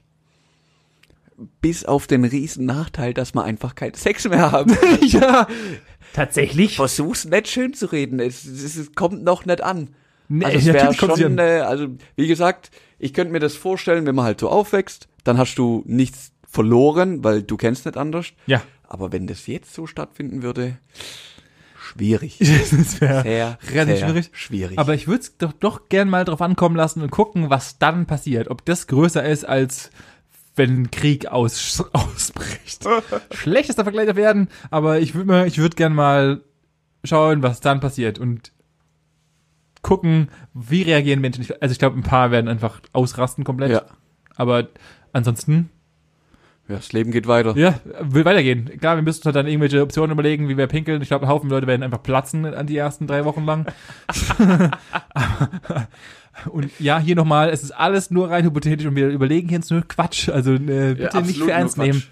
Bis 1.60 1.84
auf 1.84 2.06
den 2.06 2.24
riesen 2.24 2.64
Nachteil, 2.64 3.12
dass 3.12 3.34
man 3.34 3.44
einfach 3.44 3.74
keinen 3.74 3.94
Sex 3.94 4.28
mehr 4.28 4.52
haben. 4.52 4.76
ja, 5.02 5.48
tatsächlich. 6.12 6.76
Versuch's 6.76 7.24
nicht 7.24 7.48
schön 7.48 7.74
zu 7.74 7.86
reden. 7.86 8.20
Es, 8.20 8.44
es, 8.44 8.76
es 8.76 8.94
kommt 8.94 9.24
noch 9.24 9.44
nicht 9.44 9.60
an. 9.62 9.90
Nee, 10.28 10.44
Also 10.44 10.58
es 10.58 10.66
wäre 10.66 10.94
schon, 10.94 11.38
äh, 11.38 11.60
also 11.66 11.88
wie 12.16 12.28
gesagt, 12.28 12.70
ich 12.98 13.12
könnte 13.12 13.32
mir 13.32 13.40
das 13.40 13.56
vorstellen, 13.56 14.06
wenn 14.06 14.14
man 14.14 14.24
halt 14.24 14.40
so 14.40 14.48
aufwächst, 14.48 15.08
dann 15.24 15.36
hast 15.38 15.56
du 15.56 15.82
nichts 15.86 16.32
verloren, 16.48 17.24
weil 17.24 17.42
du 17.42 17.56
kennst 17.56 17.84
nicht 17.84 17.96
anders. 17.96 18.28
Ja. 18.46 18.62
Aber 18.84 19.12
wenn 19.12 19.26
das 19.26 19.46
jetzt 19.46 19.74
so 19.74 19.86
stattfinden 19.86 20.42
würde, 20.42 20.78
schwierig. 21.94 22.38
das 22.38 23.00
wäre 23.00 23.22
Sehr, 23.22 23.58
relativ 23.72 23.98
sehr 23.98 24.08
schwierig. 24.08 24.30
schwierig. 24.32 24.78
Aber 24.78 24.94
ich 24.94 25.06
würde 25.06 25.20
es 25.22 25.36
doch, 25.38 25.52
doch 25.52 25.88
gern 25.88 26.08
mal 26.08 26.24
drauf 26.24 26.40
ankommen 26.42 26.76
lassen 26.76 27.02
und 27.02 27.10
gucken, 27.10 27.50
was 27.50 27.78
dann 27.78 28.06
passiert. 28.06 28.48
Ob 28.48 28.64
das 28.64 28.86
größer 28.86 29.24
ist, 29.24 29.44
als 29.44 29.90
wenn 30.56 30.82
ein 30.82 30.90
Krieg 30.90 31.26
aus, 31.26 31.84
ausbricht. 31.92 32.84
Schlechtester 33.32 33.84
Vergleich 33.84 34.14
werden, 34.14 34.48
aber 34.70 35.00
ich 35.00 35.14
würde 35.14 35.46
ich 35.46 35.58
würde 35.58 35.76
gern 35.76 35.94
mal 35.94 36.42
schauen, 37.02 37.42
was 37.42 37.60
dann 37.60 37.80
passiert 37.80 38.18
und 38.18 38.52
gucken, 39.82 40.30
wie 40.54 40.82
reagieren 40.82 41.20
Menschen. 41.20 41.46
Also 41.60 41.72
ich 41.72 41.78
glaube, 41.78 41.98
ein 41.98 42.02
paar 42.02 42.30
werden 42.30 42.48
einfach 42.48 42.80
ausrasten 42.92 43.44
komplett. 43.44 43.70
ja. 43.72 43.82
Aber 44.36 44.68
ansonsten, 45.12 45.70
ja, 46.68 46.76
das 46.76 46.92
Leben 46.92 47.10
geht 47.10 47.26
weiter. 47.26 47.56
ja, 47.56 47.78
will 48.00 48.24
weitergehen. 48.24 48.78
Klar, 48.78 48.96
wir 48.96 49.02
müssen 49.02 49.22
halt 49.24 49.36
dann 49.36 49.46
irgendwelche 49.46 49.82
Optionen 49.82 50.12
überlegen, 50.12 50.48
wie 50.48 50.56
wir 50.56 50.66
pinkeln. 50.66 51.02
Ich 51.02 51.08
glaube, 51.08 51.26
ein 51.26 51.28
Haufen 51.28 51.50
Leute 51.50 51.66
werden 51.66 51.82
einfach 51.82 52.02
platzen 52.02 52.46
an 52.46 52.66
die 52.66 52.76
ersten 52.76 53.06
drei 53.06 53.24
Wochen 53.24 53.44
lang. 53.44 53.66
Und 56.50 56.70
ja, 56.80 56.98
hier 56.98 57.16
nochmal, 57.16 57.50
es 57.50 57.62
ist 57.62 57.70
alles 57.70 58.10
nur 58.10 58.30
rein 58.30 58.44
hypothetisch 58.44 58.86
und 58.86 58.96
wir 58.96 59.08
überlegen 59.08 59.48
hier 59.48 59.58
jetzt 59.58 59.70
nur 59.70 59.82
Quatsch. 59.82 60.28
Also 60.28 60.54
äh, 60.54 60.58
bitte 60.58 60.96
nicht 60.96 61.14
absolut 61.14 61.44
für 61.44 61.52
ernst 61.52 61.78
nehmen. 61.78 62.02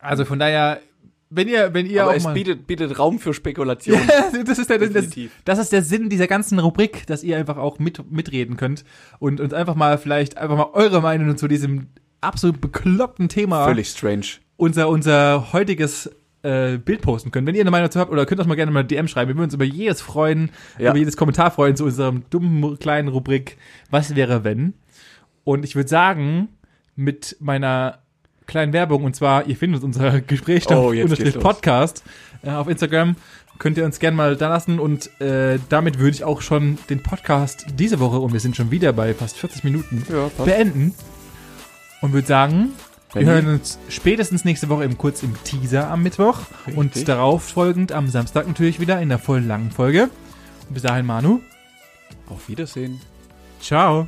Also 0.00 0.24
von 0.24 0.38
daher, 0.38 0.80
wenn 1.28 1.46
ihr, 1.46 1.72
wenn 1.72 1.86
ihr 1.86 2.02
Aber 2.02 2.10
auch 2.10 2.16
es 2.16 2.24
mal. 2.24 2.34
bietet, 2.34 2.66
bietet 2.66 2.98
Raum 2.98 3.18
für 3.18 3.32
Spekulation. 3.32 4.00
das, 4.44 4.58
ist 4.58 4.70
der, 4.70 4.78
das, 4.78 5.08
das 5.44 5.58
ist 5.58 5.72
der 5.72 5.82
Sinn 5.82 6.08
dieser 6.08 6.26
ganzen 6.26 6.58
Rubrik, 6.58 7.06
dass 7.06 7.22
ihr 7.22 7.36
einfach 7.36 7.58
auch 7.58 7.78
mit, 7.78 8.10
mitreden 8.10 8.56
könnt 8.56 8.84
und 9.20 9.40
uns 9.40 9.52
einfach 9.52 9.76
mal 9.76 9.96
vielleicht 9.98 10.36
einfach 10.36 10.56
mal 10.56 10.70
eure 10.72 11.00
Meinung 11.00 11.36
zu 11.36 11.46
diesem 11.46 11.88
absolut 12.20 12.60
bekloppten 12.60 13.28
Thema 13.28 13.64
Völlig 13.64 13.88
strange. 13.88 14.26
unser, 14.56 14.88
unser 14.88 15.52
heutiges 15.52 16.10
äh, 16.42 16.78
Bild 16.78 17.02
posten 17.02 17.30
könnt. 17.30 17.46
Wenn 17.46 17.54
ihr 17.54 17.60
eine 17.60 17.70
Meinung 17.70 17.86
dazu 17.88 18.00
habt, 18.00 18.10
oder 18.10 18.24
könnt 18.26 18.38
uns 18.40 18.48
mal 18.48 18.54
gerne 18.54 18.72
mal 18.72 18.80
eine 18.80 18.88
DM 18.88 19.08
schreiben. 19.08 19.28
Wir 19.28 19.36
würden 19.36 19.44
uns 19.44 19.54
über 19.54 19.64
jedes 19.64 20.00
freuen, 20.00 20.50
Ja. 20.78 20.90
über 20.90 20.98
jedes 20.98 21.16
Kommentar 21.16 21.50
freuen 21.50 21.76
zu 21.76 21.84
unserem 21.84 22.22
dummen 22.30 22.78
kleinen 22.78 23.08
Rubrik 23.08 23.58
Was 23.90 24.14
wäre 24.16 24.42
wenn? 24.44 24.74
Und 25.44 25.64
ich 25.64 25.76
würde 25.76 25.88
sagen, 25.88 26.48
mit 26.96 27.36
meiner 27.40 27.98
kleinen 28.46 28.72
Werbung, 28.72 29.04
und 29.04 29.14
zwar, 29.14 29.46
ihr 29.46 29.56
findet 29.56 29.82
unser 29.84 30.20
Gespräch 30.20 30.64
Oh. 30.70 30.92
Podcast 31.40 32.02
äh, 32.42 32.50
auf 32.50 32.68
Instagram. 32.68 33.16
Könnt 33.58 33.76
ihr 33.76 33.84
uns 33.84 33.98
gerne 34.00 34.16
mal 34.16 34.36
da 34.36 34.48
lassen 34.48 34.78
und 34.78 35.20
äh, 35.20 35.58
damit 35.68 35.98
würde 35.98 36.12
ich 36.12 36.24
auch 36.24 36.40
schon 36.40 36.78
den 36.88 37.02
Podcast 37.02 37.66
diese 37.78 38.00
Woche, 38.00 38.18
und 38.18 38.32
wir 38.32 38.40
sind 38.40 38.56
schon 38.56 38.70
wieder 38.70 38.94
bei 38.94 39.12
fast 39.12 39.36
40 39.36 39.64
Minuten, 39.64 40.04
Ja, 40.10 40.30
beenden. 40.44 40.94
Und 42.00 42.12
würde 42.12 42.26
sagen, 42.26 42.70
wir 43.12 43.24
Benni? 43.24 43.26
hören 43.26 43.54
uns 43.54 43.78
spätestens 43.88 44.44
nächste 44.44 44.68
Woche 44.68 44.84
im 44.84 44.96
kurz 44.96 45.22
im 45.22 45.34
Teaser 45.44 45.90
am 45.90 46.02
Mittwoch 46.02 46.40
Richtig. 46.66 46.76
und 46.76 47.08
darauf 47.08 47.42
folgend 47.42 47.92
am 47.92 48.08
Samstag 48.08 48.46
natürlich 48.46 48.80
wieder 48.80 49.00
in 49.00 49.08
der 49.08 49.18
vollen 49.18 49.48
langen 49.48 49.70
Folge. 49.70 50.04
Und 50.68 50.74
bis 50.74 50.82
dahin, 50.82 51.06
Manu. 51.06 51.40
Auf 52.28 52.48
Wiedersehen. 52.48 53.00
Ciao. 53.60 54.06